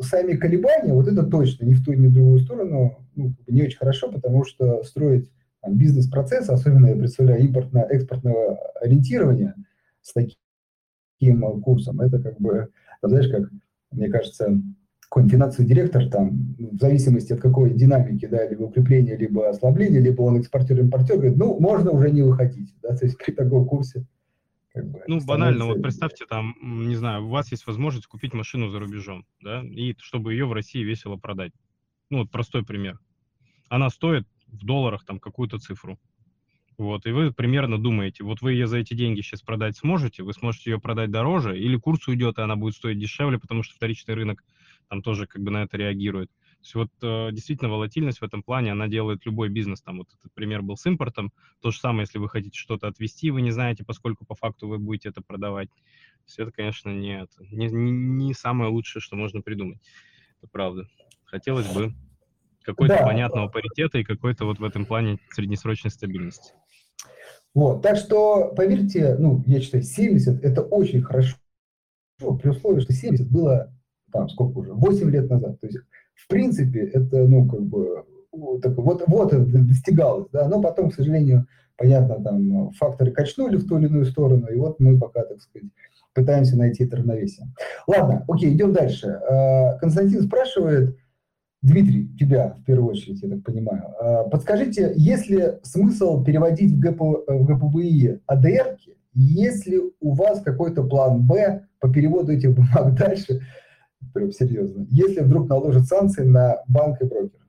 сами 0.00 0.34
колебания, 0.34 0.92
вот 0.92 1.08
это 1.08 1.24
точно 1.24 1.64
ни 1.64 1.74
в 1.74 1.84
ту, 1.84 1.92
ни 1.92 2.08
в 2.08 2.14
другую 2.14 2.40
сторону 2.40 2.98
ну, 3.14 3.34
не 3.46 3.62
очень 3.62 3.78
хорошо, 3.78 4.10
потому 4.10 4.44
что 4.44 4.82
строить 4.82 5.30
бизнес-процесс, 5.66 6.48
особенно 6.48 6.88
я 6.88 6.96
представляю 6.96 7.42
импортно-экспортного 7.44 8.56
ориентирования 8.80 9.54
с 10.00 10.12
таким 10.12 11.60
курсом, 11.62 12.00
это 12.00 12.20
как 12.20 12.40
бы, 12.40 12.68
знаешь, 13.02 13.30
как, 13.30 13.48
мне 13.90 14.08
кажется, 14.08 14.60
какой-нибудь 15.12 15.34
финансовый 15.34 15.66
директор, 15.66 16.08
там, 16.08 16.56
в 16.58 16.78
зависимости 16.78 17.34
от 17.34 17.40
какой 17.40 17.74
динамики, 17.74 18.24
да, 18.24 18.48
либо 18.48 18.62
укрепления, 18.62 19.14
либо 19.14 19.46
ослабления, 19.46 20.00
либо 20.00 20.22
он 20.22 20.38
экспортер-импортер, 20.38 21.16
говорит, 21.16 21.36
ну, 21.36 21.60
можно 21.60 21.90
уже 21.90 22.10
не 22.10 22.22
выходить, 22.22 22.74
да, 22.82 22.96
то 22.96 23.04
есть 23.04 23.18
при 23.18 23.32
таком 23.32 23.66
курсе 23.66 24.06
как 24.72 24.90
бы, 24.90 25.02
ну, 25.06 25.20
банально, 25.22 25.66
вот 25.66 25.82
представьте, 25.82 26.24
там, 26.24 26.54
не 26.62 26.96
знаю, 26.96 27.26
у 27.26 27.28
вас 27.28 27.50
есть 27.50 27.66
возможность 27.66 28.06
купить 28.06 28.32
машину 28.32 28.70
за 28.70 28.78
рубежом, 28.78 29.26
да, 29.42 29.62
и 29.62 29.94
чтобы 29.98 30.32
ее 30.32 30.46
в 30.46 30.54
России 30.54 30.82
весело 30.82 31.16
продать. 31.16 31.52
Ну, 32.08 32.20
вот 32.20 32.30
простой 32.30 32.64
пример. 32.64 32.98
Она 33.68 33.90
стоит 33.90 34.26
в 34.46 34.64
долларах 34.64 35.04
там 35.04 35.20
какую-то 35.20 35.58
цифру. 35.58 35.98
Вот, 36.78 37.04
и 37.04 37.10
вы 37.10 37.32
примерно 37.34 37.76
думаете, 37.76 38.24
вот 38.24 38.40
вы 38.40 38.52
ее 38.52 38.66
за 38.66 38.78
эти 38.78 38.94
деньги 38.94 39.20
сейчас 39.20 39.42
продать 39.42 39.76
сможете, 39.76 40.22
вы 40.22 40.32
сможете 40.32 40.70
ее 40.70 40.80
продать 40.80 41.10
дороже, 41.10 41.58
или 41.58 41.76
курс 41.76 42.08
уйдет, 42.08 42.38
и 42.38 42.40
она 42.40 42.56
будет 42.56 42.76
стоить 42.76 42.98
дешевле, 42.98 43.38
потому 43.38 43.62
что 43.62 43.74
вторичный 43.74 44.14
рынок 44.14 44.42
там 44.92 45.00
тоже 45.00 45.26
как 45.26 45.40
бы 45.40 45.50
на 45.50 45.62
это 45.62 45.78
реагирует. 45.78 46.28
То 46.28 46.58
есть 46.60 46.74
вот 46.74 46.90
э, 47.00 47.32
действительно 47.32 47.70
волатильность 47.70 48.18
в 48.18 48.24
этом 48.24 48.42
плане, 48.42 48.72
она 48.72 48.88
делает 48.88 49.24
любой 49.24 49.48
бизнес. 49.48 49.80
Там 49.80 49.96
вот 49.96 50.08
этот 50.12 50.30
пример 50.34 50.60
был 50.60 50.76
с 50.76 50.84
импортом. 50.84 51.32
То 51.62 51.70
же 51.70 51.78
самое, 51.78 52.02
если 52.02 52.18
вы 52.18 52.28
хотите 52.28 52.58
что-то 52.58 52.88
отвезти, 52.88 53.30
вы 53.30 53.40
не 53.40 53.52
знаете, 53.52 53.84
поскольку 53.84 54.26
по 54.26 54.34
факту 54.34 54.68
вы 54.68 54.76
будете 54.76 55.08
это 55.08 55.22
продавать. 55.22 55.70
То 55.70 56.24
есть 56.26 56.38
это, 56.40 56.52
конечно, 56.52 56.90
не, 56.90 57.22
это, 57.22 57.42
не, 57.50 57.68
не, 57.68 57.90
не 57.90 58.34
самое 58.34 58.70
лучшее, 58.70 59.00
что 59.00 59.16
можно 59.16 59.40
придумать. 59.40 59.78
Это 60.42 60.48
правда. 60.52 60.86
Хотелось 61.24 61.72
бы 61.72 61.94
какой-то 62.62 62.98
да. 62.98 63.02
понятного 63.02 63.48
паритета 63.48 63.96
и 63.96 64.04
какой-то 64.04 64.44
вот 64.44 64.58
в 64.58 64.64
этом 64.64 64.84
плане 64.84 65.20
среднесрочной 65.30 65.90
стабильности. 65.90 66.52
Вот, 67.54 67.80
так 67.80 67.96
что, 67.96 68.52
поверьте, 68.54 69.16
ну, 69.18 69.42
я 69.46 69.62
считаю, 69.62 69.84
70– 69.84 70.44
это 70.44 70.60
очень 70.60 71.00
хорошо, 71.00 71.38
при 72.18 72.50
условии, 72.50 72.80
что 72.80 72.92
70 72.92 73.30
было, 73.30 73.72
там, 74.12 74.28
сколько 74.28 74.58
уже, 74.58 74.72
8 74.72 75.10
лет 75.10 75.30
назад. 75.30 75.60
То 75.60 75.66
есть 75.66 75.78
в 76.14 76.28
принципе, 76.28 76.80
это, 76.80 77.26
ну, 77.26 77.48
как 77.48 77.62
бы, 77.62 78.04
вот, 78.32 78.64
вот, 78.64 79.02
вот 79.06 79.32
это 79.32 79.44
достигалось, 79.44 80.28
да, 80.32 80.48
но 80.48 80.60
потом, 80.60 80.90
к 80.90 80.94
сожалению, 80.94 81.46
понятно, 81.76 82.22
там 82.22 82.70
факторы 82.72 83.10
качнули 83.10 83.56
в 83.56 83.66
ту 83.66 83.78
или 83.78 83.86
иную 83.86 84.04
сторону, 84.06 84.46
и 84.46 84.56
вот 84.56 84.80
мы 84.80 84.98
пока, 84.98 85.24
так 85.24 85.40
сказать, 85.40 85.68
пытаемся 86.14 86.56
найти 86.56 86.84
это 86.84 86.98
равновесие. 86.98 87.48
Ладно, 87.86 88.24
окей, 88.28 88.54
идем 88.54 88.72
дальше. 88.72 89.08
А, 89.08 89.78
Константин 89.78 90.22
спрашивает, 90.22 90.96
Дмитрий, 91.62 92.08
тебя 92.18 92.56
в 92.58 92.64
первую 92.64 92.90
очередь, 92.90 93.22
я 93.22 93.28
так 93.28 93.44
понимаю, 93.44 93.82
а, 94.00 94.24
подскажите, 94.24 94.92
есть 94.96 95.28
ли 95.28 95.54
смысл 95.62 96.22
переводить 96.24 96.72
в, 96.72 96.78
ГП, 96.78 97.00
в 97.26 97.44
ГПБИ 97.44 98.20
АДР, 98.26 98.78
есть 99.14 99.66
ли 99.66 99.80
у 100.00 100.14
вас 100.14 100.40
какой-то 100.40 100.84
план 100.84 101.26
Б 101.26 101.66
по 101.80 101.92
переводу 101.92 102.32
этих 102.32 102.54
бумаг 102.54 102.94
дальше, 102.98 103.40
прям 104.12 104.32
серьезно, 104.32 104.86
если 104.90 105.20
вдруг 105.20 105.48
наложат 105.48 105.86
санкции 105.86 106.24
на 106.24 106.62
банк 106.68 107.00
и 107.00 107.04
брокер? 107.04 107.40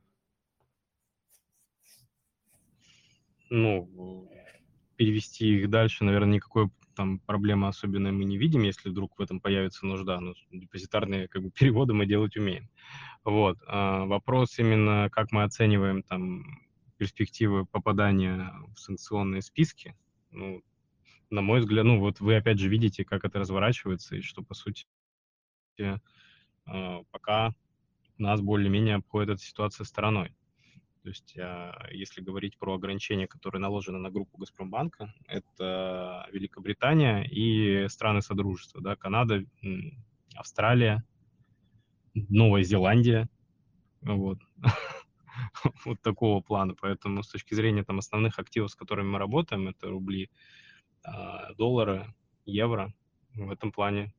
Ну, 3.50 4.30
перевести 4.96 5.60
их 5.60 5.70
дальше, 5.70 6.04
наверное, 6.04 6.36
никакой 6.36 6.70
там 6.96 7.20
проблемы 7.20 7.68
особенной 7.68 8.12
мы 8.12 8.26
не 8.26 8.38
видим, 8.38 8.64
если 8.64 8.90
вдруг 8.90 9.18
в 9.18 9.22
этом 9.22 9.40
появится 9.40 9.86
нужда. 9.86 10.20
Но 10.20 10.34
депозитарные 10.52 11.28
как 11.28 11.44
бы, 11.44 11.52
переводы 11.60 11.94
мы 11.94 12.06
делать 12.06 12.38
умеем. 12.38 12.70
Вот. 13.24 13.58
А 13.68 14.06
вопрос 14.06 14.58
именно, 14.60 15.10
как 15.12 15.32
мы 15.32 15.44
оцениваем 15.44 16.04
там 16.04 16.44
перспективы 16.98 17.66
попадания 17.66 18.52
в 18.76 18.80
санкционные 18.80 19.42
списки. 19.42 19.96
Ну, 20.32 20.64
на 21.30 21.42
мой 21.42 21.60
взгляд, 21.60 21.86
ну 21.86 22.00
вот 22.00 22.20
вы 22.20 22.36
опять 22.36 22.60
же 22.60 22.70
видите, 22.70 23.04
как 23.04 23.26
это 23.26 23.40
разворачивается, 23.40 24.16
и 24.16 24.22
что, 24.22 24.44
по 24.44 24.54
сути, 24.54 24.86
пока 26.66 27.54
нас 28.18 28.42
более-менее 28.42 28.96
обходит 28.96 29.32
эта 29.32 29.42
ситуация 29.42 29.86
стороной. 29.86 30.36
То 31.04 31.10
есть, 31.10 31.38
а, 31.38 31.88
если 31.92 32.22
говорить 32.22 32.58
про 32.58 32.76
ограничения, 32.76 33.28
которые 33.28 33.62
наложены 33.62 34.00
на 34.00 34.10
группу 34.10 34.38
Газпромбанка, 34.38 35.14
это 35.28 36.28
Великобритания 36.32 37.24
и 37.26 37.90
страны 37.90 38.22
Содружества, 38.22 38.82
да, 38.82 38.96
Канада, 38.96 39.44
Австралия, 40.34 41.04
Новая 42.14 42.64
Зеландия, 42.64 43.28
вот. 44.02 44.40
вот 45.86 46.02
такого 46.02 46.42
плана. 46.42 46.74
Поэтому 46.80 47.22
с 47.22 47.28
точки 47.28 47.54
зрения 47.54 47.84
там 47.84 48.00
основных 48.00 48.40
активов, 48.40 48.72
с 48.72 48.76
которыми 48.76 49.10
мы 49.10 49.20
работаем, 49.20 49.68
это 49.68 49.90
рубли, 49.90 50.30
а, 51.04 51.54
доллары, 51.56 52.14
евро, 52.46 52.94
в 53.36 53.52
этом 53.52 53.74
плане 53.74 54.14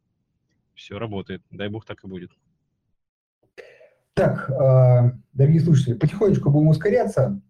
все 0.75 0.99
работает. 0.99 1.43
Дай 1.51 1.68
бог 1.68 1.85
так 1.85 2.05
и 2.05 2.09
будет. 2.09 2.31
Так, 4.14 4.51
а, 4.51 5.12
дорогие 5.33 5.61
слушатели, 5.61 5.95
потихонечку 5.95 6.51
будем 6.51 6.68
ускоряться. 6.68 7.41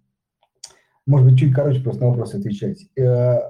Может 1.07 1.29
быть, 1.29 1.39
чуть 1.39 1.55
короче 1.55 1.83
просто 1.83 2.03
на 2.03 2.09
вопросы 2.09 2.37
отвечать. 2.37 2.87
Э, 2.97 3.03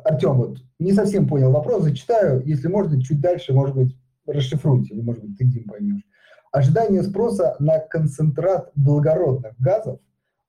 Артем, 0.05 0.35
вот 0.35 0.59
не 0.81 0.93
совсем 0.93 1.29
понял 1.29 1.53
вопрос, 1.53 1.85
зачитаю. 1.85 2.43
Если 2.45 2.67
можно, 2.67 3.01
чуть 3.01 3.21
дальше, 3.21 3.53
может 3.53 3.77
быть, 3.77 3.97
расшифруйте, 4.27 4.93
или, 4.93 5.03
может 5.03 5.23
быть, 5.23 5.39
ты, 5.39 5.45
Дим, 5.45 5.63
поймешь. 5.69 6.03
Ожидание 6.51 7.05
спроса 7.05 7.55
на 7.61 7.79
концентрат 7.79 8.73
благородных 8.75 9.55
газов 9.61 10.01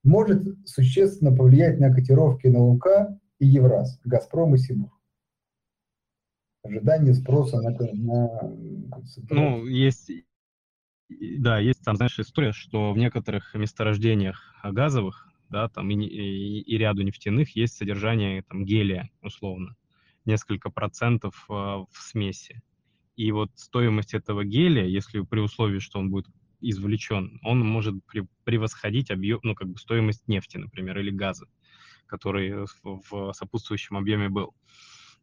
может 0.04 0.48
существенно 0.66 1.32
повлиять 1.32 1.80
на 1.80 1.94
котировки 1.94 2.48
на 2.48 2.64
ЛУК 2.64 2.88
и 3.38 3.46
Евраз, 3.46 4.00
Газпром 4.04 4.56
и 4.56 4.58
Сибур 4.58 4.90
ожидание 6.66 7.14
спроса 7.14 7.62
на, 7.62 7.70
на 7.72 8.52
Ну, 9.30 9.66
есть, 9.66 10.12
да, 11.10 11.60
есть 11.60 11.84
там, 11.84 11.96
знаешь, 11.96 12.20
история, 12.20 12.52
что 12.52 12.94
в 12.94 12.98
некоторых 12.98 13.54
месторождениях 13.54 14.54
газовых, 14.64 15.28
да, 15.50 15.70
там 15.70 15.90
и, 15.90 15.96
и, 15.96 16.62
и 16.62 16.78
ряду 16.78 17.04
нефтяных 17.04 17.56
есть 17.56 17.76
содержание 17.76 18.44
там 18.44 18.66
гелия, 18.66 19.10
условно, 19.22 19.76
несколько 20.26 20.70
процентов 20.70 21.46
э, 21.50 21.54
в 21.54 21.88
смеси. 21.94 22.62
И 23.16 23.32
вот 23.32 23.52
стоимость 23.56 24.14
этого 24.14 24.44
гелия, 24.44 24.86
если 24.86 25.22
при 25.22 25.40
условии, 25.40 25.80
что 25.80 26.00
он 26.00 26.10
будет 26.10 26.28
извлечен, 26.60 27.40
он 27.44 27.60
может 27.60 27.96
превосходить 28.44 29.12
объем, 29.12 29.40
ну, 29.44 29.56
как 29.56 29.70
бы 29.70 29.78
стоимость 29.78 30.28
нефти, 30.28 30.58
например, 30.58 30.98
или 31.00 31.12
газа, 31.12 31.48
который 32.08 32.66
в 32.84 33.34
сопутствующем 33.34 33.98
объеме 33.98 34.30
был 34.30 34.54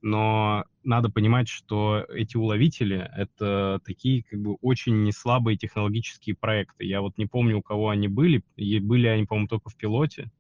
но 0.03 0.65
надо 0.83 1.09
понимать, 1.11 1.49
что 1.49 2.05
эти 2.13 2.37
уловители— 2.37 3.09
это 3.17 3.81
такие 3.87 4.25
как 4.25 4.41
бы 4.41 4.57
очень 4.61 5.05
неслабые 5.05 5.57
технологические 5.57 6.35
проекты. 6.35 6.85
Я 6.85 7.01
вот 7.01 7.17
не 7.19 7.27
помню, 7.27 7.59
у 7.59 7.63
кого 7.63 7.89
они 7.89 8.09
были, 8.09 8.43
и 8.57 8.81
были 8.81 9.07
они, 9.07 9.25
по-моему, 9.25 9.49
только 9.49 9.71
в 9.71 9.77
пилоте. 9.77 10.31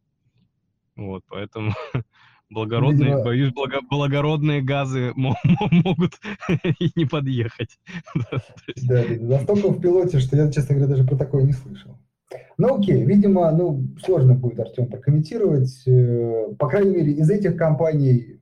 Вот, 0.96 1.22
поэтому 1.28 1.72
благородные, 2.50 3.10
Видимо... 3.10 3.24
боюсь, 3.24 3.52
благо, 3.52 3.80
благородные 3.88 4.62
газы 4.62 5.12
могут 5.14 6.20
и 6.80 6.90
не 6.96 7.06
подъехать. 7.06 7.78
Да, 8.82 9.04
настолько 9.20 9.68
в 9.68 9.80
пилоте, 9.80 10.18
что 10.18 10.36
я, 10.36 10.50
честно 10.50 10.74
говоря, 10.74 10.90
даже 10.90 11.06
про 11.06 11.16
такое 11.16 11.44
не 11.44 11.52
слышал. 11.52 11.96
Ну 12.58 12.78
окей, 12.78 13.04
видимо, 13.04 13.50
ну 13.52 13.86
сложно 14.04 14.34
будет, 14.34 14.58
Артем, 14.58 14.86
прокомментировать. 14.86 15.86
Э, 15.86 16.54
по 16.58 16.68
крайней 16.68 16.96
мере, 16.96 17.12
из 17.12 17.30
этих 17.30 17.56
компаний 17.56 18.41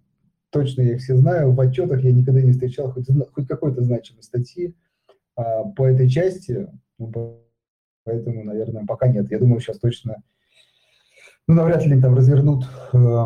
точно 0.51 0.83
я 0.83 0.95
их 0.95 1.01
все 1.01 1.17
знаю, 1.17 1.53
в 1.53 1.61
отчетах 1.61 2.03
я 2.03 2.13
никогда 2.13 2.43
не 2.43 2.53
встречал 2.53 2.93
хоть, 2.93 3.07
хоть 3.33 3.47
какой-то 3.47 3.83
значимой 3.83 4.23
статьи 4.23 4.75
а, 5.37 5.65
по 5.65 5.87
этой 5.87 6.09
части, 6.09 6.69
ну, 6.99 7.41
поэтому, 8.05 8.45
наверное, 8.45 8.85
пока 8.87 9.09
нет. 9.09 9.31
Я 9.31 9.39
думаю, 9.39 9.61
сейчас 9.61 9.79
точно, 9.79 10.23
ну, 11.47 11.55
навряд 11.55 11.85
ли 11.87 12.01
там 12.01 12.15
развернут 12.15 12.65
э, 12.93 13.25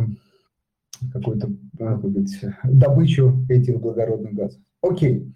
какую-то, 1.13 1.49
как 1.79 1.99
сказать, 1.99 2.57
добычу 2.65 3.45
этих 3.49 3.81
благородных 3.81 4.33
газов. 4.35 4.61
Окей. 4.83 5.33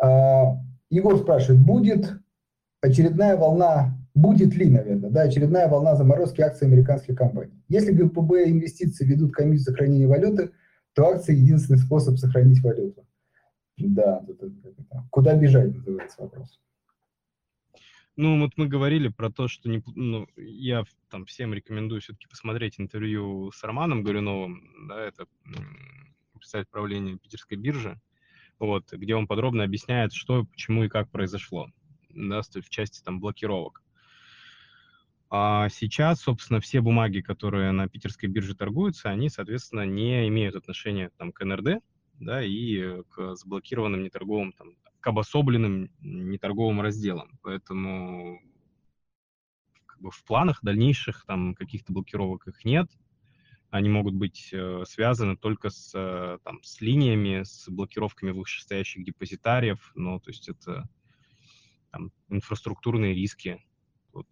А, 0.00 0.56
Егор 0.90 1.18
спрашивает, 1.18 1.60
будет 1.60 2.14
очередная 2.80 3.36
волна, 3.36 3.96
будет 4.14 4.54
ли, 4.54 4.68
наверное, 4.68 5.10
да, 5.10 5.22
очередная 5.22 5.68
волна 5.68 5.94
заморозки 5.96 6.40
акций 6.40 6.66
американских 6.66 7.16
компаний? 7.16 7.62
Если 7.68 7.92
ГПБ 7.92 8.48
инвестиции 8.48 9.04
ведут 9.04 9.32
комиссию 9.32 9.72
сохранения 9.72 10.06
валюты, 10.06 10.50
то 10.94 11.08
акции 11.08 11.36
единственный 11.36 11.78
способ 11.78 12.18
сохранить 12.18 12.62
валюту. 12.62 13.06
Да, 13.76 14.24
куда 15.10 15.36
бежать, 15.36 15.74
называется 15.74 16.22
вопрос. 16.22 16.60
Ну, 18.16 18.38
вот 18.40 18.52
мы 18.56 18.66
говорили 18.66 19.08
про 19.08 19.30
то, 19.30 19.48
что 19.48 19.70
не, 19.70 19.82
ну, 19.94 20.26
я 20.36 20.84
там 21.08 21.24
всем 21.24 21.54
рекомендую 21.54 22.02
все-таки 22.02 22.28
посмотреть 22.28 22.78
интервью 22.78 23.50
с 23.52 23.62
Романом 23.64 24.02
Горюновым, 24.02 24.88
да, 24.88 25.00
это 25.02 25.26
представитель 26.34 26.70
правления 26.70 27.16
Питерской 27.16 27.56
биржи, 27.56 27.98
вот, 28.58 28.92
где 28.92 29.14
он 29.14 29.26
подробно 29.26 29.64
объясняет, 29.64 30.12
что, 30.12 30.44
почему 30.44 30.84
и 30.84 30.88
как 30.88 31.08
произошло, 31.10 31.70
да, 32.10 32.42
в 32.42 32.68
части 32.68 33.02
там 33.02 33.20
блокировок. 33.20 33.82
А 35.30 35.68
сейчас, 35.68 36.20
собственно, 36.22 36.60
все 36.60 36.80
бумаги, 36.80 37.20
которые 37.20 37.70
на 37.70 37.88
питерской 37.88 38.28
бирже 38.28 38.56
торгуются, 38.56 39.10
они, 39.10 39.28
соответственно, 39.28 39.86
не 39.86 40.26
имеют 40.26 40.56
отношения 40.56 41.10
там, 41.18 41.30
к 41.30 41.44
НРД, 41.44 41.82
да, 42.18 42.42
и 42.42 43.02
к 43.10 43.36
заблокированным 43.36 44.02
неторговым, 44.02 44.52
там, 44.52 44.74
к 44.98 45.06
обособленным 45.06 45.88
неторговым 46.00 46.80
разделам. 46.80 47.38
Поэтому 47.42 48.40
как 49.86 50.00
бы 50.00 50.10
в 50.10 50.24
планах 50.24 50.58
дальнейших 50.62 51.24
там 51.26 51.54
каких-то 51.54 51.92
блокировок 51.92 52.48
их 52.48 52.64
нет. 52.64 52.90
Они 53.70 53.88
могут 53.88 54.14
быть 54.14 54.48
э, 54.52 54.82
связаны 54.84 55.36
только 55.36 55.70
с, 55.70 55.92
э, 55.94 56.38
там, 56.42 56.60
с 56.64 56.80
линиями, 56.80 57.44
с 57.44 57.68
блокировками 57.68 58.32
вышестоящих 58.32 59.04
депозитариев. 59.04 59.92
Ну, 59.94 60.18
то 60.18 60.30
есть 60.30 60.48
это 60.48 60.88
там, 61.92 62.10
инфраструктурные 62.28 63.14
риски. 63.14 63.64
Вот 64.12 64.26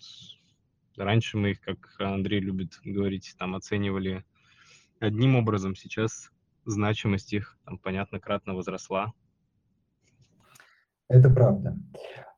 Раньше 0.99 1.38
мы 1.38 1.51
их, 1.53 1.61
как 1.61 1.78
Андрей 1.99 2.40
любит 2.40 2.78
говорить, 2.84 3.34
там 3.38 3.55
оценивали 3.55 4.24
одним 5.01 5.36
образом, 5.36 5.74
сейчас 5.74 6.30
значимость 6.64 7.32
их, 7.32 7.59
там, 7.64 7.78
понятно, 7.78 8.20
кратно 8.20 8.55
возросла. 8.55 9.12
Это 11.09 11.30
правда. 11.30 11.76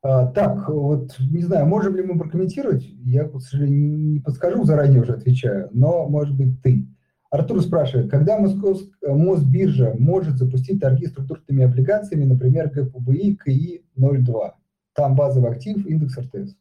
А, 0.03 0.27
так, 0.27 0.69
вот, 0.69 1.17
не 1.19 1.43
знаю, 1.43 1.67
можем 1.67 1.97
ли 1.97 2.03
мы 2.03 2.19
прокомментировать? 2.19 2.85
Я, 2.85 3.29
к 3.29 3.41
сожалению, 3.41 3.99
не 3.99 4.21
подскажу, 4.21 4.65
заранее 4.65 5.03
уже 5.03 5.15
отвечаю, 5.15 5.69
но, 5.73 6.09
может 6.09 6.37
быть, 6.37 6.63
ты. 6.63 6.87
Артур 7.31 7.63
спрашивает, 7.63 8.11
когда 8.11 8.39
Московск, 8.39 8.89
Мосбиржа 9.03 9.95
может 9.99 10.37
запустить 10.37 10.81
торги 10.81 11.07
структурными 11.07 11.65
облигациями, 11.65 12.25
например, 12.25 12.71
ГПБИ 12.71 13.39
КИ-02? 13.45 14.51
Там 14.95 15.15
базовый 15.15 15.51
актив, 15.51 15.87
индекс 15.87 16.19
РТС. 16.19 16.57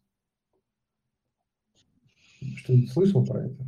Что-нибудь 2.55 2.91
слышал 2.91 3.25
про 3.25 3.45
это? 3.45 3.65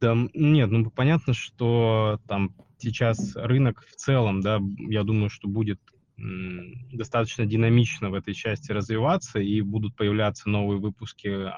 Да, 0.00 0.16
нет, 0.34 0.70
ну 0.70 0.90
понятно, 0.90 1.34
что 1.34 2.20
там 2.28 2.54
сейчас 2.78 3.34
рынок 3.34 3.84
в 3.88 3.96
целом, 3.96 4.40
да, 4.40 4.60
я 4.78 5.02
думаю, 5.02 5.28
что 5.28 5.48
будет 5.48 5.80
достаточно 6.16 7.46
динамично 7.46 8.10
в 8.10 8.14
этой 8.14 8.34
части 8.34 8.72
развиваться, 8.72 9.38
и 9.38 9.60
будут 9.60 9.94
появляться 9.94 10.48
новые 10.48 10.80
выпуски 10.80 11.52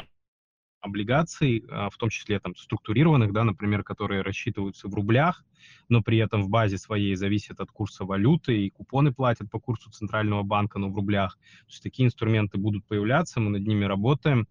облигаций, 0.81 1.65
а, 1.71 1.91
в 1.91 1.97
том 1.97 2.09
числе 2.09 2.41
там 2.41 2.55
структурированных, 2.57 3.33
да, 3.33 3.45
например, 3.45 3.85
которые 3.85 4.23
рассчитываются 4.23 4.89
в 4.89 4.95
рублях, 4.95 5.45
но 5.89 6.03
при 6.03 6.19
этом 6.19 6.43
в 6.43 6.49
базе 6.49 6.79
своей 6.79 7.15
зависят 7.17 7.61
от 7.61 7.71
курса 7.71 8.05
валюты, 8.05 8.67
и 8.67 8.71
купоны 8.71 9.13
платят 9.13 9.51
по 9.51 9.61
курсу 9.61 9.91
центрального 9.91 10.43
банка, 10.43 10.79
но 10.79 10.91
в 10.91 10.95
рублях. 10.95 11.37
То 11.37 11.71
есть 11.71 11.83
такие 11.83 12.07
инструменты 12.07 12.59
будут 12.59 12.87
появляться, 12.87 13.41
мы 13.41 13.51
над 13.51 13.67
ними 13.67 13.85
работаем 13.85 14.47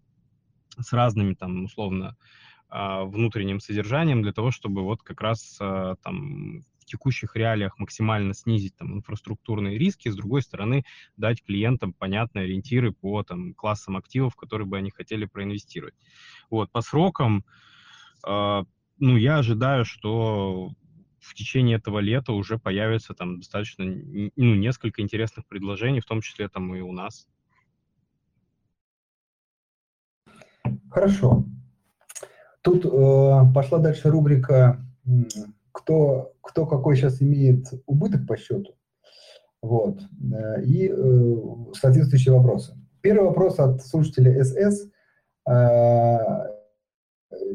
с 0.82 0.92
разными 0.92 1.34
там 1.34 1.64
условно 1.64 2.16
а, 2.68 3.04
внутренним 3.04 3.58
содержанием 3.60 4.22
для 4.22 4.32
того, 4.32 4.50
чтобы 4.52 4.82
вот 4.82 5.02
как 5.02 5.20
раз 5.20 5.58
а, 5.60 5.96
там 6.02 6.64
в 6.78 6.84
текущих 6.84 7.34
реалиях 7.34 7.78
максимально 7.78 8.32
снизить 8.32 8.76
там 8.76 8.94
инфраструктурные 8.94 9.76
риски, 9.76 10.08
с 10.08 10.16
другой 10.16 10.42
стороны 10.42 10.84
дать 11.16 11.42
клиентам 11.42 11.92
понятные 11.92 12.44
ориентиры 12.44 12.92
по 12.92 13.22
там 13.22 13.54
классам 13.54 13.96
активов, 13.96 14.36
которые 14.36 14.66
бы 14.66 14.78
они 14.78 14.90
хотели 14.90 15.24
проинвестировать. 15.24 15.94
Вот 16.48 16.70
по 16.70 16.80
срокам, 16.80 17.44
э, 18.26 18.64
ну 18.98 19.16
я 19.16 19.38
ожидаю, 19.38 19.84
что 19.84 20.72
в 21.18 21.34
течение 21.34 21.76
этого 21.76 21.98
лета 21.98 22.32
уже 22.32 22.58
появится 22.58 23.14
там 23.14 23.38
достаточно 23.38 23.84
ну 23.84 24.54
несколько 24.54 25.02
интересных 25.02 25.46
предложений, 25.46 26.00
в 26.00 26.06
том 26.06 26.20
числе 26.20 26.48
там 26.48 26.74
и 26.74 26.80
у 26.80 26.92
нас. 26.92 27.28
Хорошо. 30.90 31.44
Тут 32.62 32.84
э, 32.84 33.52
пошла 33.54 33.78
дальше 33.78 34.10
рубрика 34.10 34.84
кто, 35.72 36.32
кто 36.40 36.66
какой 36.66 36.96
сейчас 36.96 37.22
имеет 37.22 37.66
убыток 37.86 38.26
по 38.26 38.36
счету. 38.36 38.74
Вот. 39.62 40.00
Э, 40.32 40.62
и 40.62 40.88
э, 40.88 41.36
соответствующие 41.74 42.34
вопросы. 42.34 42.76
Первый 43.00 43.28
вопрос 43.28 43.58
от 43.58 43.82
слушателя 43.82 44.42
СС. 44.42 44.88
Э, 45.48 46.18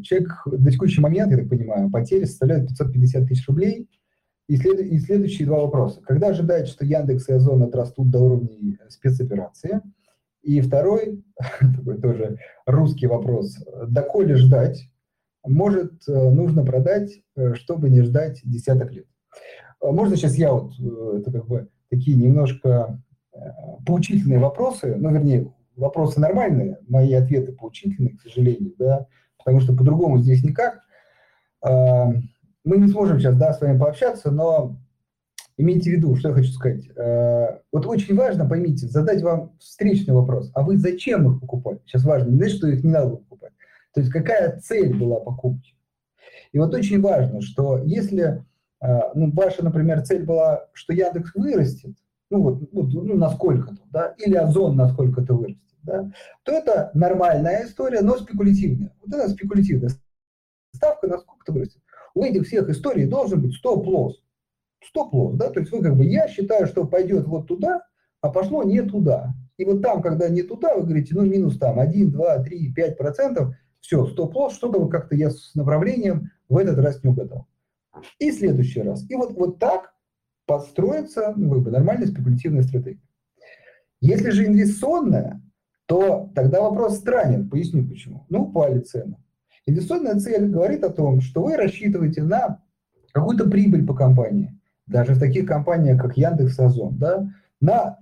человек 0.02 0.30
на 0.46 0.72
текущий 0.72 1.02
момент, 1.02 1.32
я 1.32 1.38
так 1.38 1.50
понимаю, 1.50 1.92
потери 1.92 2.26
составляют 2.26 2.70
550 2.70 3.28
тысяч 3.28 3.48
рублей. 3.48 3.90
И, 4.48 4.58
след, 4.58 4.80
и 4.80 5.00
следующие 5.00 5.48
два 5.48 5.60
вопроса. 5.60 6.02
Когда 6.02 6.28
ожидает, 6.28 6.68
что 6.68 6.86
Яндекс 6.86 7.30
и 7.30 7.34
Озон 7.34 7.64
отрастут 7.64 8.12
до 8.12 8.20
уровней 8.20 8.78
спецоперации? 8.90 9.82
И 10.46 10.62
второй, 10.62 11.26
такой 11.60 12.00
тоже 12.00 12.38
русский 12.68 13.08
вопрос, 13.08 13.58
доколе 13.88 14.36
ждать, 14.36 14.88
может, 15.44 16.08
э, 16.08 16.30
нужно 16.30 16.64
продать, 16.64 17.20
э, 17.36 17.56
чтобы 17.56 17.90
не 17.90 18.04
ждать 18.04 18.42
десяток 18.44 18.92
лет. 18.92 19.08
А 19.82 19.92
можно 19.92 20.16
сейчас 20.16 20.36
я 20.36 20.54
вот, 20.54 20.74
э, 20.80 21.18
это 21.18 21.32
как 21.32 21.48
бы 21.48 21.70
такие 21.90 22.16
немножко 22.16 23.02
поучительные 23.86 24.40
вопросы, 24.40 24.96
ну, 24.96 25.12
вернее, 25.12 25.52
вопросы 25.76 26.22
нормальные, 26.22 26.78
мои 26.88 27.12
ответы 27.14 27.52
поучительные, 27.52 28.16
к 28.16 28.22
сожалению, 28.22 28.74
да, 28.78 29.08
потому 29.38 29.60
что 29.60 29.76
по-другому 29.76 30.20
здесь 30.20 30.42
никак. 30.42 30.80
Мы 31.62 32.78
не 32.78 32.88
сможем 32.88 33.20
сейчас, 33.20 33.36
да, 33.36 33.52
с 33.52 33.60
вами 33.60 33.78
пообщаться, 33.78 34.32
но 34.32 34.78
Имейте 35.58 35.90
в 35.90 35.94
виду, 35.94 36.16
что 36.16 36.30
я 36.30 36.36
хочу 36.36 36.52
сказать. 36.52 36.90
Э, 36.98 37.60
вот 37.72 37.86
очень 37.86 38.16
важно, 38.16 38.48
поймите, 38.48 38.88
задать 38.88 39.22
вам 39.22 39.58
встречный 39.60 40.14
вопрос. 40.14 40.52
А 40.54 40.64
вы 40.64 40.78
зачем 40.78 41.32
их 41.32 41.40
покупали? 41.40 41.80
Сейчас 41.86 42.04
важно, 42.04 42.30
не 42.30 42.36
значит, 42.36 42.58
что 42.58 42.68
их 42.68 42.84
не 42.84 42.92
надо 42.92 43.12
покупать. 43.12 43.54
То 43.94 44.02
есть 44.02 44.12
какая 44.12 44.60
цель 44.60 44.94
была 44.94 45.22
покупки? 45.22 45.74
И 46.52 46.60
вот 46.60 46.74
очень 46.74 47.02
важно, 47.02 47.42
что 47.42 47.78
если 47.78 48.44
э, 48.82 49.00
ну, 49.14 49.32
ваша, 49.32 49.64
например, 49.64 50.02
цель 50.02 50.24
была, 50.24 50.68
что 50.74 50.92
Яндекс 50.92 51.34
вырастет, 51.36 51.96
ну 52.30 52.42
вот, 52.42 52.62
вот 52.74 52.94
ну, 52.94 53.16
насколько-то, 53.16 53.82
да, 53.92 54.14
или 54.18 54.36
Озон 54.36 54.76
насколько-то 54.76 55.36
вырастет, 55.36 55.62
да, 55.84 56.12
то 56.44 56.52
это 56.52 56.92
нормальная 56.94 57.66
история, 57.66 58.02
но 58.02 58.18
спекулятивная. 58.18 58.94
Вот 59.06 59.18
это 59.18 59.30
спекулятивная 59.30 59.92
ставка, 60.74 61.08
насколько-то 61.08 61.54
вырастет. 61.54 61.82
У 62.14 62.24
этих 62.24 62.46
всех 62.46 62.68
историй 62.70 63.06
должен 63.06 63.42
быть 63.42 63.56
стоп-лосс 63.56 64.22
стоп-лосс, 64.88 65.36
да, 65.36 65.50
то 65.50 65.60
есть 65.60 65.72
вы 65.72 65.82
как 65.82 65.96
бы, 65.96 66.06
я 66.06 66.28
считаю, 66.28 66.68
что 66.68 66.86
пойдет 66.86 67.28
вот 67.28 67.48
туда, 67.48 67.82
а 68.22 68.30
пошло 68.30 68.64
не 68.64 68.82
туда. 68.82 69.34
И 69.58 69.66
вот 69.66 69.82
там, 69.82 70.02
когда 70.02 70.30
не 70.30 70.42
туда, 70.42 70.76
вы 70.76 70.84
говорите, 70.84 71.16
ну, 71.16 71.24
минус 71.24 71.58
там 71.58 71.80
1, 71.80 72.12
2, 72.12 72.44
3, 72.44 72.74
5 72.74 72.98
процентов, 72.98 73.56
все, 73.80 74.06
стоп-лосс, 74.06 74.56
что-то 74.56 74.88
как-то 74.88 75.16
я 75.16 75.30
с 75.30 75.54
направлением 75.56 76.32
в 76.50 76.58
этот 76.58 76.78
раз 76.80 77.04
не 77.04 77.10
угадал. 77.10 77.48
И 78.20 78.32
следующий 78.32 78.82
раз. 78.82 79.10
И 79.10 79.16
вот, 79.16 79.34
вот 79.34 79.60
так 79.60 79.94
построится 80.46 81.34
ну, 81.36 81.54
как 81.54 81.64
бы, 81.64 81.72
нормальная 81.72 82.08
спекулятивная 82.08 82.64
стратегия. 82.64 83.02
Если 84.02 84.30
же 84.32 84.46
инвестиционная, 84.46 85.42
то 85.86 86.32
тогда 86.36 86.62
вопрос 86.62 86.98
странен. 86.98 87.50
Поясню 87.50 87.88
почему. 87.88 88.26
Ну, 88.30 88.44
упали 88.44 88.80
цены. 88.80 89.18
Инвестиционная 89.66 90.20
цель 90.20 90.48
говорит 90.48 90.84
о 90.84 90.90
том, 90.90 91.22
что 91.22 91.44
вы 91.44 91.56
рассчитываете 91.56 92.24
на 92.24 92.62
какую-то 93.14 93.50
прибыль 93.50 93.86
по 93.86 93.96
компании 93.96 94.60
даже 94.88 95.14
в 95.14 95.20
таких 95.20 95.48
компаниях, 95.48 96.02
как 96.02 96.18
Яндекс, 96.18 96.60
Озон, 96.60 96.98
да, 96.98 97.28
на, 97.60 97.98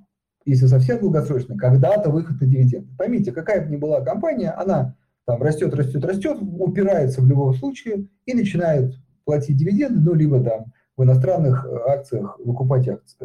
если 0.46 0.68
совсем 0.68 1.00
долгосрочно, 1.00 1.58
когда-то 1.58 2.10
выход 2.10 2.40
на 2.42 2.48
дивиденды. 2.48 2.88
Поймите, 2.98 3.32
какая 3.32 3.66
бы 3.66 3.72
ни 3.72 3.78
была 3.78 4.02
компания, 4.02 4.52
она 4.52 4.96
там 5.26 5.42
растет, 5.42 5.74
растет, 5.74 6.04
растет, 6.04 6.38
упирается 6.42 7.22
в 7.22 7.28
любом 7.28 7.54
случае 7.54 8.08
и 8.26 8.34
начинает 8.34 8.94
платить 9.24 9.58
дивиденды, 9.58 10.00
ну, 10.02 10.14
либо 10.14 10.44
там 10.44 10.74
в 10.98 11.04
иностранных 11.04 11.66
акциях 11.88 12.38
выкупать 12.40 12.88
акции, 12.88 13.18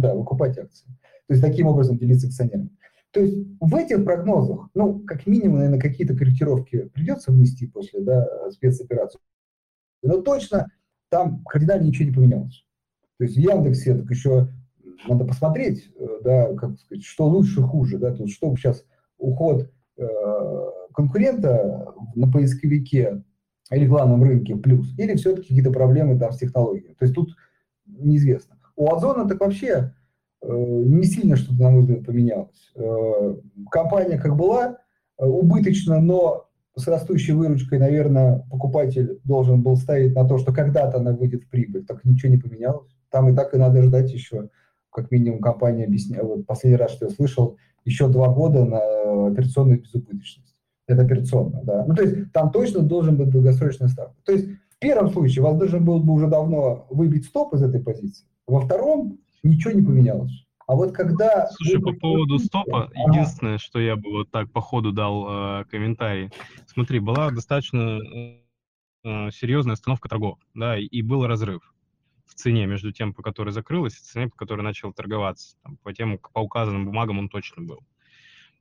да, 0.00 0.14
выкупать 0.14 0.58
акции. 0.58 0.86
То 1.26 1.34
есть 1.34 1.42
таким 1.42 1.68
образом 1.68 1.96
делиться 1.96 2.26
акционерами. 2.26 2.70
То 3.12 3.20
есть 3.20 3.46
в 3.60 3.74
этих 3.76 4.04
прогнозах, 4.04 4.68
ну, 4.74 4.98
как 5.06 5.26
минимум, 5.26 5.58
наверное, 5.58 5.78
какие-то 5.78 6.16
корректировки 6.16 6.90
придется 6.92 7.30
внести 7.30 7.68
после 7.68 8.00
да, 8.00 8.26
спецоперации. 8.50 9.20
Но 10.02 10.20
точно 10.20 10.66
там 11.10 11.44
кардинально 11.44 11.84
ничего 11.84 12.08
не 12.08 12.14
поменялось. 12.14 12.66
То 13.18 13.24
есть 13.24 13.36
в 13.36 13.40
Яндексе 13.40 13.94
так 13.94 14.10
еще 14.10 14.48
надо 15.08 15.24
посмотреть, 15.24 15.90
э, 15.98 16.06
да, 16.22 16.54
как 16.54 16.78
сказать, 16.78 17.04
что 17.04 17.26
лучше, 17.26 17.62
хуже, 17.62 17.98
да, 17.98 18.14
то 18.14 18.22
есть 18.22 18.34
что 18.34 18.54
сейчас 18.56 18.84
уход 19.18 19.70
э, 19.96 20.06
конкурента 20.94 21.94
на 22.14 22.30
поисковике 22.30 23.22
или 23.70 23.86
главном 23.86 24.22
рынке 24.22 24.56
плюс, 24.56 24.94
или 24.98 25.16
все-таки 25.16 25.48
какие-то 25.48 25.72
проблемы 25.72 26.18
там 26.18 26.32
с 26.32 26.38
технологией. 26.38 26.94
То 26.94 27.04
есть 27.04 27.14
тут 27.14 27.30
неизвестно. 27.86 28.56
У 28.76 28.92
Озона 28.92 29.28
так 29.28 29.40
вообще 29.40 29.94
э, 30.42 30.48
не 30.48 31.04
сильно 31.04 31.36
что-то, 31.36 31.62
на 31.62 31.70
мой 31.70 31.80
взгляд, 31.80 32.04
поменялось. 32.04 32.72
Э, 32.74 33.36
компания 33.70 34.18
как 34.18 34.36
была, 34.36 34.78
э, 35.18 35.24
убыточна, 35.24 36.00
но 36.00 36.48
с 36.76 36.86
растущей 36.88 37.32
выручкой, 37.32 37.78
наверное, 37.78 38.44
покупатель 38.50 39.20
должен 39.24 39.62
был 39.62 39.76
ставить 39.76 40.14
на 40.14 40.26
то, 40.26 40.38
что 40.38 40.52
когда-то 40.52 40.98
она 40.98 41.12
выйдет 41.12 41.44
в 41.44 41.48
прибыль, 41.48 41.86
так 41.86 42.04
ничего 42.04 42.32
не 42.32 42.38
поменялось. 42.38 42.93
Там 43.14 43.28
и 43.28 43.32
так 43.32 43.54
и 43.54 43.58
надо 43.58 43.80
ждать 43.84 44.12
еще, 44.12 44.48
как 44.90 45.12
минимум 45.12 45.38
компания 45.38 45.84
объясняла, 45.84 46.34
вот 46.34 46.46
последний 46.46 46.76
раз, 46.76 46.90
что 46.90 47.04
я 47.04 47.12
слышал, 47.12 47.56
еще 47.84 48.08
два 48.08 48.28
года 48.28 48.64
на 48.64 49.28
операционную 49.28 49.80
безубыточность. 49.80 50.56
Это 50.88 51.02
операционно, 51.02 51.62
да. 51.62 51.84
Ну, 51.86 51.94
то 51.94 52.02
есть 52.02 52.32
там 52.32 52.50
точно 52.50 52.80
должен 52.80 53.16
быть 53.16 53.30
долгосрочная 53.30 53.86
ставка. 53.86 54.16
То 54.24 54.32
есть 54.32 54.48
в 54.48 54.78
первом 54.80 55.10
случае 55.10 55.44
вас 55.44 55.56
должен 55.56 55.84
был 55.84 56.00
бы 56.00 56.12
уже 56.12 56.26
давно 56.26 56.88
выбить 56.90 57.26
стоп 57.26 57.54
из 57.54 57.62
этой 57.62 57.80
позиции. 57.80 58.26
Во 58.48 58.62
втором 58.62 59.20
ничего 59.44 59.72
не 59.72 59.82
поменялось. 59.82 60.44
А 60.66 60.74
вот 60.74 60.90
когда... 60.90 61.46
Слушай, 61.52 61.80
по 61.80 61.92
поводу 61.92 62.40
стопа, 62.40 62.90
ага. 62.96 63.12
единственное, 63.12 63.58
что 63.58 63.78
я 63.78 63.94
бы 63.94 64.10
вот 64.10 64.32
так 64.32 64.50
по 64.50 64.60
ходу 64.60 64.90
дал 64.90 65.60
э, 65.60 65.64
комментарий. 65.70 66.30
Смотри, 66.66 66.98
была 66.98 67.30
достаточно 67.30 68.00
э, 69.04 69.30
серьезная 69.30 69.74
остановка 69.74 70.08
торгов, 70.08 70.40
да, 70.52 70.76
и, 70.76 70.86
и 70.86 71.00
был 71.00 71.28
разрыв 71.28 71.73
цене 72.34 72.66
между 72.66 72.92
тем, 72.92 73.14
по 73.14 73.22
которой 73.22 73.50
закрылась, 73.50 73.96
и 73.96 74.02
ценой, 74.02 74.28
по 74.28 74.36
которой 74.36 74.62
начал 74.62 74.92
торговаться. 74.92 75.56
Там, 75.62 75.76
по 75.78 75.92
тем, 75.92 76.18
по 76.18 76.40
указанным 76.40 76.86
бумагам 76.86 77.18
он 77.18 77.28
точно 77.28 77.62
был. 77.62 77.80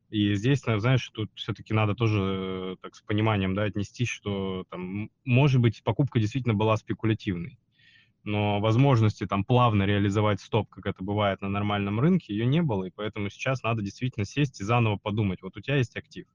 И 0.09 0.35
здесь, 0.35 0.59
знаешь, 0.59 1.09
тут 1.09 1.31
все-таки 1.35 1.73
надо 1.73 1.95
тоже 1.95 2.77
так 2.81 2.95
с 2.95 3.01
пониманием 3.01 3.55
да, 3.55 3.63
отнестись, 3.63 4.09
что 4.09 4.65
там, 4.69 5.09
может 5.25 5.59
быть, 5.59 5.83
покупка 5.83 6.19
действительно 6.19 6.53
была 6.53 6.77
спекулятивной 6.77 7.57
но 8.23 8.59
возможности 8.59 9.25
там 9.25 9.43
плавно 9.43 9.83
реализовать 9.83 10.39
стоп, 10.39 10.69
как 10.69 10.85
это 10.85 11.03
бывает 11.03 11.41
на 11.41 11.49
нормальном 11.49 11.99
рынке, 11.99 12.33
ее 12.33 12.45
не 12.45 12.61
было, 12.61 12.85
и 12.85 12.91
поэтому 12.91 13.29
сейчас 13.29 13.63
надо 13.63 13.81
действительно 13.81 14.25
сесть 14.25 14.61
и 14.61 14.63
заново 14.63 14.97
подумать, 14.97 15.41
вот 15.41 15.57
у 15.57 15.61
тебя 15.61 15.77
есть 15.77 15.95
актив, 15.97 16.25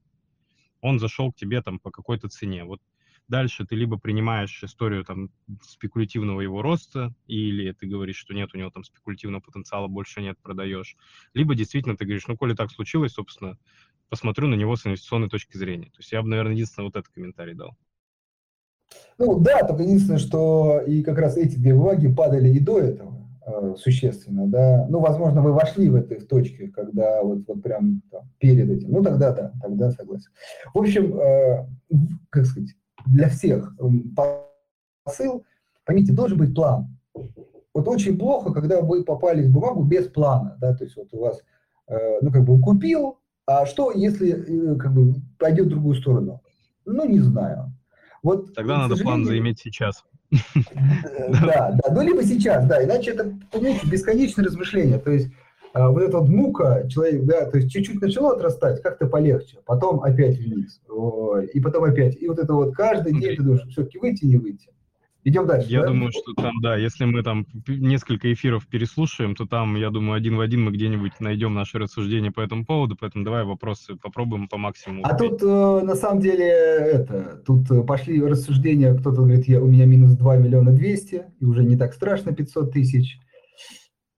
он 0.80 0.99
зашел 0.99 1.32
к 1.32 1.36
тебе 1.36 1.62
там 1.62 1.78
по 1.78 1.91
какой-то 1.91 2.28
цене, 2.28 2.64
вот 2.64 2.80
дальше 3.29 3.66
ты 3.66 3.76
либо 3.76 3.99
принимаешь 3.99 4.62
историю 4.64 5.05
там 5.05 5.31
спекулятивного 5.62 6.41
его 6.41 6.62
роста, 6.62 7.14
или 7.26 7.72
ты 7.72 7.87
говоришь, 7.87 8.16
что 8.16 8.35
нет, 8.35 8.51
у 8.55 8.59
него 8.59 8.70
там 8.70 8.85
спекулятивного 8.85 9.41
потенциала 9.41 9.87
больше 9.87 10.20
нет, 10.20 10.39
продаешь, 10.43 10.97
либо 11.35 11.55
действительно 11.55 11.97
ты 11.97 12.05
говоришь, 12.05 12.26
ну, 12.26 12.37
коли 12.37 12.55
так 12.55 12.70
случилось, 12.70 13.12
собственно, 13.12 13.59
посмотрю 14.09 14.49
на 14.49 14.55
него 14.55 14.76
с 14.76 14.87
инвестиционной 14.87 15.29
точки 15.29 15.57
зрения. 15.57 15.87
То 15.87 15.99
есть 15.99 16.12
я 16.12 16.22
бы, 16.22 16.29
наверное, 16.29 16.53
единственное 16.53 16.87
вот 16.87 16.97
этот 16.97 17.12
комментарий 17.12 17.55
дал. 17.55 17.76
Ну 19.18 19.39
да, 19.39 19.64
только 19.64 19.83
единственное, 19.83 20.18
что 20.18 20.81
и 20.87 21.03
как 21.03 21.18
раз 21.18 21.37
эти 21.37 21.57
две 21.57 21.74
бумаги 21.74 22.12
падали 22.12 22.49
и 22.49 22.59
до 22.59 22.79
этого 22.79 23.29
э, 23.47 23.74
существенно, 23.76 24.47
да. 24.47 24.87
Ну, 24.89 25.01
возможно, 25.01 25.43
вы 25.43 25.53
вошли 25.53 25.91
в 25.91 25.95
этой 25.95 26.20
точке, 26.20 26.68
когда 26.68 27.22
вот, 27.22 27.47
вот 27.47 27.62
прям 27.62 28.01
там, 28.11 28.31
перед 28.39 28.70
этим. 28.70 28.91
Ну, 28.91 29.03
тогда 29.03 29.33
да, 29.33 29.53
тогда 29.61 29.91
согласен. 29.91 30.31
В 30.72 30.79
общем, 30.79 31.18
э, 31.18 31.66
как 32.31 32.47
сказать, 32.47 32.70
для 33.07 33.29
всех 33.29 33.75
посыл, 35.05 35.45
поймите, 35.85 36.13
должен 36.13 36.39
быть 36.39 36.55
план. 36.55 36.99
Вот 37.75 37.87
очень 37.87 38.19
плохо, 38.19 38.53
когда 38.53 38.81
вы 38.81 39.05
попали 39.05 39.47
в 39.47 39.51
бумагу 39.51 39.85
без 39.85 40.09
плана, 40.09 40.57
да, 40.61 40.75
то 40.75 40.85
есть 40.85 40.97
вот 40.97 41.09
у 41.13 41.21
вас, 41.21 41.41
э, 41.89 42.19
ну, 42.21 42.33
как 42.33 42.45
бы 42.45 42.61
купил, 42.61 43.19
а 43.47 43.67
что, 43.67 43.93
если, 43.93 44.73
э, 44.73 44.77
как 44.77 44.93
бы, 44.93 45.15
пойдет 45.39 45.67
в 45.67 45.71
другую 45.71 45.95
сторону? 45.95 46.43
Ну, 46.85 47.09
не 47.09 47.21
знаю. 47.21 47.73
Вот, 48.23 48.55
Тогда 48.55 48.79
надо 48.79 48.97
план 48.97 49.25
заиметь 49.25 49.61
сейчас. 49.61 50.05
Да, 50.31 51.71
да, 51.73 51.95
ну 51.95 52.03
либо 52.03 52.23
сейчас, 52.23 52.67
да, 52.67 52.85
иначе 52.85 53.13
это, 53.13 53.33
понимаете, 53.51 53.89
бесконечное 53.89 54.45
размышление, 54.45 54.99
то 54.99 55.11
есть 55.11 55.31
вот 55.75 56.03
эта 56.03 56.19
вот 56.19 56.29
мука, 56.29 56.89
человек, 56.89 57.25
да, 57.25 57.51
то 57.51 57.59
есть 57.59 57.71
чуть-чуть 57.71 58.01
начало 58.01 58.35
отрастать, 58.35 58.83
как-то 58.83 59.07
полегче, 59.07 59.59
потом 59.66 60.01
опять 60.01 60.39
вниз, 60.39 60.81
и 61.53 61.61
потом 61.61 61.85
опять, 61.85 62.21
и 62.21 62.29
вот 62.29 62.39
это 62.39 62.53
вот 62.55 62.75
каждый 62.75 63.12
день 63.12 63.37
ты 63.37 63.43
думаешь, 63.43 63.66
все-таки 63.69 63.99
выйти, 63.99 64.25
не 64.25 64.37
выйти. 64.37 64.71
Идем 65.29 65.47
дальше. 65.47 65.69
Я 65.69 65.83
да? 65.83 65.89
думаю, 65.89 66.11
что 66.11 66.33
там, 66.35 66.53
да, 66.62 66.77
если 66.77 67.05
мы 67.05 67.23
там 67.23 67.47
несколько 67.66 68.33
эфиров 68.33 68.66
переслушаем, 68.66 69.35
то 69.35 69.47
там, 69.47 69.77
я 69.77 69.91
думаю, 69.91 70.16
один 70.16 70.37
в 70.37 70.41
один 70.41 70.64
мы 70.64 70.71
где-нибудь 70.71 71.21
найдем 71.21 71.55
наши 71.55 71.79
рассуждения 71.79 72.31
по 72.31 72.41
этому 72.41 72.64
поводу, 72.64 72.97
поэтому 72.99 73.25
давай 73.25 73.45
вопросы 73.45 73.97
попробуем 73.97 74.49
по 74.49 74.57
максимуму. 74.57 75.03
А 75.05 75.14
тут, 75.14 75.43
э, 75.43 75.47
на 75.47 75.95
самом 75.97 76.21
деле, 76.21 76.47
это, 76.47 77.43
тут 77.45 77.71
э, 77.71 77.83
пошли 77.83 78.23
рассуждения, 78.23 78.95
кто-то 78.95 79.19
говорит, 79.19 79.49
я, 79.49 79.61
у 79.61 79.66
меня 79.66 79.85
минус 79.85 80.12
2 80.12 80.37
миллиона 80.37 80.73
200, 80.73 81.25
и 81.41 81.45
уже 81.45 81.62
не 81.62 81.77
так 81.77 81.93
страшно 81.93 82.33
500 82.33 82.73
тысяч. 82.73 83.19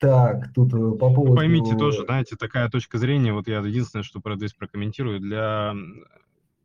Так, 0.00 0.52
тут 0.54 0.72
э, 0.72 0.78
по 0.98 1.14
поводу... 1.14 1.34
Поймите 1.36 1.76
тоже, 1.76 2.04
знаете, 2.04 2.34
такая 2.34 2.68
точка 2.68 2.98
зрения, 2.98 3.32
вот 3.32 3.46
я 3.48 3.58
единственное, 3.58 4.02
что 4.02 4.20
про 4.20 4.36
здесь 4.36 4.54
прокомментирую, 4.54 5.20
для, 5.20 5.74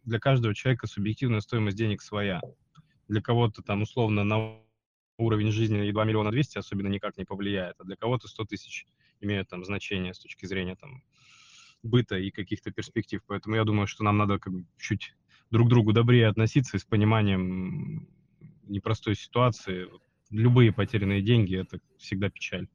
для 0.05 0.19
каждого 0.19 0.55
человека 0.55 0.87
субъективная 0.87 1.41
стоимость 1.41 1.77
денег 1.77 2.01
своя 2.01 2.41
для 3.07 3.21
кого-то 3.21 3.61
там 3.61 3.81
условно 3.81 4.23
на 4.23 4.57
уровень 5.17 5.51
жизни 5.51 5.87
и 5.87 5.91
2 5.91 6.05
миллиона 6.05 6.31
200 6.31 6.57
особенно 6.57 6.87
никак 6.87 7.17
не 7.17 7.25
повлияет, 7.25 7.75
а 7.79 7.83
для 7.83 7.95
кого-то 7.95 8.27
100 8.27 8.45
тысяч 8.45 8.85
имеют 9.21 9.47
там 9.47 9.63
значение 9.63 10.13
с 10.13 10.19
точки 10.19 10.45
зрения 10.45 10.75
там 10.75 11.03
быта 11.83 12.17
и 12.17 12.31
каких-то 12.31 12.71
перспектив. 12.71 13.21
Поэтому 13.27 13.55
я 13.55 13.63
думаю, 13.63 13.87
что 13.87 14.03
нам 14.03 14.17
надо 14.17 14.39
как 14.39 14.53
бы 14.53 14.65
чуть 14.77 15.15
друг 15.51 15.67
к 15.67 15.69
другу 15.69 15.93
добрее 15.93 16.27
относиться 16.27 16.77
и 16.77 16.79
с 16.79 16.83
пониманием 16.83 18.07
непростой 18.63 19.15
ситуации. 19.15 19.87
Любые 20.31 20.73
потерянные 20.73 21.21
деньги– 21.21 21.55
это 21.59 21.79
всегда 21.97 22.29
печаль. 22.29 22.67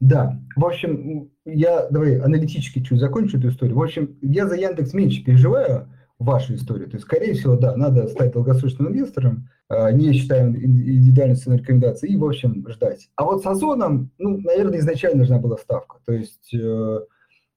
Да, 0.00 0.40
в 0.56 0.64
общем, 0.64 1.30
я 1.44 1.88
давай 1.90 2.18
аналитически 2.18 2.82
чуть 2.82 2.98
закончу 2.98 3.38
эту 3.38 3.50
историю. 3.50 3.76
В 3.76 3.82
общем, 3.82 4.16
я 4.22 4.48
за 4.48 4.56
Яндекс 4.56 4.94
меньше 4.94 5.22
переживаю, 5.22 5.88
вашу 6.20 6.54
историю. 6.54 6.88
То 6.88 6.96
есть, 6.96 7.06
скорее 7.06 7.32
всего, 7.32 7.56
да, 7.56 7.74
надо 7.74 8.06
стать 8.06 8.32
долгосрочным 8.32 8.88
инвестором, 8.88 9.48
а, 9.68 9.90
не 9.90 10.12
считаем 10.12 10.54
индивидуальной 10.54 11.34
ценой 11.34 11.58
рекомендации, 11.58 12.10
и, 12.10 12.16
в 12.16 12.24
общем, 12.24 12.64
ждать. 12.68 13.08
А 13.16 13.24
вот 13.24 13.42
с 13.42 13.46
Озоном, 13.46 14.10
ну, 14.18 14.38
наверное, 14.38 14.78
изначально 14.78 15.20
нужна 15.20 15.38
была 15.38 15.56
ставка. 15.56 15.96
То 16.04 16.12
есть 16.12 16.52
э, 16.54 17.00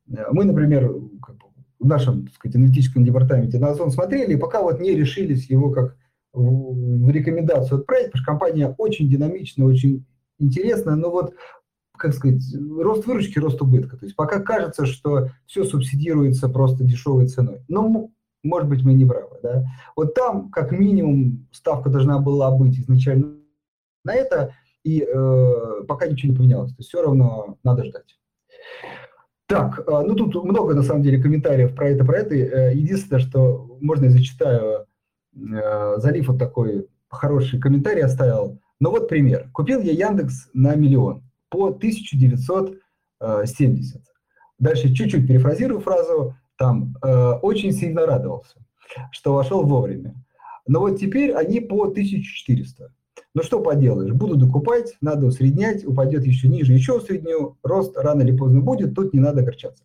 мы, 0.08 0.46
например, 0.46 0.94
в 1.80 1.86
нашем, 1.86 2.26
так 2.26 2.36
сказать, 2.36 2.56
аналитическом 2.56 3.04
департаменте 3.04 3.60
на 3.60 3.72
Озон 3.72 3.91
смотрели, 3.91 4.34
и 4.34 4.39
пока 4.39 4.62
вот 4.62 4.80
не 4.80 4.91
решились 4.91 5.50
его 5.50 5.70
как 5.70 5.98
в 6.32 7.10
рекомендацию 7.10 7.82
отправить, 7.82 8.08
потому 8.08 8.24
что 8.24 8.32
компания 8.32 8.76
очень 8.78 9.10
динамичная, 9.10 9.68
очень 9.68 10.06
интересная, 10.39 10.96
но 10.96 11.12
вот 11.12 11.36
как 12.04 12.14
сказать, 12.14 12.43
рост 12.82 13.08
выручки, 13.08 13.39
рост 13.39 13.62
убытка. 13.62 13.95
То 13.95 14.06
есть 14.06 14.18
пока 14.18 14.41
кажется, 14.41 14.86
что 14.86 15.30
все 15.45 15.64
субсидируется 15.64 16.49
просто 16.49 16.84
дешевой 16.84 17.28
ценой. 17.28 17.62
Но 17.70 18.10
может 18.43 18.68
быть, 18.68 18.84
мы 18.84 18.93
не 18.93 19.06
правы. 19.06 19.38
Да? 19.41 19.66
Вот 19.95 20.14
там, 20.14 20.51
как 20.51 20.74
минимум, 20.74 21.47
ставка 21.54 21.89
должна 21.89 22.20
была 22.20 22.51
быть 22.51 22.78
изначально 22.78 23.38
на 24.04 24.14
это, 24.14 24.54
и 24.84 25.01
э, 25.01 25.84
пока 25.88 26.08
ничего 26.08 26.34
не 26.34 26.38
поменялось. 26.38 26.72
То 26.72 26.80
есть 26.80 26.89
все 26.89 27.01
равно 27.01 27.58
надо 27.64 27.86
ждать. 27.86 28.20
Так, 29.47 29.80
э, 29.80 30.04
ну 30.06 30.14
тут 30.16 30.36
много, 30.43 30.74
на 30.74 30.84
самом 30.84 31.04
деле, 31.04 31.24
комментариев 31.24 31.74
про 31.74 31.88
это, 31.88 32.04
про 32.04 32.18
это. 32.18 32.36
Э, 32.36 32.76
единственное, 32.76 33.22
что 33.22 33.78
можно 33.80 34.06
я 34.06 34.12
зачитаю, 34.12 34.88
э, 35.36 35.99
Залив 35.99 36.28
вот 36.28 36.38
такой 36.38 36.86
хороший 37.08 37.62
комментарий 37.62 38.04
оставил. 38.04 38.60
Ну 38.82 38.91
вот 38.91 39.08
пример. 39.08 39.49
Купил 39.54 39.80
я 39.80 39.93
Яндекс 39.93 40.49
на 40.54 40.76
миллион 40.76 41.24
по 41.54 41.68
1970. 41.68 42.82
Э, 43.22 43.99
Дальше 44.60 44.93
чуть-чуть 44.93 45.28
перефразирую 45.28 45.82
фразу 45.82 46.36
там 46.58 46.95
э, 47.04 47.32
очень 47.41 47.72
сильно 47.72 48.06
радовался, 48.08 48.66
что 49.12 49.34
вошел 49.36 49.64
вовремя. 49.64 50.16
Но 50.66 50.80
вот 50.80 50.99
теперь 50.99 51.32
они 51.34 51.60
по 51.60 51.84
1400. 51.84 52.91
Ну 53.36 53.43
что 53.43 53.62
поделаешь, 53.62 54.14
буду 54.14 54.36
докупать, 54.36 54.95
надо 55.01 55.28
усреднять, 55.28 55.86
упадет 55.86 56.26
еще 56.26 56.47
ниже, 56.47 56.74
еще 56.74 56.93
усредню, 56.93 57.58
рост 57.64 57.95
рано 57.97 58.24
или 58.24 58.36
поздно 58.36 58.62
будет, 58.62 58.95
тут 58.95 59.14
не 59.14 59.20
надо 59.20 59.41
огорчаться. 59.41 59.84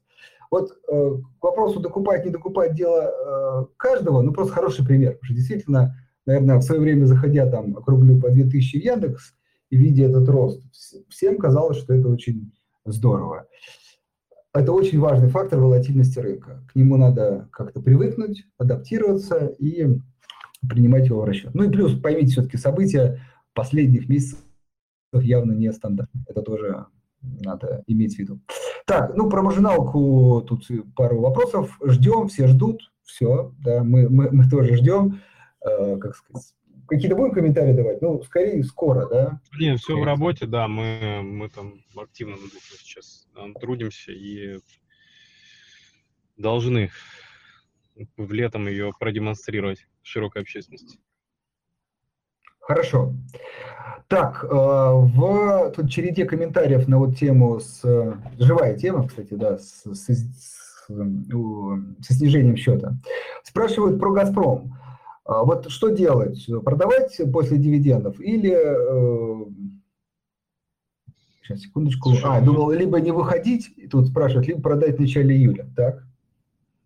Вот 0.50 0.72
э, 0.90 1.10
к 1.40 1.44
вопросу 1.44 1.80
докупать, 1.80 2.24
не 2.24 2.30
докупать 2.30 2.74
дело 2.74 3.10
э, 3.10 3.66
каждого, 3.76 4.22
ну 4.22 4.32
просто 4.32 4.54
хороший 4.54 4.86
пример, 4.86 5.12
потому 5.12 5.26
что 5.26 5.34
действительно, 5.34 5.96
наверное, 6.24 6.56
в 6.56 6.62
свое 6.62 6.80
время 6.80 7.04
заходя 7.04 7.46
там, 7.50 7.76
округлю 7.76 8.18
по 8.20 8.30
2000 8.30 8.78
в 8.78 8.84
Яндекс 8.84 9.34
видя 9.76 10.04
этот 10.04 10.28
рост, 10.28 10.62
всем 11.08 11.38
казалось, 11.38 11.78
что 11.78 11.94
это 11.94 12.08
очень 12.08 12.52
здорово. 12.84 13.46
это 14.54 14.72
очень 14.72 14.98
важный 14.98 15.28
фактор 15.28 15.60
волатильности 15.60 16.18
рынка. 16.18 16.64
К 16.72 16.74
нему 16.74 16.96
надо 16.96 17.48
как-то 17.52 17.80
привыкнуть, 17.80 18.44
адаптироваться 18.56 19.46
и 19.46 19.86
принимать 20.68 21.06
его 21.06 21.20
в 21.20 21.24
расчет. 21.24 21.54
Ну 21.54 21.64
и 21.64 21.70
плюс, 21.70 21.98
поймите, 22.00 22.32
все-таки 22.32 22.56
события 22.56 23.20
последних 23.54 24.08
месяцев 24.08 24.40
явно 25.12 25.52
не 25.52 25.72
стандартные. 25.72 26.24
Это 26.26 26.42
тоже 26.42 26.86
надо 27.20 27.82
иметь 27.86 28.16
в 28.16 28.18
виду. 28.18 28.40
Так, 28.86 29.14
ну 29.16 29.28
про 29.28 29.42
маржиналку 29.42 30.42
тут 30.46 30.66
пару 30.96 31.20
вопросов. 31.20 31.78
Ждем, 31.84 32.28
все 32.28 32.46
ждут. 32.46 32.90
Все, 33.02 33.54
да, 33.58 33.82
мы, 33.82 34.08
мы, 34.08 34.30
мы 34.30 34.48
тоже 34.48 34.76
ждем. 34.76 35.20
Э, 35.64 35.96
как 35.96 36.14
сказать, 36.14 36.54
какие-то 36.88 37.16
будем 37.16 37.32
комментарии 37.32 37.72
давать? 37.72 38.02
Ну, 38.02 38.22
скорее, 38.22 38.62
скоро, 38.64 39.08
да? 39.08 39.40
Не, 39.58 39.76
все 39.76 39.96
в 39.96 40.04
работе, 40.04 40.46
да, 40.46 40.66
мы, 40.66 41.20
мы 41.22 41.48
там 41.48 41.74
активно 41.96 42.36
сейчас 42.78 43.28
трудимся 43.60 44.12
и 44.12 44.58
должны 46.36 46.90
в 48.16 48.32
летом 48.32 48.68
ее 48.68 48.92
продемонстрировать 48.98 49.86
широкой 50.02 50.42
общественности. 50.42 50.98
Хорошо. 52.60 53.14
Так, 54.08 54.44
э, 54.44 54.46
в 54.48 55.72
тут 55.74 55.90
череде 55.90 56.24
комментариев 56.24 56.86
на 56.88 56.98
вот 56.98 57.16
тему 57.18 57.60
с 57.60 57.82
живая 58.38 58.76
тема, 58.76 59.06
кстати, 59.06 59.34
да, 59.34 59.58
с, 59.58 59.84
с, 59.84 60.08
с, 60.08 60.86
со 60.86 62.14
снижением 62.14 62.56
счета. 62.56 62.94
Спрашивают 63.42 63.98
про 63.98 64.12
Газпром. 64.12 64.74
А 65.28 65.44
вот 65.44 65.70
что 65.70 65.90
делать? 65.90 66.48
Продавать 66.64 67.20
после 67.30 67.58
дивидендов 67.58 68.18
или 68.18 68.56
сейчас 71.42 71.60
секундочку. 71.60 72.14
А, 72.24 72.40
ну... 72.40 72.46
думал, 72.46 72.70
либо 72.70 72.98
не 72.98 73.10
выходить, 73.10 73.70
тут 73.90 74.08
спрашивают, 74.08 74.48
либо 74.48 74.62
продать 74.62 74.96
в 74.96 75.00
начале 75.00 75.36
июля, 75.36 75.68
так? 75.76 76.02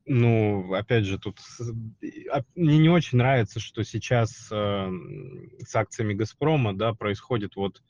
Ну, 0.07 0.75
опять 0.75 1.05
же, 1.05 1.21
тут 1.21 1.39
а, 2.33 2.43
мне 2.57 2.79
не 2.79 2.89
очень 2.89 3.19
нравится, 3.19 3.61
что 3.61 3.85
сейчас 3.85 4.49
э, 4.51 4.91
с 5.65 5.77
акциями 5.77 6.15
Газпрома, 6.15 6.77
да, 6.77 6.93
происходит 6.95 7.55
вот 7.55 7.81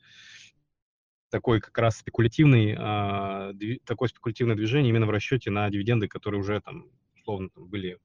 такой 1.31 1.61
как 1.61 1.75
раз 1.79 1.97
спекулятивный, 1.97 2.77
э, 2.77 3.77
такое 3.85 4.09
спекулятивное 4.09 4.55
движение 4.55 4.91
именно 4.91 5.07
в 5.07 5.09
расчете 5.09 5.49
на 5.49 5.67
дивиденды, 5.71 6.07
которые 6.07 6.41
уже 6.41 6.61
там, 6.61 6.85
условно, 7.15 7.49
там 7.49 7.67
были 7.67 7.97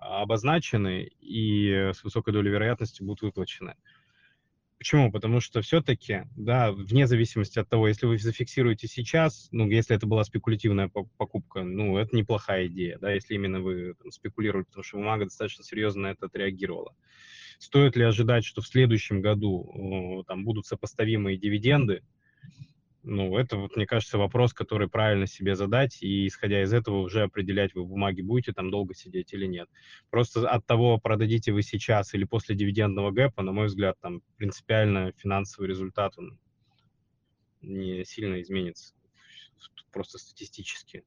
обозначены 0.00 1.10
и 1.20 1.90
с 1.92 2.02
высокой 2.02 2.32
долей 2.32 2.50
вероятности 2.50 3.02
будут 3.02 3.22
выплачены. 3.22 3.76
Почему? 4.78 5.12
Потому 5.12 5.40
что 5.40 5.60
все-таки, 5.60 6.22
да, 6.36 6.72
вне 6.72 7.06
зависимости 7.06 7.58
от 7.58 7.68
того, 7.68 7.86
если 7.86 8.06
вы 8.06 8.16
зафиксируете 8.16 8.88
сейчас, 8.88 9.48
ну, 9.52 9.68
если 9.68 9.94
это 9.94 10.06
была 10.06 10.24
спекулятивная 10.24 10.88
покупка, 10.88 11.62
ну, 11.62 11.98
это 11.98 12.16
неплохая 12.16 12.66
идея, 12.66 12.98
да, 12.98 13.12
если 13.12 13.34
именно 13.34 13.60
вы 13.60 13.92
там, 14.02 14.10
спекулируете, 14.10 14.68
потому 14.68 14.82
что 14.82 14.96
бумага 14.96 15.24
достаточно 15.24 15.64
серьезно 15.64 16.02
на 16.02 16.06
это 16.12 16.26
отреагировала. 16.26 16.96
Стоит 17.58 17.94
ли 17.94 18.04
ожидать, 18.04 18.46
что 18.46 18.62
в 18.62 18.66
следующем 18.66 19.20
году 19.20 20.24
там 20.26 20.44
будут 20.46 20.64
сопоставимые 20.64 21.36
дивиденды, 21.36 22.02
ну, 23.02 23.36
это, 23.38 23.56
вот, 23.56 23.76
мне 23.76 23.86
кажется, 23.86 24.18
вопрос, 24.18 24.52
который 24.52 24.88
правильно 24.88 25.26
себе 25.26 25.54
задать, 25.54 26.02
и 26.02 26.26
исходя 26.26 26.62
из 26.62 26.72
этого 26.72 26.98
уже 26.98 27.22
определять, 27.22 27.74
вы 27.74 27.82
в 27.82 27.88
бумаге 27.88 28.22
будете 28.22 28.52
там 28.52 28.70
долго 28.70 28.94
сидеть 28.94 29.32
или 29.32 29.46
нет. 29.46 29.68
Просто 30.10 30.48
от 30.48 30.66
того, 30.66 30.98
продадите 30.98 31.52
вы 31.52 31.62
сейчас 31.62 32.12
или 32.14 32.24
после 32.24 32.54
дивидендного 32.54 33.10
гэпа, 33.10 33.42
на 33.42 33.52
мой 33.52 33.66
взгляд, 33.66 33.98
там 34.00 34.22
принципиально 34.36 35.12
финансовый 35.16 35.66
результат, 35.66 36.18
он 36.18 36.38
не 37.62 38.04
сильно 38.04 38.40
изменится, 38.42 38.94
просто 39.92 40.18
статистически. 40.18 41.04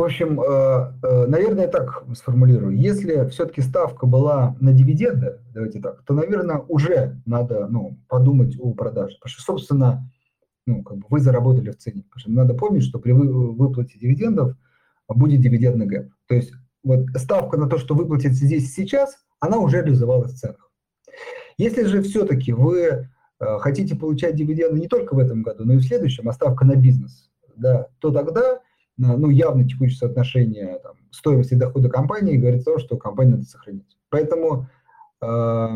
В 0.00 0.02
общем, 0.02 0.40
э, 0.40 0.92
э, 1.02 1.26
наверное, 1.26 1.68
так 1.68 2.04
сформулирую. 2.14 2.74
Если 2.74 3.28
все-таки 3.28 3.60
ставка 3.60 4.06
была 4.06 4.56
на 4.58 4.72
дивиденды, 4.72 5.40
давайте 5.52 5.78
так, 5.78 6.02
то, 6.04 6.14
наверное, 6.14 6.56
уже 6.68 7.20
надо 7.26 7.66
ну, 7.66 7.98
подумать 8.08 8.56
о 8.58 8.72
продаже. 8.72 9.16
Потому 9.16 9.30
что, 9.30 9.42
собственно, 9.42 10.10
ну, 10.64 10.82
как 10.82 10.96
бы 10.96 11.04
вы 11.10 11.20
заработали 11.20 11.68
в 11.68 11.76
цене. 11.76 12.04
Потому 12.04 12.18
что 12.18 12.30
надо 12.30 12.54
помнить, 12.54 12.84
что 12.84 12.98
при 12.98 13.12
выплате 13.12 13.98
дивидендов 13.98 14.56
будет 15.06 15.42
дивидендный 15.42 15.84
гэп. 15.84 16.08
То 16.28 16.34
есть 16.34 16.54
вот 16.82 17.00
ставка 17.16 17.58
на 17.58 17.68
то, 17.68 17.76
что 17.76 17.94
выплатить 17.94 18.32
здесь 18.32 18.72
сейчас, 18.72 19.18
она 19.38 19.58
уже 19.58 19.82
реализовалась 19.82 20.32
в 20.32 20.38
ценах. 20.38 20.72
Если 21.58 21.84
же 21.84 22.00
все-таки 22.00 22.54
вы 22.54 22.80
э, 22.80 23.06
хотите 23.58 23.96
получать 23.96 24.34
дивиденды 24.34 24.80
не 24.80 24.88
только 24.88 25.12
в 25.12 25.18
этом 25.18 25.42
году, 25.42 25.66
но 25.66 25.74
и 25.74 25.76
в 25.76 25.84
следующем, 25.84 26.26
а 26.26 26.32
ставка 26.32 26.64
на 26.64 26.74
бизнес, 26.74 27.30
да, 27.54 27.88
то 27.98 28.10
тогда 28.10 28.60
ну, 28.96 29.30
явно 29.30 29.66
текущее 29.66 29.96
соотношение 29.96 30.78
там, 30.82 30.96
стоимости 31.10 31.54
дохода 31.54 31.88
компании 31.88 32.36
говорит 32.36 32.62
о 32.62 32.64
том, 32.64 32.78
что 32.78 32.96
компанию 32.96 33.36
надо 33.36 33.48
сохранить. 33.48 33.96
Поэтому 34.10 34.68
э, 35.22 35.68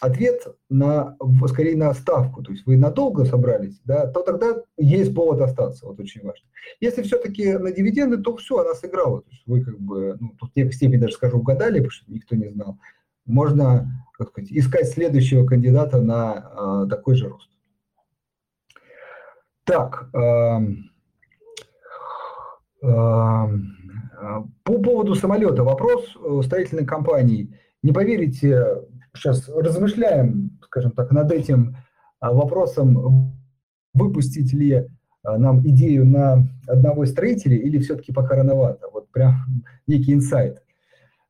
ответ 0.00 0.46
на, 0.68 1.16
скорее 1.46 1.76
на 1.76 1.92
ставку, 1.94 2.42
то 2.42 2.52
есть 2.52 2.66
вы 2.66 2.76
надолго 2.76 3.24
собрались, 3.24 3.80
да, 3.84 4.06
то 4.06 4.22
тогда 4.22 4.62
есть 4.76 5.14
повод 5.14 5.40
остаться, 5.40 5.86
вот 5.86 6.00
очень 6.00 6.22
важно. 6.22 6.46
Если 6.80 7.02
все-таки 7.02 7.52
на 7.54 7.72
дивиденды, 7.72 8.18
то 8.18 8.36
все, 8.36 8.58
она 8.58 8.74
сыграла, 8.74 9.22
то 9.22 9.30
есть 9.30 9.42
вы 9.46 9.62
как 9.62 9.78
бы, 9.78 10.16
ну, 10.20 10.34
тут 10.38 10.50
в 10.54 10.72
степени 10.72 11.00
даже 11.00 11.14
скажу, 11.14 11.38
угадали, 11.38 11.78
потому 11.78 11.90
что 11.90 12.12
никто 12.12 12.36
не 12.36 12.48
знал. 12.48 12.78
Можно, 13.24 14.04
как 14.16 14.28
сказать, 14.28 14.52
искать 14.52 14.88
следующего 14.88 15.44
кандидата 15.46 16.00
на 16.00 16.84
э, 16.84 16.88
такой 16.88 17.16
же 17.16 17.28
рост. 17.28 17.50
Так, 19.64 20.10
э, 20.14 20.58
по 22.86 24.78
поводу 24.82 25.14
самолета 25.14 25.64
вопрос 25.64 26.16
строительной 26.44 26.86
компании. 26.86 27.58
Не 27.82 27.92
поверите, 27.92 28.82
сейчас 29.14 29.48
размышляем, 29.48 30.58
скажем 30.62 30.92
так, 30.92 31.10
над 31.10 31.32
этим 31.32 31.76
а, 32.20 32.32
вопросом, 32.32 33.34
выпустить 33.94 34.52
ли 34.52 34.86
нам 35.24 35.66
идею 35.66 36.06
на 36.06 36.46
одного 36.66 37.04
из 37.04 37.10
строителей 37.10 37.58
или 37.58 37.78
все-таки 37.78 38.12
пока 38.12 38.36
рановато. 38.36 38.88
Вот 38.92 39.10
прям 39.10 39.64
некий 39.86 40.12
инсайт. 40.12 40.62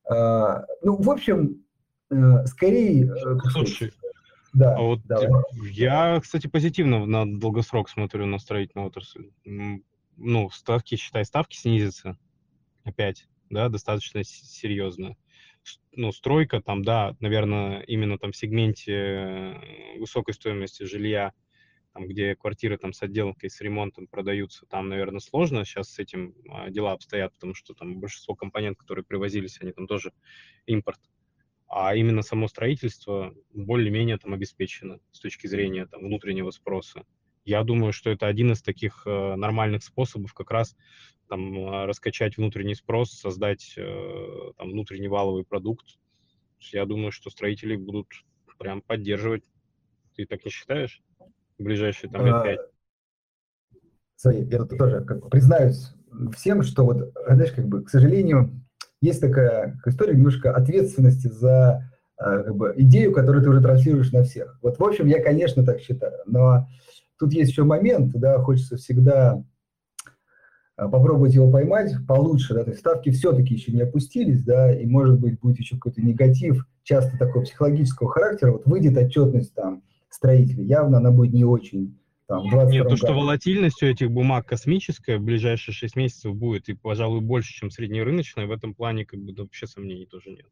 Ну, 0.09 0.97
в 1.03 1.11
общем, 1.11 1.65
э, 2.11 2.47
скорее... 2.47 3.07
Э, 3.07 3.39
Слушай, 3.51 3.93
да, 4.53 4.77
а 4.77 4.81
вот 4.81 5.01
давай. 5.05 5.43
я, 5.71 6.19
кстати, 6.21 6.47
позитивно 6.47 7.05
на 7.05 7.27
долгосрок 7.27 7.89
смотрю 7.91 8.27
на 8.27 8.39
строительную 8.39 8.89
отрасль 8.89 9.31
ну, 10.17 10.51
ставки, 10.51 10.97
считай, 10.97 11.25
ставки 11.25 11.57
снизятся 11.57 12.19
опять, 12.85 13.27
да, 13.51 13.69
достаточно 13.69 14.25
серьезно. 14.25 15.17
Ну, 15.93 16.13
стройка 16.13 16.61
там, 16.61 16.83
да, 16.83 17.17
наверное, 17.21 17.81
именно 17.81 18.19
там 18.19 18.33
в 18.33 18.37
сегменте 18.37 18.93
э, 18.93 19.99
высокой 19.99 20.35
стоимости 20.35 20.85
жилья, 20.85 21.33
там, 21.93 22.07
где 22.07 22.37
квартиры 22.37 22.77
там 22.77 22.93
с 22.93 23.03
отделкой, 23.03 23.51
с 23.51 23.61
ремонтом 23.61 24.07
продаются, 24.07 24.67
там, 24.67 24.89
наверное, 24.89 25.21
сложно 25.21 25.65
сейчас 25.65 25.91
с 25.91 25.99
этим 25.99 26.35
а, 26.49 26.69
дела 26.71 26.93
обстоят, 26.93 27.33
потому 27.33 27.55
что 27.55 27.75
там 27.75 28.01
большинство 28.01 28.35
компонент, 28.35 28.77
которые 28.79 29.05
привозились, 29.05 29.59
они 29.61 29.73
там 29.73 29.87
тоже 29.87 30.13
импорт. 30.67 31.01
А 31.69 31.97
именно 31.97 32.23
само 32.23 32.49
строительство 32.49 33.35
более-менее 33.53 34.19
там 34.19 34.35
обеспечено 34.35 35.01
с 35.11 35.21
точки 35.21 35.47
зрения 35.47 35.87
там 35.87 36.03
внутреннего 36.05 36.51
спроса. 36.51 37.05
Я 37.47 37.63
думаю, 37.63 37.93
что 37.93 38.11
это 38.11 38.27
один 38.27 38.53
из 38.53 38.61
таких 38.61 39.05
э, 39.07 39.37
нормальных 39.37 39.85
способов 39.85 40.35
как 40.35 40.51
раз 40.51 40.77
там 41.29 41.57
э, 41.57 41.87
раскачать 41.87 42.37
внутренний 42.37 42.75
спрос, 42.75 43.13
создать 43.13 43.75
э, 43.77 44.53
там 44.59 44.71
внутренний 44.71 45.07
валовый 45.07 45.45
продукт. 45.45 45.87
Я 46.59 46.85
думаю, 46.87 47.13
что 47.13 47.31
строители 47.31 47.77
будут 47.77 48.09
прям 48.59 48.83
поддерживать. 48.83 49.45
Ты 50.17 50.27
так 50.27 50.45
не 50.45 50.51
считаешь? 50.51 51.01
В 51.57 51.63
ближайшие 51.63 52.11
там 52.11 52.27
лет 52.27 52.43
пять. 52.43 52.61
Смотри, 54.17 54.43
я 54.47 54.59
тут 54.59 54.77
тоже 54.77 55.05
как 55.05 55.31
признаюсь 55.31 55.93
всем, 56.35 56.63
что 56.63 56.85
вот, 56.85 57.13
знаешь, 57.29 57.53
как 57.53 57.69
бы, 57.69 57.85
к 57.85 57.91
сожалению, 57.91 58.61
есть 59.01 59.21
такая 59.21 59.81
история 59.87 60.15
немножко 60.15 60.53
ответственности 60.53 61.29
за 61.29 61.89
как 62.17 62.57
бы, 62.57 62.75
идею, 62.79 63.13
которую 63.13 63.45
ты 63.45 63.51
уже 63.51 63.61
транслируешь 63.61 64.11
на 64.11 64.25
всех. 64.25 64.59
Вот, 64.63 64.79
в 64.79 64.83
общем, 64.85 65.07
я, 65.07 65.23
конечно, 65.23 65.65
так 65.65 65.81
считаю, 65.81 66.19
но 66.27 66.67
Тут 67.19 67.33
есть 67.33 67.51
еще 67.51 67.65
момент, 67.65 68.13
да, 68.13 68.39
хочется 68.39 68.77
всегда 68.77 69.45
а, 70.77 70.89
попробовать 70.89 71.35
его 71.35 71.51
поймать 71.51 71.95
получше, 72.07 72.55
да, 72.55 72.65
то 72.65 72.71
есть 72.71 72.81
ставки 72.81 73.11
все-таки 73.11 73.55
еще 73.55 73.73
не 73.73 73.83
опустились, 73.83 74.43
да, 74.45 74.75
и 74.75 74.87
может 74.87 75.19
быть 75.19 75.41
будет 75.41 75.59
еще 75.59 75.77
какой-то 75.77 76.03
негатив, 76.03 76.67
часто 76.83 77.17
такого 77.17 77.45
психологического 77.45 78.11
характера, 78.11 78.53
вот 78.53 78.67
выйдет 78.67 78.97
отчетность 78.99 79.55
там 79.55 79.83
строителей, 80.11 80.67
явно 80.67 80.99
она 80.99 81.11
будет 81.11 81.33
не 81.33 81.45
очень 81.45 81.99
там, 82.27 82.45
Нет, 82.71 82.89
то, 82.89 82.97
что 82.97 83.13
волатильность 83.13 83.83
у 83.85 83.87
этих 83.87 84.11
бумаг 84.11 84.47
космическая 84.47 85.19
в 85.19 85.23
ближайшие 85.23 85.73
6 85.73 85.95
месяцев 85.95 86.35
будет, 86.35 86.69
и, 86.69 86.75
пожалуй, 86.75 87.21
больше, 87.21 87.53
чем 87.53 87.71
среднерыночная, 87.71 88.47
в 88.47 88.51
этом 88.51 88.75
плане 88.75 89.07
как 89.07 89.21
бы 89.21 89.33
вообще 89.33 89.69
сомнений 89.69 90.07
тоже 90.07 90.31
нет. 90.31 90.47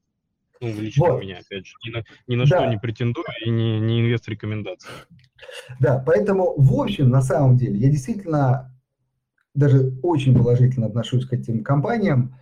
Ну, 0.64 0.80
лично 0.80 1.06
вот. 1.06 1.18
у 1.18 1.22
меня, 1.22 1.38
опять 1.38 1.66
же, 1.66 1.74
ни 1.84 1.90
на, 1.90 2.04
ни 2.26 2.36
на 2.36 2.46
да. 2.46 2.58
что 2.58 2.66
не 2.70 2.78
претендую 2.78 3.26
и 3.44 3.50
не, 3.50 3.80
не 3.80 4.00
инвест 4.00 4.28
рекомендации. 4.28 4.88
Да, 5.80 6.02
поэтому, 6.04 6.54
в 6.56 6.80
общем, 6.80 7.10
на 7.10 7.22
самом 7.22 7.56
деле, 7.56 7.78
я 7.78 7.90
действительно 7.90 8.74
даже 9.54 9.92
очень 10.02 10.36
положительно 10.36 10.86
отношусь 10.86 11.26
к 11.26 11.32
этим 11.32 11.62
компаниям, 11.62 12.36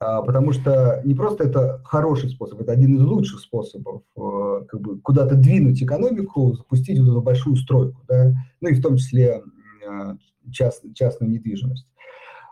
а, 0.00 0.22
потому 0.22 0.52
что 0.52 1.00
не 1.04 1.14
просто 1.14 1.44
это 1.44 1.80
хороший 1.84 2.30
способ, 2.30 2.60
это 2.60 2.72
один 2.72 2.96
из 2.96 3.02
лучших 3.02 3.40
способов 3.40 4.02
э, 4.16 4.64
как 4.68 4.80
бы 4.80 5.00
куда-то 5.00 5.34
двинуть 5.34 5.82
экономику, 5.82 6.54
запустить 6.54 6.98
вот 7.00 7.08
эту 7.08 7.22
большую 7.22 7.56
стройку, 7.56 8.02
да, 8.08 8.32
ну 8.60 8.68
и 8.68 8.74
в 8.74 8.82
том 8.82 8.96
числе 8.96 9.42
э, 9.86 10.16
част, 10.52 10.84
частную 10.94 11.30
недвижимость. 11.30 11.88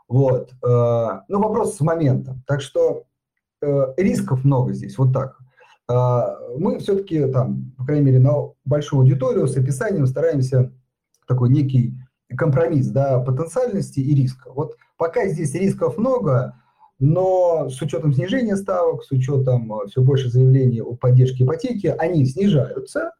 Вот. 0.09 0.53
Э, 0.65 1.21
ну, 1.29 1.41
вопрос 1.41 1.77
с 1.77 1.81
момента. 1.81 2.37
Так 2.47 2.61
что 2.61 3.05
рисков 3.97 4.45
много 4.45 4.73
здесь, 4.73 4.99
вот 4.99 5.13
так. 5.13 5.39
А, 5.89 6.37
мы 6.59 6.79
все-таки 6.79 7.27
там, 7.27 7.73
по 7.77 7.85
крайней 7.85 8.07
мере, 8.07 8.19
на 8.19 8.53
большую 8.65 9.01
аудиторию 9.01 9.47
с 9.47 9.57
описанием 9.57 10.07
стараемся 10.07 10.73
такой 11.27 11.51
некий 11.51 11.95
компромисс, 12.37 12.89
да, 12.89 13.21
потенциальности 13.21 14.01
и 14.01 14.15
риска. 14.15 14.51
Вот 14.53 14.77
пока 14.97 15.27
здесь 15.29 15.55
рисков 15.55 15.97
много, 15.97 16.57
но 16.99 17.69
с 17.69 17.81
учетом 17.81 18.13
снижения 18.13 18.57
ставок, 18.57 19.05
с 19.05 19.11
учетом 19.13 19.73
э, 19.73 19.87
все 19.89 20.03
больше 20.03 20.31
заявлений 20.31 20.81
о 20.81 20.95
поддержке 20.95 21.45
ипотеки, 21.45 21.95
они 21.99 22.25
снижаются, 22.25 23.13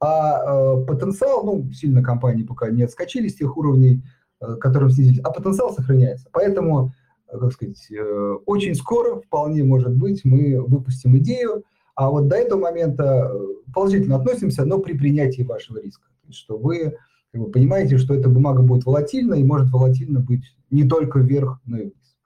а 0.00 0.40
э, 0.80 0.86
потенциал, 0.86 1.44
ну, 1.44 1.70
сильно 1.72 2.02
компании 2.02 2.44
пока 2.44 2.70
не 2.70 2.82
отскочили 2.82 3.28
с 3.28 3.36
тех 3.36 3.56
уровней, 3.56 4.02
э, 4.40 4.56
которым 4.56 4.90
снизились, 4.90 5.20
а 5.22 5.30
потенциал 5.30 5.72
сохраняется. 5.72 6.28
Поэтому, 6.32 6.88
э, 6.88 6.90
как 7.30 7.52
сказать, 7.52 7.90
э, 7.90 8.32
очень 8.46 8.74
скоро, 8.74 9.20
вполне 9.20 9.64
может 9.64 9.94
быть, 9.94 10.24
мы 10.24 10.60
выпустим 10.60 11.18
идею, 11.18 11.64
а 11.94 12.10
вот 12.10 12.28
до 12.28 12.36
этого 12.36 12.60
момента 12.60 13.30
э, 13.32 13.72
положительно 13.74 14.16
относимся, 14.16 14.64
но 14.64 14.78
при 14.78 14.96
принятии 14.96 15.42
вашего 15.42 15.78
риска. 15.78 16.08
Что 16.30 16.56
вы 16.56 16.94
как 17.32 17.40
бы, 17.40 17.50
понимаете, 17.50 17.98
что 17.98 18.14
эта 18.14 18.28
бумага 18.28 18.62
будет 18.62 18.86
волатильна 18.86 19.34
и 19.34 19.44
может 19.44 19.70
волатильно 19.70 20.20
быть 20.20 20.44
не 20.70 20.88
только 20.88 21.18
вверх, 21.18 21.60
но 21.64 21.78
и 21.78 21.82
вниз. 21.82 22.16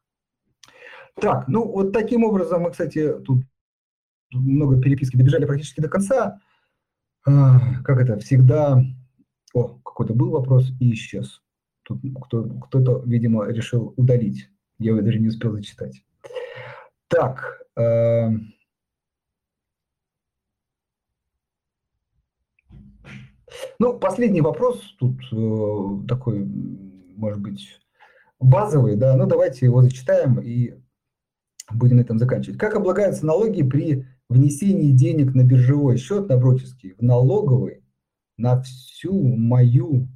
Так, 1.20 1.48
ну 1.48 1.66
вот 1.66 1.92
таким 1.92 2.24
образом 2.24 2.62
мы, 2.62 2.70
кстати, 2.70 3.14
тут 3.24 3.44
много 4.32 4.80
переписки 4.80 5.16
добежали 5.16 5.44
практически 5.44 5.80
до 5.80 5.88
конца. 5.88 6.40
А, 7.26 7.82
как 7.82 8.00
это 8.00 8.18
всегда... 8.18 8.82
О, 9.54 9.78
какой-то 9.84 10.14
был 10.14 10.30
вопрос 10.30 10.70
и 10.80 10.92
исчез. 10.94 11.42
Тут 11.82 12.00
кто, 12.24 12.44
кто-то, 12.44 13.02
видимо, 13.04 13.46
решил 13.46 13.92
удалить. 13.96 14.48
Я 14.82 14.92
его 14.92 15.00
даже 15.00 15.18
не 15.18 15.28
успел 15.28 15.52
зачитать. 15.52 16.04
Так. 17.08 17.62
Э, 17.76 18.30
ну, 23.78 23.98
последний 23.98 24.40
вопрос 24.40 24.80
тут 24.98 25.20
э, 25.32 26.06
такой, 26.08 26.44
может 27.16 27.40
быть, 27.40 27.80
базовый, 28.40 28.96
да, 28.96 29.16
ну 29.16 29.26
давайте 29.26 29.66
его 29.66 29.82
зачитаем 29.82 30.40
и 30.40 30.74
будем 31.70 31.96
на 31.96 32.00
этом 32.00 32.18
заканчивать. 32.18 32.58
Как 32.58 32.74
облагаются 32.74 33.24
налоги 33.24 33.62
при 33.62 34.06
внесении 34.28 34.92
денег 34.92 35.34
на 35.34 35.44
биржевой 35.44 35.96
счет, 35.96 36.28
на 36.28 36.36
брокерский, 36.36 36.94
в 36.94 37.02
налоговый 37.02 37.84
на 38.36 38.60
всю 38.62 39.36
мою 39.36 40.08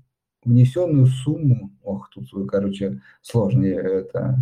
внесенную 0.47 1.07
сумму? 1.07 1.77
Ох, 1.83 2.09
тут, 2.11 2.29
короче, 2.49 3.03
сложнее 3.21 3.77
это. 3.77 4.39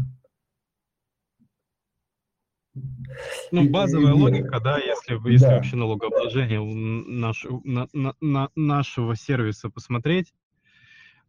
Ну, 3.53 3.71
базовая 3.71 4.13
и, 4.13 4.17
логика, 4.17 4.61
да, 4.61 4.79
если, 4.79 5.15
если 5.31 5.47
да. 5.47 5.55
вообще 5.57 5.77
налогообложение 5.77 6.61
наш, 6.61 7.47
на, 7.63 7.89
на, 7.93 8.15
на 8.21 8.51
нашего 8.57 9.15
сервиса 9.15 9.71
посмотреть, 9.71 10.35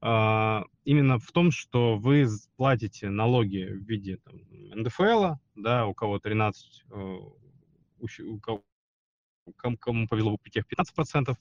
а, 0.02 0.66
именно 0.84 1.20
в 1.20 1.32
том, 1.32 1.52
что 1.52 1.98
вы 1.98 2.28
платите 2.58 3.10
налоги 3.10 3.64
в 3.64 3.88
виде 3.88 4.18
там, 4.18 4.40
НДФЛ, 4.74 5.36
да, 5.56 5.86
у 5.86 5.94
кого 5.94 6.18
13, 6.20 6.84
э, 6.92 7.18
у 8.24 8.40
кого, 8.40 8.64
кому 9.80 10.08
повезло 10.08 10.32
бы 10.32 10.50
тех 10.50 10.66
15%, 10.66 11.36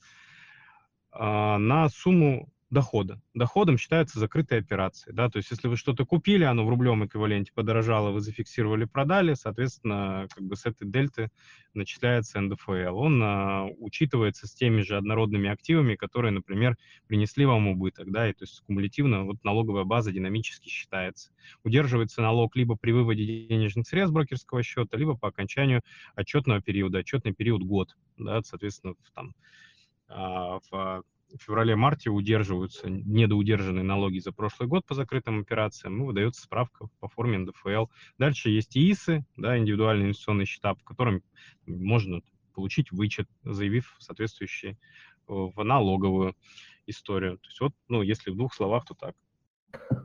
на 1.16 1.89
сумму 1.91 2.53
дохода. 2.75 3.22
Доходом 3.33 3.79
считаются 3.79 4.18
закрытые 4.18 4.59
операции. 4.59 5.12
Да? 5.12 5.31
То 5.31 5.39
есть 5.39 5.51
если 5.51 5.68
вы 5.68 5.77
что-то 5.77 6.05
купили, 6.05 6.45
оно 6.45 6.66
в 6.66 6.68
рублевом 6.68 7.07
эквиваленте 7.07 7.53
подорожало, 7.55 8.11
вы 8.11 8.20
зафиксировали, 8.20 8.85
продали, 8.85 9.33
соответственно, 9.33 10.27
как 10.35 10.45
бы 10.45 10.57
с 10.57 10.66
этой 10.66 10.87
дельты 10.87 11.31
начисляется 11.72 12.41
НДФЛ. 12.41 12.97
Он 12.97 13.22
а, 13.22 13.66
учитывается 13.79 14.47
с 14.47 14.55
теми 14.55 14.83
же 14.83 14.97
однородными 14.97 15.49
активами, 15.49 15.95
которые, 15.95 16.33
например, 16.33 16.77
принесли 17.07 17.47
вам 17.47 17.68
убыток. 17.68 18.11
Да? 18.11 18.29
И, 18.29 18.33
то 18.33 18.43
есть 18.43 18.61
кумулятивно 18.66 19.25
вот 19.25 19.43
налоговая 19.45 19.85
база 19.85 20.12
динамически 20.12 20.68
считается. 20.68 21.31
Удерживается 21.62 22.20
налог 22.20 22.57
либо 22.57 22.77
при 22.77 22.91
выводе 22.91 23.25
денежных 23.25 23.87
средств 23.89 24.12
брокерского 24.12 24.62
счета, 24.62 24.99
либо 24.99 25.16
по 25.16 25.29
окончанию 25.29 25.81
отчетного 26.16 26.61
периода. 26.61 26.99
Отчетный 26.99 27.33
период 27.33 27.62
год. 27.62 27.97
Да? 28.18 28.43
Соответственно, 28.43 28.95
в, 29.01 29.11
там, 29.12 29.35
а, 30.09 30.59
в 30.70 31.05
в 31.39 31.43
феврале-марте 31.43 32.11
удерживаются 32.11 32.89
недоудержанные 32.89 33.82
налоги 33.82 34.18
за 34.18 34.32
прошлый 34.32 34.68
год 34.68 34.85
по 34.87 34.95
закрытым 34.95 35.41
операциям, 35.41 35.99
ну, 35.99 36.07
выдается 36.07 36.43
справка 36.43 36.89
по 37.01 37.09
форме 37.09 37.39
НДФЛ. 37.39 37.87
Дальше 38.18 38.51
есть 38.51 38.76
ИИСы, 38.76 39.24
да, 39.37 39.59
индивидуальные 39.59 40.07
инвестиционные 40.07 40.47
счета, 40.47 40.74
по 40.74 40.85
которым 40.85 41.22
можно 41.66 42.20
получить 42.55 42.93
вычет, 42.93 43.28
заявив 43.43 43.97
соответствующий 43.99 44.70
э, 44.70 44.76
в 45.26 45.62
налоговую 45.62 46.37
историю. 46.87 47.39
То 47.39 47.49
есть 47.49 47.61
вот, 47.61 47.72
ну, 47.89 48.03
если 48.03 48.30
в 48.30 48.37
двух 48.37 48.55
словах, 48.55 48.85
то 48.85 48.95
так. 48.95 49.14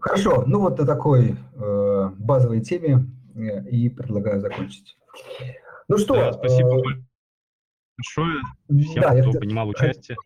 Хорошо, 0.01 0.43
ну 0.47 0.61
вот 0.61 0.79
на 0.79 0.85
такой 0.85 1.35
э, 1.55 2.09
базовой 2.17 2.61
теме 2.61 3.05
э, 3.35 3.69
и 3.69 3.89
предлагаю 3.89 4.41
закончить. 4.41 4.97
Ну 5.87 5.97
что? 5.97 6.15
Да, 6.15 6.33
спасибо 6.33 6.79
э, 6.79 7.03
большое 7.97 8.41
всем, 8.67 9.01
да, 9.01 9.21
кто 9.21 9.31
принимал 9.31 9.69
участие. 9.69 10.17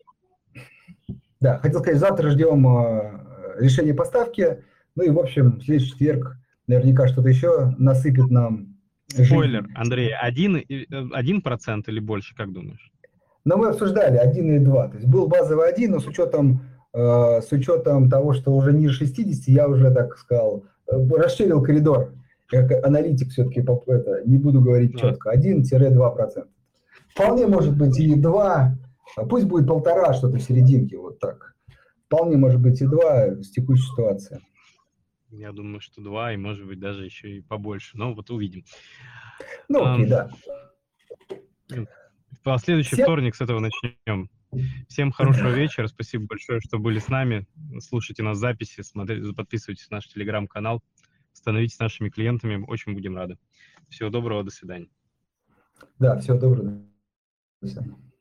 Да, 1.40 1.58
хотел 1.58 1.80
сказать, 1.80 2.00
завтра 2.00 2.30
ждем 2.30 2.66
э, 2.66 3.60
решения 3.60 3.94
поставки. 3.94 4.64
Ну 4.96 5.04
и, 5.04 5.10
в 5.10 5.18
общем, 5.18 5.58
в 5.58 5.62
следующий 5.64 5.90
четверг 5.90 6.36
наверняка 6.66 7.06
что-то 7.08 7.28
еще 7.28 7.74
насыпет 7.78 8.30
нам. 8.30 8.76
Спойлер, 9.08 9.62
жизнь. 9.62 9.74
Андрей, 9.74 10.14
один, 10.14 10.56
э, 10.56 10.84
один 11.12 11.42
процент 11.42 11.88
или 11.88 12.00
больше, 12.00 12.34
как 12.34 12.52
думаешь? 12.52 12.90
Но 13.44 13.58
мы 13.58 13.68
обсуждали 13.68 14.16
один 14.16 14.56
и 14.56 14.58
два. 14.58 14.88
То 14.88 14.96
есть 14.96 15.06
был 15.06 15.28
базовый 15.28 15.68
один, 15.68 15.92
но 15.92 16.00
с 16.00 16.06
учетом, 16.06 16.62
э, 16.94 17.40
с 17.42 17.52
учетом 17.52 18.08
того, 18.08 18.32
что 18.32 18.54
уже 18.54 18.72
ниже 18.72 18.94
60, 18.94 19.48
я 19.48 19.68
уже, 19.68 19.92
так 19.92 20.16
сказал, 20.16 20.64
э, 20.90 20.96
расширил 21.16 21.62
коридор. 21.62 22.14
Как 22.48 22.84
аналитик 22.84 23.30
все-таки 23.30 23.60
это, 23.60 24.22
не 24.26 24.38
буду 24.38 24.60
говорить 24.60 24.98
четко. 24.98 25.30
1-2%. 25.30 26.44
Вполне 27.14 27.46
может 27.46 27.76
быть 27.76 27.98
и 27.98 28.14
2, 28.14 28.78
а 29.16 29.24
пусть 29.24 29.46
будет 29.46 29.66
полтора, 29.66 30.14
что-то 30.14 30.38
в 30.38 30.42
серединке, 30.42 30.98
вот 30.98 31.18
так. 31.18 31.54
Вполне 32.06 32.36
может 32.36 32.60
быть 32.60 32.80
и 32.80 32.86
два 32.86 33.42
с 33.42 33.50
текущей 33.50 33.82
ситуации. 33.82 34.40
Я 35.30 35.52
думаю, 35.52 35.80
что 35.80 36.00
два, 36.00 36.32
и 36.32 36.36
может 36.36 36.66
быть 36.66 36.78
даже 36.78 37.04
еще 37.04 37.38
и 37.38 37.40
побольше. 37.40 37.96
Но 37.98 38.14
вот 38.14 38.30
увидим. 38.30 38.64
Ну, 39.68 39.84
окей, 39.84 40.06
а, 40.12 40.30
да. 41.68 41.86
В 42.44 42.58
следующий 42.58 42.94
Всем... 42.94 43.06
вторник 43.06 43.34
с 43.34 43.40
этого 43.40 43.58
начнем. 43.58 44.30
Всем 44.88 45.10
хорошего 45.10 45.48
вечера. 45.54 45.88
Спасибо 45.88 46.26
большое, 46.26 46.60
что 46.60 46.78
были 46.78 46.98
с 46.98 47.08
нами. 47.08 47.46
Слушайте 47.80 48.22
нас 48.22 48.38
записи, 48.38 48.82
смотрите, 48.82 49.32
подписывайтесь 49.32 49.90
на 49.90 49.96
наш 49.96 50.06
телеграм-канал, 50.06 50.82
становитесь 51.32 51.78
нашими 51.80 52.10
клиентами. 52.10 52.64
Очень 52.68 52.94
будем 52.94 53.16
рады. 53.16 53.38
Всего 53.88 54.10
доброго, 54.10 54.44
до 54.44 54.50
свидания. 54.50 54.88
Да, 55.98 56.18
всего 56.18 56.38
доброго. 56.38 56.80
До 57.60 57.68
свидания. 57.68 58.13